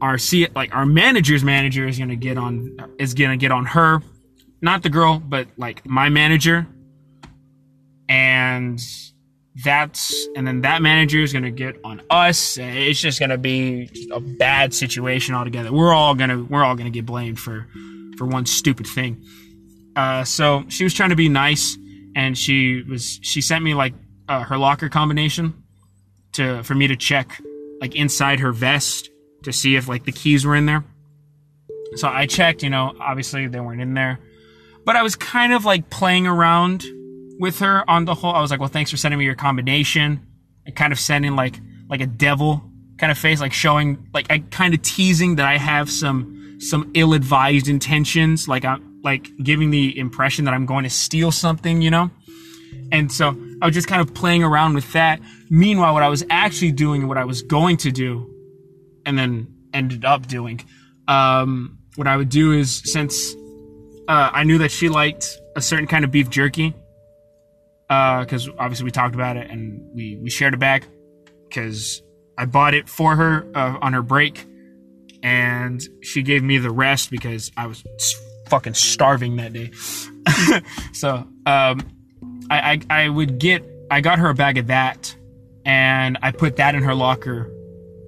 our 0.00 0.18
C 0.18 0.46
like 0.54 0.74
our 0.74 0.86
manager's 0.86 1.44
manager 1.44 1.86
is 1.86 1.98
gonna 1.98 2.16
get 2.16 2.38
on 2.38 2.76
is 2.98 3.14
gonna 3.14 3.36
get 3.36 3.52
on 3.52 3.66
her, 3.66 4.00
not 4.60 4.82
the 4.82 4.90
girl, 4.90 5.18
but 5.18 5.48
like 5.56 5.84
my 5.86 6.08
manager, 6.08 6.66
and 8.08 8.80
that's 9.64 10.28
and 10.34 10.46
then 10.46 10.62
that 10.62 10.82
manager 10.82 11.20
is 11.20 11.32
gonna 11.32 11.50
get 11.50 11.76
on 11.84 12.02
us. 12.10 12.58
It's 12.58 13.00
just 13.00 13.20
gonna 13.20 13.38
be 13.38 13.90
a 14.12 14.20
bad 14.20 14.72
situation 14.74 15.34
altogether. 15.34 15.72
We're 15.72 15.92
all 15.92 16.14
gonna 16.14 16.42
we're 16.44 16.64
all 16.64 16.74
gonna 16.74 16.90
get 16.90 17.06
blamed 17.06 17.38
for 17.38 17.66
for 18.16 18.26
one 18.26 18.46
stupid 18.46 18.86
thing. 18.86 19.24
Uh, 19.94 20.24
so 20.24 20.64
she 20.68 20.84
was 20.84 20.94
trying 20.94 21.10
to 21.10 21.16
be 21.16 21.28
nice, 21.28 21.76
and 22.14 22.36
she 22.36 22.82
was 22.82 23.18
she 23.22 23.40
sent 23.40 23.64
me 23.64 23.74
like 23.74 23.94
uh, 24.28 24.44
her 24.44 24.58
locker 24.58 24.88
combination 24.88 25.54
to 26.32 26.62
for 26.62 26.74
me 26.74 26.86
to 26.86 26.96
check 26.96 27.40
like 27.80 27.94
inside 27.94 28.40
her 28.40 28.52
vest 28.52 29.10
to 29.42 29.52
see 29.52 29.76
if 29.76 29.88
like 29.88 30.04
the 30.04 30.12
keys 30.12 30.44
were 30.44 30.54
in 30.54 30.66
there. 30.66 30.84
So 31.96 32.08
I 32.08 32.26
checked, 32.26 32.62
you 32.62 32.70
know, 32.70 32.94
obviously 33.00 33.46
they 33.48 33.60
weren't 33.60 33.80
in 33.80 33.94
there. 33.94 34.18
But 34.84 34.96
I 34.96 35.02
was 35.02 35.14
kind 35.14 35.52
of 35.52 35.64
like 35.64 35.90
playing 35.90 36.26
around 36.26 36.84
with 37.38 37.58
her 37.58 37.88
on 37.88 38.04
the 38.04 38.14
whole. 38.14 38.32
I 38.32 38.40
was 38.40 38.50
like, 38.50 38.60
well, 38.60 38.68
thanks 38.68 38.90
for 38.90 38.96
sending 38.96 39.18
me 39.18 39.24
your 39.24 39.34
combination. 39.34 40.26
And 40.64 40.76
kind 40.76 40.92
of 40.92 41.00
sending 41.00 41.34
like 41.34 41.58
like 41.88 42.00
a 42.00 42.06
devil 42.06 42.62
kind 42.98 43.10
of 43.10 43.18
face, 43.18 43.40
like 43.40 43.52
showing 43.52 44.08
like 44.14 44.30
I 44.30 44.38
kind 44.38 44.74
of 44.74 44.82
teasing 44.82 45.36
that 45.36 45.46
I 45.46 45.58
have 45.58 45.90
some 45.90 46.58
some 46.60 46.92
ill-advised 46.94 47.68
intentions, 47.68 48.46
like 48.46 48.64
I'm 48.64 48.91
like 49.02 49.28
giving 49.42 49.70
the 49.70 49.98
impression 49.98 50.44
that 50.44 50.54
I'm 50.54 50.66
going 50.66 50.84
to 50.84 50.90
steal 50.90 51.32
something, 51.32 51.82
you 51.82 51.90
know. 51.90 52.10
And 52.90 53.10
so 53.10 53.36
I 53.60 53.66
was 53.66 53.74
just 53.74 53.88
kind 53.88 54.00
of 54.00 54.14
playing 54.14 54.42
around 54.42 54.74
with 54.74 54.92
that. 54.92 55.20
Meanwhile, 55.50 55.94
what 55.94 56.02
I 56.02 56.08
was 56.08 56.24
actually 56.30 56.72
doing, 56.72 57.08
what 57.08 57.18
I 57.18 57.24
was 57.24 57.42
going 57.42 57.78
to 57.78 57.90
do, 57.90 58.28
and 59.04 59.18
then 59.18 59.48
ended 59.74 60.04
up 60.04 60.26
doing, 60.26 60.60
um, 61.08 61.78
what 61.96 62.06
I 62.06 62.16
would 62.16 62.28
do 62.28 62.52
is 62.52 62.82
since 62.84 63.34
uh, 64.08 64.30
I 64.32 64.44
knew 64.44 64.58
that 64.58 64.70
she 64.70 64.88
liked 64.88 65.38
a 65.56 65.60
certain 65.60 65.86
kind 65.86 66.04
of 66.04 66.10
beef 66.10 66.30
jerky, 66.30 66.74
because 67.88 68.48
uh, 68.48 68.52
obviously 68.58 68.84
we 68.84 68.90
talked 68.90 69.14
about 69.14 69.36
it 69.36 69.50
and 69.50 69.82
we 69.94 70.18
we 70.22 70.30
shared 70.30 70.54
a 70.54 70.58
bag, 70.58 70.86
because 71.48 72.02
I 72.38 72.46
bought 72.46 72.74
it 72.74 72.88
for 72.88 73.16
her 73.16 73.46
uh, 73.54 73.78
on 73.82 73.92
her 73.92 74.02
break, 74.02 74.46
and 75.22 75.82
she 76.02 76.22
gave 76.22 76.42
me 76.42 76.58
the 76.58 76.70
rest 76.70 77.10
because 77.10 77.52
I 77.56 77.66
was 77.66 77.84
fucking 78.48 78.74
starving 78.74 79.36
that 79.36 79.52
day. 79.52 79.70
so 80.92 81.26
um, 81.46 81.80
I, 82.50 82.80
I 82.90 83.04
I 83.04 83.08
would 83.08 83.38
get 83.38 83.64
I 83.90 84.00
got 84.00 84.18
her 84.18 84.28
a 84.28 84.34
bag 84.34 84.58
of 84.58 84.68
that, 84.68 85.14
and 85.64 86.18
I 86.22 86.32
put 86.32 86.56
that 86.56 86.74
in 86.74 86.82
her 86.82 86.94
locker 86.94 87.50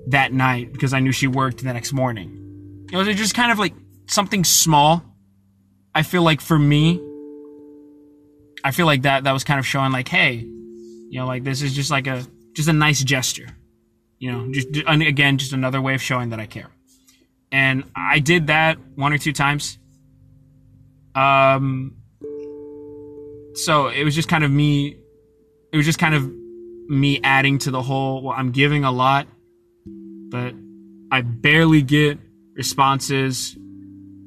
that 0.09 0.33
night 0.33 0.73
because 0.73 0.93
I 0.93 1.01
knew 1.01 1.13
she 1.13 1.27
worked 1.27 1.65
the 1.65 1.73
next 1.73 1.93
morning. 1.93 2.87
It 2.93 2.97
was 2.97 3.09
just 3.17 3.35
kind 3.35 3.51
of 3.51 3.59
like 3.59 3.75
something 4.07 4.45
small. 4.45 5.03
I 5.95 6.03
feel 6.03 6.23
like 6.23 6.41
for 6.41 6.59
me, 6.59 7.01
I 8.65 8.71
feel 8.71 8.87
like 8.87 9.03
that 9.03 9.25
that 9.25 9.33
was 9.33 9.45
kind 9.45 9.61
of 9.61 9.67
showing 9.67 9.93
like, 9.93 10.09
hey, 10.09 10.35
you 10.35 11.21
know, 11.21 11.27
like 11.27 11.45
this 11.45 11.63
is 11.63 11.75
just 11.75 11.91
like 11.91 12.07
a 12.07 12.25
just 12.55 12.69
a 12.69 12.73
nice 12.73 13.03
gesture. 13.03 13.49
You 14.19 14.33
know, 14.33 14.53
just 14.53 14.69
again, 14.87 15.39
just 15.39 15.53
another 15.53 15.81
way 15.83 15.95
of 15.95 16.03
showing 16.03 16.31
that 16.31 16.41
I 16.41 16.47
care. 16.47 16.71
And 17.53 17.85
I 17.95 18.19
did 18.19 18.49
that 18.49 18.79
one 18.97 19.13
or 19.13 19.19
two 19.19 19.33
times. 19.33 19.79
Um, 21.15 21.97
so 23.55 23.89
it 23.89 24.05
was 24.05 24.15
just 24.15 24.29
kind 24.29 24.45
of 24.45 24.51
me. 24.51 24.97
It 25.73 25.77
was 25.77 25.87
just 25.87 25.99
kind 25.99 26.15
of 26.15 26.31
me 26.89 27.21
adding 27.23 27.59
to 27.61 27.71
the 27.71 27.83
whole. 27.83 28.23
Well, 28.23 28.35
I'm 28.37 28.51
giving 28.51 28.85
a 28.85 28.93
lot, 28.93 29.27
but 29.87 30.55
I 31.11 31.21
barely 31.21 31.83
get 31.83 32.19
responses 32.55 33.57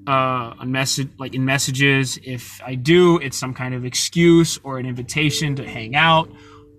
uh, 0.07 0.53
on 0.59 0.71
message 0.71 1.09
like 1.19 1.35
in 1.35 1.45
messages. 1.45 2.17
If 2.23 2.61
I 2.65 2.75
do, 2.75 3.17
it's 3.17 3.37
some 3.37 3.53
kind 3.53 3.73
of 3.73 3.85
excuse 3.85 4.59
or 4.63 4.79
an 4.79 4.85
invitation 4.85 5.55
to 5.57 5.67
hang 5.67 5.95
out 5.95 6.31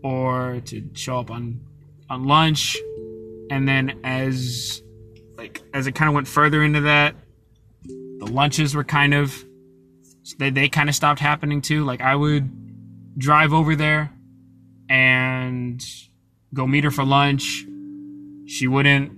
or 0.02 0.61
to 0.66 0.88
show 0.94 1.18
up 1.18 1.30
on 1.30 1.61
on 2.09 2.24
lunch. 2.24 2.76
And 3.50 3.68
then 3.68 4.00
as 4.04 4.82
like 5.36 5.62
as 5.74 5.86
it 5.86 5.94
kind 5.94 6.09
of 6.09 6.14
went 6.14 6.28
further 6.28 6.62
into 6.62 6.82
that, 6.82 7.14
the 7.84 8.26
lunches 8.26 8.74
were 8.74 8.84
kind 8.84 9.14
of 9.14 9.44
they 10.38 10.50
they 10.50 10.68
kind 10.68 10.88
of 10.88 10.94
stopped 10.94 11.20
happening 11.20 11.60
too. 11.62 11.84
Like 11.84 12.00
I 12.00 12.14
would 12.14 13.18
drive 13.18 13.52
over 13.52 13.74
there 13.74 14.12
and 14.88 15.84
go 16.54 16.66
meet 16.66 16.84
her 16.84 16.90
for 16.90 17.04
lunch. 17.04 17.64
She 18.46 18.66
wouldn't 18.66 19.12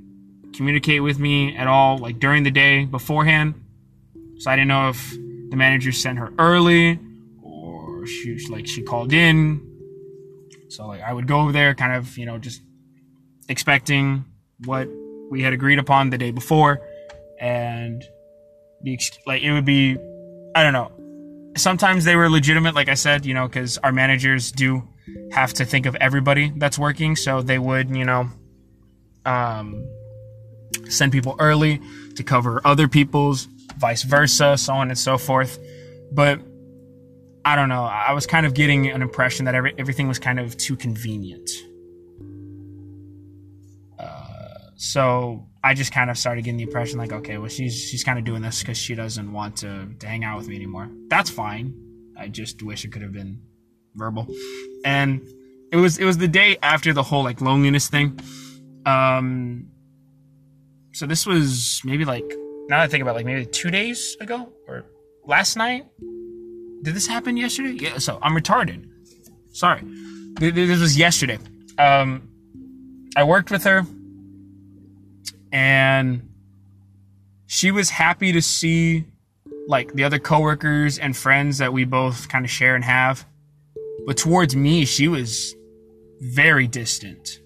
communicate 0.54 1.02
with 1.02 1.18
me 1.18 1.56
at 1.56 1.66
all, 1.66 1.98
like 1.98 2.18
during 2.18 2.42
the 2.42 2.50
day 2.50 2.84
beforehand. 2.84 3.54
So 4.38 4.50
I 4.50 4.56
didn't 4.56 4.68
know 4.68 4.88
if 4.88 5.11
the 5.50 5.56
manager 5.56 5.92
sent 5.92 6.18
her 6.18 6.32
early 6.38 6.98
or 7.42 8.06
she 8.06 8.46
like 8.48 8.66
she 8.66 8.82
called 8.82 9.12
in. 9.12 9.66
So 10.68 10.86
like 10.86 11.02
I 11.02 11.12
would 11.12 11.26
go 11.26 11.40
over 11.40 11.52
there, 11.52 11.74
kind 11.74 11.94
of 11.94 12.16
you 12.16 12.26
know 12.26 12.38
just 12.38 12.62
expecting 13.48 14.24
what 14.64 14.88
we 15.30 15.42
had 15.42 15.52
agreed 15.52 15.78
upon 15.78 16.11
the 16.11 16.18
day 16.18 16.30
before, 16.30 16.80
and 17.40 18.02
like 19.26 19.42
it 19.42 19.52
would 19.52 19.64
be 19.64 19.96
I 20.54 20.62
don't 20.62 20.72
know. 20.72 20.92
Sometimes 21.57 22.05
they 22.05 22.16
were 22.16 22.30
legitimate, 22.30 22.74
like 22.74 22.88
I 22.88 22.94
said, 22.94 23.26
you 23.26 23.34
know, 23.34 23.46
because 23.46 23.78
our 23.78 23.92
managers 23.92 24.53
do 24.53 24.88
have 25.32 25.53
to 25.55 25.64
think 25.64 25.86
of 25.86 25.94
everybody 25.96 26.53
that's 26.57 26.78
working, 26.78 27.16
so 27.16 27.42
they 27.42 27.59
would, 27.59 27.94
you 27.94 28.05
know, 28.05 28.28
um, 29.26 29.86
send 30.88 31.12
people 31.12 31.36
early 31.38 31.80
to 32.16 32.22
cover 32.22 32.61
other 32.64 32.88
people's, 32.88 33.48
vice 33.78 34.03
versa, 34.03 34.57
so 34.57 34.74
on 34.74 34.88
and 34.88 34.98
so 34.98 35.18
forth. 35.18 35.59
But 36.12 36.40
I 37.44 37.57
don't 37.57 37.68
know. 37.68 37.84
I 37.84 38.12
was 38.12 38.26
kind 38.26 38.46
of 38.46 38.55
getting 38.55 38.88
an 38.88 39.03
impression 39.03 39.46
that 39.46 39.55
every, 39.55 39.74
everything 39.78 40.09
was 40.09 40.18
kind 40.18 40.38
of 40.38 40.57
too 40.57 40.76
convenient. 40.76 41.51
So 44.83 45.47
I 45.62 45.74
just 45.74 45.93
kind 45.93 46.09
of 46.09 46.16
started 46.16 46.43
getting 46.43 46.57
the 46.57 46.62
impression 46.62 46.99
like, 46.99 47.12
okay, 47.12 47.37
well, 47.37 47.51
she's 47.51 47.78
she's 47.78 48.03
kind 48.03 48.18
of 48.18 48.24
doing 48.24 48.41
this 48.41 48.61
because 48.61 48.78
she 48.78 48.95
doesn't 48.95 49.31
want 49.31 49.57
to, 49.57 49.87
to 49.99 50.07
hang 50.07 50.24
out 50.24 50.39
with 50.39 50.49
me 50.49 50.57
anymore. 50.57 50.89
That's 51.09 51.28
fine. 51.28 51.74
I 52.16 52.28
just 52.28 52.62
wish 52.62 52.87
it 52.87 52.91
could 52.91 53.03
have 53.03 53.12
been 53.12 53.43
verbal. 53.95 54.26
And 54.83 55.20
it 55.70 55.76
was 55.76 55.99
it 55.99 56.07
was 56.07 56.16
the 56.16 56.28
day 56.28 56.57
after 56.62 56.95
the 56.95 57.03
whole 57.03 57.22
like 57.22 57.43
loneliness 57.43 57.89
thing. 57.89 58.18
Um, 58.87 59.66
so 60.95 61.05
this 61.05 61.26
was 61.26 61.83
maybe 61.85 62.07
like 62.07 62.24
now 62.70 62.78
that 62.78 62.85
I 62.85 62.89
think 62.89 63.03
about 63.03 63.11
it, 63.11 63.16
like 63.16 63.26
maybe 63.26 63.45
two 63.45 63.70
days 63.70 64.16
ago 64.18 64.51
or 64.66 64.87
last 65.26 65.57
night. 65.57 65.89
Did 66.83 66.95
this 66.95 67.07
happen 67.07 67.37
yesterday? 67.37 67.72
Yeah. 67.72 67.99
So 67.99 68.18
I'm 68.22 68.35
retarded. 68.35 68.89
Sorry. 69.53 69.83
This 70.39 70.81
was 70.81 70.97
yesterday. 70.97 71.39
Um, 71.76 72.31
I 73.14 73.24
worked 73.24 73.51
with 73.51 73.64
her 73.64 73.85
and 75.53 76.28
she 77.46 77.70
was 77.70 77.90
happy 77.90 78.32
to 78.32 78.42
see 78.42 79.05
like 79.66 79.92
the 79.94 80.05
other 80.05 80.18
coworkers 80.18 80.98
and 80.98 81.16
friends 81.16 81.59
that 81.59 81.72
we 81.72 81.84
both 81.84 82.28
kind 82.28 82.44
of 82.44 82.51
share 82.51 82.74
and 82.74 82.84
have. 82.84 83.26
But 84.07 84.16
towards 84.16 84.57
me, 84.57 84.84
she 84.84 85.09
was 85.09 85.55
very 86.20 86.66
distant. 86.66 87.40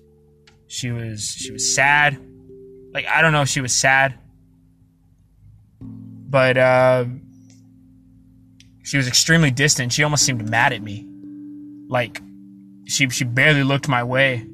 She 0.66 0.90
was 0.90 1.30
she 1.30 1.52
was 1.52 1.74
sad. 1.74 2.18
Like 2.92 3.06
I 3.06 3.22
don't 3.22 3.32
know 3.32 3.42
if 3.42 3.48
she 3.48 3.60
was 3.60 3.74
sad. 3.74 4.18
But 5.80 6.56
uh 6.56 7.04
she 8.82 8.96
was 8.96 9.08
extremely 9.08 9.50
distant. 9.50 9.92
She 9.92 10.02
almost 10.02 10.24
seemed 10.24 10.48
mad 10.48 10.72
at 10.72 10.82
me. 10.82 11.06
Like 11.88 12.20
she 12.86 13.08
she 13.08 13.24
barely 13.24 13.62
looked 13.62 13.88
my 13.88 14.04
way 14.04 14.46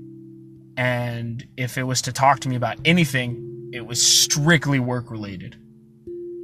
and 0.81 1.47
if 1.59 1.77
it 1.77 1.83
was 1.83 2.01
to 2.01 2.11
talk 2.11 2.41
to 2.41 2.49
me 2.49 2.57
about 2.57 2.79
anything, 2.87 3.69
it 3.71 3.83
was 3.83 4.01
strictly 4.03 4.81
work 4.81 5.11
related. 5.11 5.55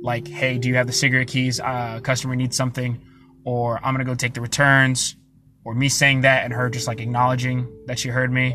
Like, 0.02 0.28
hey, 0.28 0.58
do 0.58 0.68
you 0.68 0.74
have 0.74 0.86
the 0.86 0.92
cigarette 0.92 1.28
keys? 1.28 1.58
Uh, 1.58 2.00
customer 2.02 2.36
needs 2.36 2.54
something, 2.54 3.02
or 3.46 3.80
I'm 3.82 3.94
gonna 3.94 4.04
go 4.04 4.14
take 4.14 4.34
the 4.34 4.42
returns, 4.42 5.16
or 5.64 5.74
me 5.74 5.88
saying 5.88 6.20
that 6.20 6.44
and 6.44 6.52
her 6.52 6.68
just 6.68 6.86
like 6.86 7.00
acknowledging 7.00 7.66
that 7.86 7.98
she 7.98 8.10
heard 8.10 8.30
me. 8.30 8.54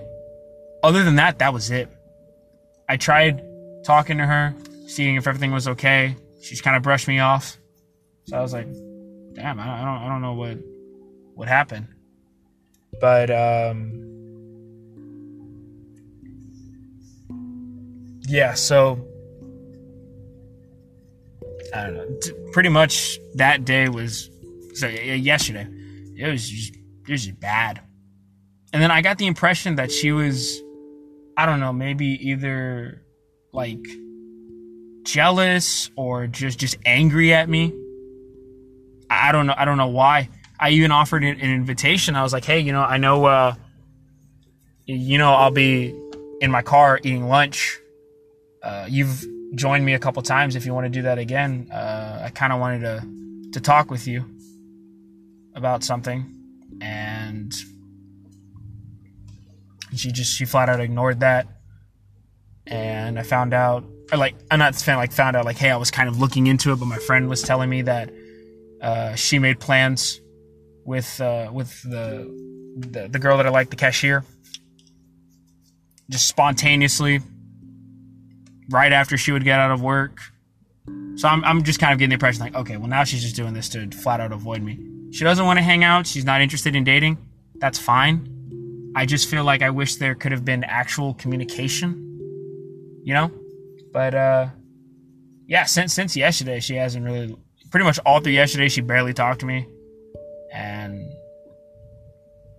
Other 0.83 1.03
than 1.03 1.15
that, 1.15 1.39
that 1.39 1.51
was 1.51 1.71
it. 1.71 1.89
I 2.87 2.97
tried 2.97 3.43
talking 3.83 4.19
to 4.19 4.25
her, 4.27 4.53
seeing 4.85 5.15
if 5.15 5.25
everything 5.25 5.51
was 5.51 5.67
okay. 5.67 6.15
She's 6.43 6.61
kind 6.61 6.77
of 6.77 6.83
brushed 6.83 7.07
me 7.07 7.17
off, 7.17 7.57
so 8.25 8.37
I 8.37 8.41
was 8.41 8.53
like, 8.53 8.71
damn, 9.33 9.59
I 9.59 9.65
don't, 9.65 10.03
I 10.03 10.07
don't 10.07 10.21
know 10.21 10.33
what 10.33 10.59
what 11.33 11.47
happened, 11.47 11.87
but 12.99 13.31
um 13.31 14.00
yeah, 18.31 18.53
so 18.53 19.05
I 21.73 21.83
don't 21.83 21.95
know. 21.95 22.51
Pretty 22.53 22.69
much 22.69 23.19
that 23.35 23.65
day 23.65 23.89
was 23.89 24.29
so 24.73 24.87
yesterday. 24.87 25.67
It 26.15 26.31
was 26.31 26.49
just 26.49 26.75
it 26.75 27.11
was 27.11 27.25
just 27.25 27.39
bad. 27.39 27.81
And 28.71 28.81
then 28.81 28.89
I 28.89 29.01
got 29.01 29.17
the 29.17 29.27
impression 29.27 29.75
that 29.75 29.91
she 29.91 30.13
was 30.13 30.61
I 31.35 31.45
don't 31.45 31.59
know, 31.59 31.73
maybe 31.73 32.05
either 32.29 33.03
like 33.51 33.85
jealous 35.03 35.91
or 35.97 36.27
just 36.27 36.57
just 36.57 36.77
angry 36.85 37.33
at 37.33 37.49
me. 37.49 37.73
I 39.09 39.33
don't 39.33 39.45
know. 39.45 39.55
I 39.57 39.65
don't 39.65 39.77
know 39.77 39.89
why. 39.89 40.29
I 40.57 40.69
even 40.69 40.91
offered 40.91 41.25
an 41.25 41.37
invitation. 41.39 42.15
I 42.15 42.23
was 42.23 42.31
like, 42.31 42.45
"Hey, 42.45 42.59
you 42.59 42.71
know, 42.71 42.81
I 42.81 42.95
know 42.95 43.25
uh 43.25 43.55
you 44.85 45.17
know, 45.17 45.33
I'll 45.33 45.51
be 45.51 45.93
in 46.39 46.49
my 46.49 46.61
car 46.61 46.97
eating 47.03 47.27
lunch 47.27 47.80
uh, 48.63 48.85
you've 48.89 49.23
joined 49.55 49.85
me 49.85 49.93
a 49.93 49.99
couple 49.99 50.21
times. 50.21 50.55
If 50.55 50.65
you 50.65 50.73
want 50.73 50.85
to 50.85 50.89
do 50.89 51.01
that 51.03 51.17
again, 51.17 51.69
uh, 51.71 52.21
I 52.25 52.29
kind 52.29 52.53
of 52.53 52.59
wanted 52.59 52.81
to 52.81 53.51
to 53.53 53.59
talk 53.59 53.91
with 53.91 54.07
you 54.07 54.25
about 55.55 55.83
something, 55.83 56.25
and 56.81 57.53
she 59.95 60.11
just 60.11 60.35
she 60.35 60.45
flat 60.45 60.69
out 60.69 60.79
ignored 60.79 61.19
that. 61.21 61.47
And 62.67 63.19
I 63.19 63.23
found 63.23 63.53
out, 63.53 63.83
or 64.11 64.17
like 64.17 64.35
I'm 64.49 64.59
not 64.59 64.75
saying 64.75 64.97
like 64.97 65.11
found 65.11 65.35
out 65.35 65.45
like, 65.45 65.57
hey, 65.57 65.71
I 65.71 65.77
was 65.77 65.91
kind 65.91 66.07
of 66.07 66.19
looking 66.19 66.47
into 66.47 66.71
it, 66.71 66.77
but 66.77 66.85
my 66.85 66.97
friend 66.99 67.27
was 67.27 67.41
telling 67.41 67.69
me 67.69 67.81
that 67.83 68.11
uh, 68.81 69.15
she 69.15 69.39
made 69.39 69.59
plans 69.59 70.21
with 70.85 71.19
uh, 71.19 71.49
with 71.51 71.81
the, 71.83 72.29
the 72.77 73.07
the 73.07 73.19
girl 73.19 73.37
that 73.37 73.45
I 73.45 73.49
like, 73.49 73.69
the 73.69 73.75
cashier. 73.75 74.23
Just 76.09 76.27
spontaneously, 76.27 77.21
right 78.71 78.91
after 78.91 79.17
she 79.17 79.31
would 79.31 79.43
get 79.43 79.59
out 79.59 79.71
of 79.71 79.81
work. 79.81 80.19
So 81.15 81.27
I'm 81.27 81.43
I'm 81.43 81.63
just 81.63 81.79
kind 81.79 81.93
of 81.93 81.99
getting 81.99 82.09
the 82.09 82.15
impression 82.15 82.41
like, 82.41 82.55
okay, 82.55 82.77
well 82.77 82.87
now 82.87 83.03
she's 83.03 83.21
just 83.21 83.35
doing 83.35 83.53
this 83.53 83.69
to 83.69 83.89
flat 83.91 84.19
out 84.19 84.31
avoid 84.31 84.61
me. 84.63 84.79
She 85.11 85.23
doesn't 85.23 85.45
want 85.45 85.57
to 85.59 85.63
hang 85.63 85.83
out. 85.83 86.07
She's 86.07 86.25
not 86.25 86.41
interested 86.41 86.75
in 86.75 86.83
dating. 86.83 87.17
That's 87.55 87.77
fine. 87.77 88.91
I 88.95 89.05
just 89.05 89.29
feel 89.29 89.43
like 89.43 89.61
I 89.61 89.69
wish 89.69 89.97
there 89.97 90.15
could 90.15 90.31
have 90.31 90.43
been 90.43 90.63
actual 90.63 91.13
communication. 91.13 92.07
You 93.03 93.13
know, 93.13 93.31
but 93.91 94.15
uh, 94.15 94.47
yeah, 95.47 95.65
since 95.65 95.93
since 95.93 96.15
yesterday, 96.15 96.59
she 96.59 96.75
hasn't 96.75 97.05
really. 97.05 97.35
Pretty 97.71 97.85
much 97.85 97.99
all 98.05 98.19
through 98.19 98.33
yesterday, 98.33 98.67
she 98.67 98.81
barely 98.81 99.13
talked 99.13 99.39
to 99.39 99.45
me, 99.45 99.65
and 100.51 101.09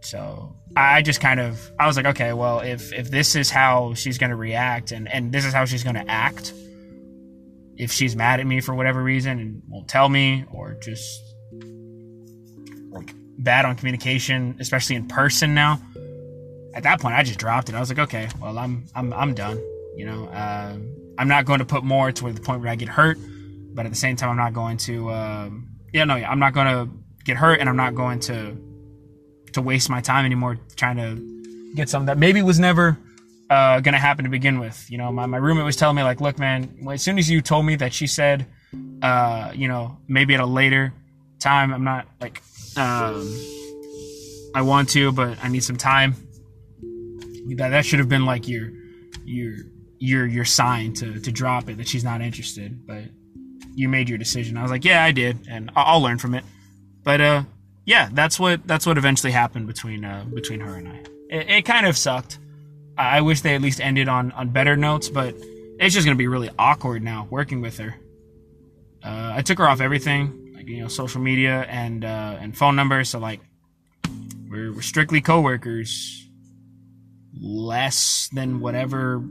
so 0.00 0.56
I 0.76 1.02
just 1.02 1.20
kind 1.20 1.40
of 1.40 1.70
I 1.78 1.86
was 1.86 1.96
like, 1.96 2.06
okay, 2.06 2.32
well, 2.32 2.60
if 2.60 2.92
if 2.92 3.10
this 3.10 3.34
is 3.34 3.50
how 3.50 3.94
she's 3.94 4.18
gonna 4.18 4.36
react, 4.36 4.92
and 4.92 5.08
and 5.08 5.32
this 5.32 5.44
is 5.44 5.52
how 5.52 5.64
she's 5.64 5.84
gonna 5.84 6.04
act, 6.08 6.52
if 7.76 7.92
she's 7.92 8.16
mad 8.16 8.40
at 8.40 8.46
me 8.46 8.60
for 8.60 8.74
whatever 8.74 9.02
reason 9.02 9.38
and 9.38 9.62
won't 9.68 9.88
tell 9.88 10.08
me, 10.08 10.44
or 10.50 10.74
just 10.74 11.20
like 12.90 13.14
bad 13.38 13.64
on 13.64 13.76
communication, 13.76 14.56
especially 14.60 14.96
in 14.96 15.08
person 15.08 15.54
now. 15.54 15.80
At 16.74 16.84
that 16.84 17.00
point, 17.00 17.14
I 17.14 17.22
just 17.22 17.38
dropped 17.38 17.68
it. 17.68 17.74
I 17.74 17.80
was 17.80 17.90
like, 17.90 17.98
okay, 17.98 18.28
well, 18.40 18.58
I'm 18.58 18.86
I'm 18.94 19.12
I'm 19.12 19.34
done. 19.34 19.58
You 19.94 20.06
know, 20.06 20.26
uh, 20.28 20.76
I'm 21.18 21.28
not 21.28 21.44
going 21.44 21.58
to 21.58 21.66
put 21.66 21.84
more 21.84 22.10
to 22.10 22.32
the 22.32 22.40
point 22.40 22.62
where 22.62 22.70
I 22.70 22.76
get 22.76 22.88
hurt, 22.88 23.18
but 23.74 23.84
at 23.84 23.92
the 23.92 23.98
same 23.98 24.16
time, 24.16 24.30
I'm 24.30 24.36
not 24.36 24.54
going 24.54 24.78
to. 24.78 25.10
Um, 25.10 25.68
yeah, 25.92 26.04
no, 26.04 26.16
yeah, 26.16 26.30
I'm 26.30 26.38
not 26.38 26.54
going 26.54 26.66
to 26.66 26.90
get 27.24 27.36
hurt, 27.36 27.60
and 27.60 27.68
I'm 27.68 27.76
not 27.76 27.94
going 27.94 28.20
to 28.20 28.56
to 29.52 29.62
waste 29.62 29.90
my 29.90 30.00
time 30.00 30.24
anymore 30.24 30.58
trying 30.76 30.96
to 30.96 31.74
get 31.74 31.88
something 31.88 32.06
that 32.06 32.18
maybe 32.18 32.42
was 32.42 32.58
never 32.58 32.98
uh, 33.50 33.80
to 33.80 33.92
happen 33.92 34.24
to 34.24 34.30
begin 34.30 34.58
with. 34.58 34.86
You 34.90 34.98
know, 34.98 35.12
my, 35.12 35.26
my 35.26 35.36
roommate 35.36 35.64
was 35.64 35.76
telling 35.76 35.96
me 35.96 36.02
like, 36.02 36.20
look, 36.20 36.38
man, 36.38 36.74
as 36.90 37.02
soon 37.02 37.18
as 37.18 37.28
you 37.28 37.40
told 37.42 37.66
me 37.66 37.76
that 37.76 37.92
she 37.92 38.06
said, 38.06 38.46
uh, 39.02 39.52
you 39.54 39.68
know, 39.68 39.98
maybe 40.08 40.34
at 40.34 40.40
a 40.40 40.46
later 40.46 40.92
time, 41.38 41.72
I'm 41.74 41.84
not 41.84 42.06
like, 42.20 42.42
um, 42.76 43.28
I 44.54 44.62
want 44.62 44.88
to, 44.90 45.12
but 45.12 45.38
I 45.42 45.48
need 45.48 45.64
some 45.64 45.76
time. 45.76 46.14
That 47.56 47.70
that 47.70 47.84
should 47.84 47.98
have 47.98 48.08
been 48.08 48.24
like 48.24 48.46
your 48.46 48.70
your 49.24 49.54
your 49.98 50.26
your 50.26 50.44
sign 50.44 50.94
to 50.94 51.18
to 51.18 51.32
drop 51.32 51.68
it 51.68 51.76
that 51.78 51.88
she's 51.88 52.04
not 52.04 52.20
interested. 52.20 52.86
But 52.86 53.04
you 53.74 53.88
made 53.88 54.08
your 54.08 54.18
decision. 54.18 54.56
I 54.56 54.62
was 54.62 54.70
like, 54.70 54.84
yeah, 54.84 55.02
I 55.04 55.12
did, 55.12 55.38
and 55.48 55.70
I'll, 55.74 55.94
I'll 55.94 56.00
learn 56.00 56.18
from 56.18 56.34
it. 56.34 56.44
But 57.02 57.20
uh, 57.20 57.42
yeah, 57.84 58.08
that's 58.12 58.38
what 58.38 58.66
that's 58.66 58.86
what 58.86 58.98
eventually 58.98 59.32
happened 59.32 59.66
between 59.66 60.04
uh, 60.04 60.24
between 60.32 60.60
her 60.60 60.74
and 60.74 60.88
I. 60.88 60.96
It, 61.28 61.50
it 61.50 61.62
kind 61.64 61.86
of 61.86 61.96
sucked. 61.96 62.38
I, 62.96 63.18
I 63.18 63.20
wish 63.22 63.40
they 63.40 63.54
at 63.54 63.60
least 63.60 63.80
ended 63.80 64.08
on 64.08 64.32
on 64.32 64.50
better 64.50 64.76
notes, 64.76 65.08
but 65.08 65.34
it's 65.78 65.94
just 65.94 66.06
gonna 66.06 66.16
be 66.16 66.28
really 66.28 66.50
awkward 66.58 67.02
now 67.02 67.26
working 67.30 67.60
with 67.60 67.78
her. 67.78 67.96
Uh, 69.04 69.32
I 69.34 69.42
took 69.42 69.58
her 69.58 69.68
off 69.68 69.80
everything, 69.80 70.52
like 70.54 70.68
you 70.68 70.82
know, 70.82 70.88
social 70.88 71.20
media 71.20 71.62
and 71.68 72.04
uh, 72.04 72.36
and 72.40 72.56
phone 72.56 72.76
numbers. 72.76 73.08
So 73.08 73.18
like, 73.18 73.40
we're, 74.48 74.72
we're 74.72 74.82
strictly 74.82 75.20
coworkers, 75.20 76.28
less 77.40 78.28
than 78.32 78.60
whatever 78.60 79.24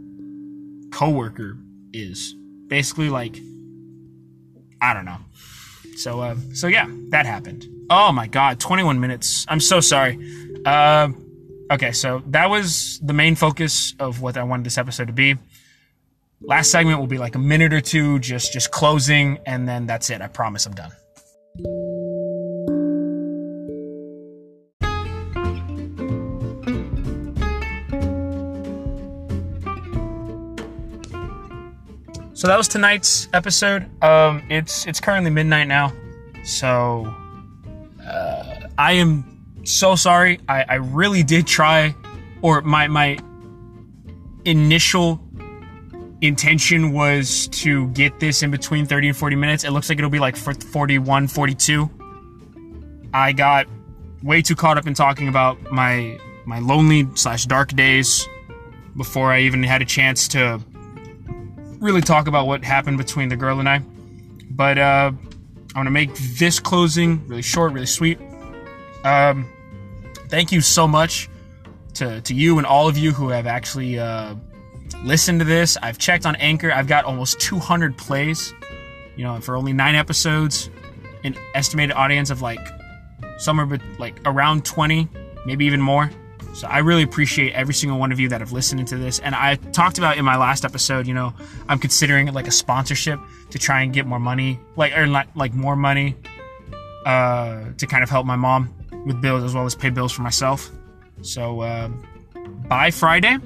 coworker 0.91 1.57
is. 1.93 2.35
Basically, 2.67 3.09
like, 3.09 3.37
I 4.81 4.93
don't 4.93 5.05
know. 5.05 5.19
So 5.95 6.19
uh, 6.19 6.35
so 6.53 6.67
yeah, 6.67 6.87
that 7.09 7.25
happened. 7.25 7.65
Oh 7.93 8.13
my 8.13 8.25
god, 8.25 8.57
21 8.61 9.01
minutes. 9.01 9.45
I'm 9.49 9.59
so 9.59 9.81
sorry. 9.81 10.17
Uh, 10.65 11.09
okay, 11.69 11.91
so 11.91 12.23
that 12.27 12.49
was 12.49 13.01
the 13.03 13.11
main 13.11 13.35
focus 13.35 13.93
of 13.99 14.21
what 14.21 14.37
I 14.37 14.43
wanted 14.43 14.65
this 14.65 14.77
episode 14.77 15.07
to 15.07 15.13
be. 15.13 15.35
Last 16.39 16.71
segment 16.71 16.99
will 16.99 17.07
be 17.07 17.17
like 17.17 17.35
a 17.35 17.39
minute 17.39 17.73
or 17.73 17.81
two, 17.81 18.17
just 18.19 18.53
just 18.53 18.71
closing, 18.71 19.39
and 19.45 19.67
then 19.67 19.87
that's 19.87 20.09
it. 20.09 20.21
I 20.21 20.27
promise 20.27 20.65
I'm 20.65 20.73
done. 20.73 20.91
So 32.33 32.47
that 32.47 32.55
was 32.55 32.69
tonight's 32.69 33.27
episode. 33.33 33.83
Um, 34.01 34.43
it's 34.49 34.87
it's 34.87 35.01
currently 35.01 35.29
midnight 35.29 35.67
now, 35.67 35.91
so 36.45 37.13
I 38.81 38.93
am 38.93 39.61
so 39.63 39.93
sorry. 39.93 40.39
I, 40.49 40.65
I 40.67 40.75
really 40.75 41.21
did 41.21 41.45
try, 41.45 41.95
or 42.41 42.61
my 42.61 42.87
my 42.87 43.19
initial 44.43 45.21
intention 46.21 46.91
was 46.91 47.47
to 47.49 47.89
get 47.89 48.19
this 48.19 48.41
in 48.41 48.49
between 48.49 48.87
30 48.87 49.09
and 49.09 49.17
40 49.17 49.35
minutes. 49.35 49.63
It 49.65 49.69
looks 49.69 49.87
like 49.87 49.99
it'll 49.99 50.09
be 50.09 50.17
like 50.17 50.35
41, 50.35 51.27
42. 51.27 51.91
I 53.13 53.33
got 53.33 53.67
way 54.23 54.41
too 54.41 54.55
caught 54.55 54.79
up 54.79 54.87
in 54.87 54.95
talking 54.95 55.27
about 55.27 55.61
my 55.71 56.17
my 56.47 56.57
lonely 56.57 57.07
slash 57.13 57.45
dark 57.45 57.69
days 57.73 58.27
before 58.97 59.31
I 59.31 59.41
even 59.41 59.61
had 59.61 59.83
a 59.83 59.85
chance 59.85 60.27
to 60.29 60.59
really 61.79 62.01
talk 62.01 62.25
about 62.25 62.47
what 62.47 62.63
happened 62.63 62.97
between 62.97 63.29
the 63.29 63.35
girl 63.35 63.59
and 63.59 63.69
I. 63.69 63.83
But 64.49 64.79
uh, 64.79 65.11
I 65.75 65.77
want 65.77 65.85
to 65.85 65.91
make 65.91 66.15
this 66.15 66.59
closing 66.59 67.27
really 67.27 67.43
short, 67.43 67.73
really 67.73 67.85
sweet. 67.85 68.17
Um, 69.03 69.47
thank 70.29 70.51
you 70.51 70.61
so 70.61 70.87
much 70.87 71.29
to, 71.95 72.21
to 72.21 72.33
you 72.33 72.57
and 72.57 72.65
all 72.65 72.87
of 72.87 72.97
you 72.97 73.11
who 73.11 73.29
have 73.29 73.47
actually 73.47 73.99
uh, 73.99 74.35
listened 75.03 75.39
to 75.39 75.45
this. 75.45 75.77
I've 75.81 75.97
checked 75.97 76.25
on 76.25 76.35
Anchor. 76.37 76.71
I've 76.71 76.87
got 76.87 77.05
almost 77.05 77.39
200 77.39 77.97
plays. 77.97 78.53
You 79.15 79.25
know, 79.25 79.39
for 79.41 79.55
only 79.55 79.73
nine 79.73 79.95
episodes, 79.95 80.69
an 81.23 81.35
estimated 81.53 81.95
audience 81.95 82.29
of 82.29 82.41
like 82.41 82.65
somewhere 83.37 83.65
but 83.65 83.81
like 83.99 84.19
around 84.25 84.65
20, 84.65 85.07
maybe 85.45 85.65
even 85.65 85.81
more. 85.81 86.09
So 86.53 86.67
I 86.67 86.79
really 86.79 87.03
appreciate 87.03 87.53
every 87.53 87.73
single 87.73 87.97
one 87.97 88.11
of 88.11 88.19
you 88.19 88.29
that 88.29 88.41
have 88.41 88.51
listened 88.51 88.85
to 88.89 88.97
this. 88.97 89.19
And 89.19 89.35
I 89.35 89.55
talked 89.55 89.97
about 89.97 90.17
in 90.17 90.25
my 90.25 90.37
last 90.37 90.65
episode, 90.65 91.07
you 91.07 91.13
know, 91.13 91.33
I'm 91.69 91.79
considering 91.79 92.31
like 92.33 92.47
a 92.47 92.51
sponsorship 92.51 93.19
to 93.51 93.59
try 93.59 93.81
and 93.81 93.93
get 93.93 94.05
more 94.05 94.19
money, 94.19 94.59
like 94.75 94.93
like, 94.95 95.27
like 95.35 95.53
more 95.53 95.75
money, 95.75 96.15
uh, 97.05 97.65
to 97.77 97.87
kind 97.87 98.03
of 98.03 98.09
help 98.09 98.25
my 98.25 98.35
mom 98.35 98.73
with 99.05 99.21
bills 99.21 99.43
as 99.43 99.53
well 99.53 99.65
as 99.65 99.75
pay 99.75 99.89
bills 99.89 100.11
for 100.11 100.21
myself. 100.21 100.69
So 101.21 101.61
uh, 101.61 101.89
by 102.67 102.91
Friday, 102.91 103.37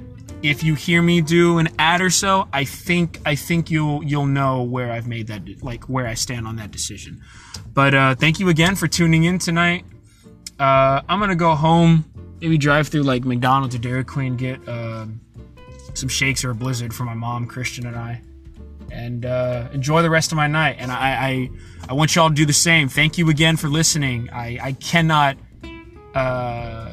if 0.42 0.62
you 0.62 0.74
hear 0.74 1.02
me 1.02 1.20
do 1.20 1.58
an 1.58 1.68
ad 1.78 2.00
or 2.00 2.10
so, 2.10 2.48
I 2.52 2.64
think 2.64 3.20
I 3.24 3.34
think 3.34 3.70
you'll 3.70 4.02
you'll 4.04 4.26
know 4.26 4.62
where 4.62 4.92
I've 4.92 5.06
made 5.06 5.26
that 5.28 5.62
like 5.62 5.84
where 5.84 6.06
I 6.06 6.14
stand 6.14 6.46
on 6.46 6.56
that 6.56 6.70
decision. 6.70 7.22
But 7.74 7.94
uh, 7.94 8.14
thank 8.14 8.40
you 8.40 8.48
again 8.48 8.76
for 8.76 8.86
tuning 8.86 9.24
in 9.24 9.38
tonight. 9.38 9.84
Uh, 10.58 11.02
I'm 11.08 11.20
gonna 11.20 11.36
go 11.36 11.54
home 11.54 12.04
maybe 12.40 12.58
drive 12.58 12.88
through 12.88 13.02
like 13.02 13.24
McDonald's 13.24 13.74
or 13.74 13.78
Dairy 13.78 14.04
Queen, 14.04 14.36
get 14.36 14.66
uh, 14.68 15.06
some 15.94 16.08
shakes 16.08 16.44
or 16.44 16.50
a 16.50 16.54
blizzard 16.54 16.94
for 16.94 17.04
my 17.04 17.14
mom, 17.14 17.46
Christian, 17.46 17.86
and 17.86 17.96
I, 17.96 18.22
and 18.90 19.26
uh, 19.26 19.68
enjoy 19.72 20.02
the 20.02 20.10
rest 20.10 20.32
of 20.32 20.36
my 20.36 20.46
night. 20.46 20.76
And 20.78 20.90
I, 20.90 20.96
I, 20.96 21.50
I 21.88 21.92
want 21.94 22.14
y'all 22.14 22.28
to 22.28 22.34
do 22.34 22.46
the 22.46 22.52
same. 22.52 22.88
Thank 22.88 23.18
you 23.18 23.30
again 23.30 23.56
for 23.56 23.68
listening. 23.68 24.30
I, 24.30 24.58
I 24.60 24.72
cannot 24.72 25.36
uh, 26.16 26.88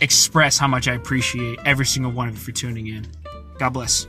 express 0.00 0.58
how 0.58 0.66
much 0.66 0.88
I 0.88 0.94
appreciate 0.94 1.58
every 1.64 1.86
single 1.86 2.10
one 2.10 2.28
of 2.28 2.34
you 2.34 2.40
for 2.40 2.52
tuning 2.52 2.86
in. 2.86 3.06
God 3.58 3.70
bless. 3.70 4.06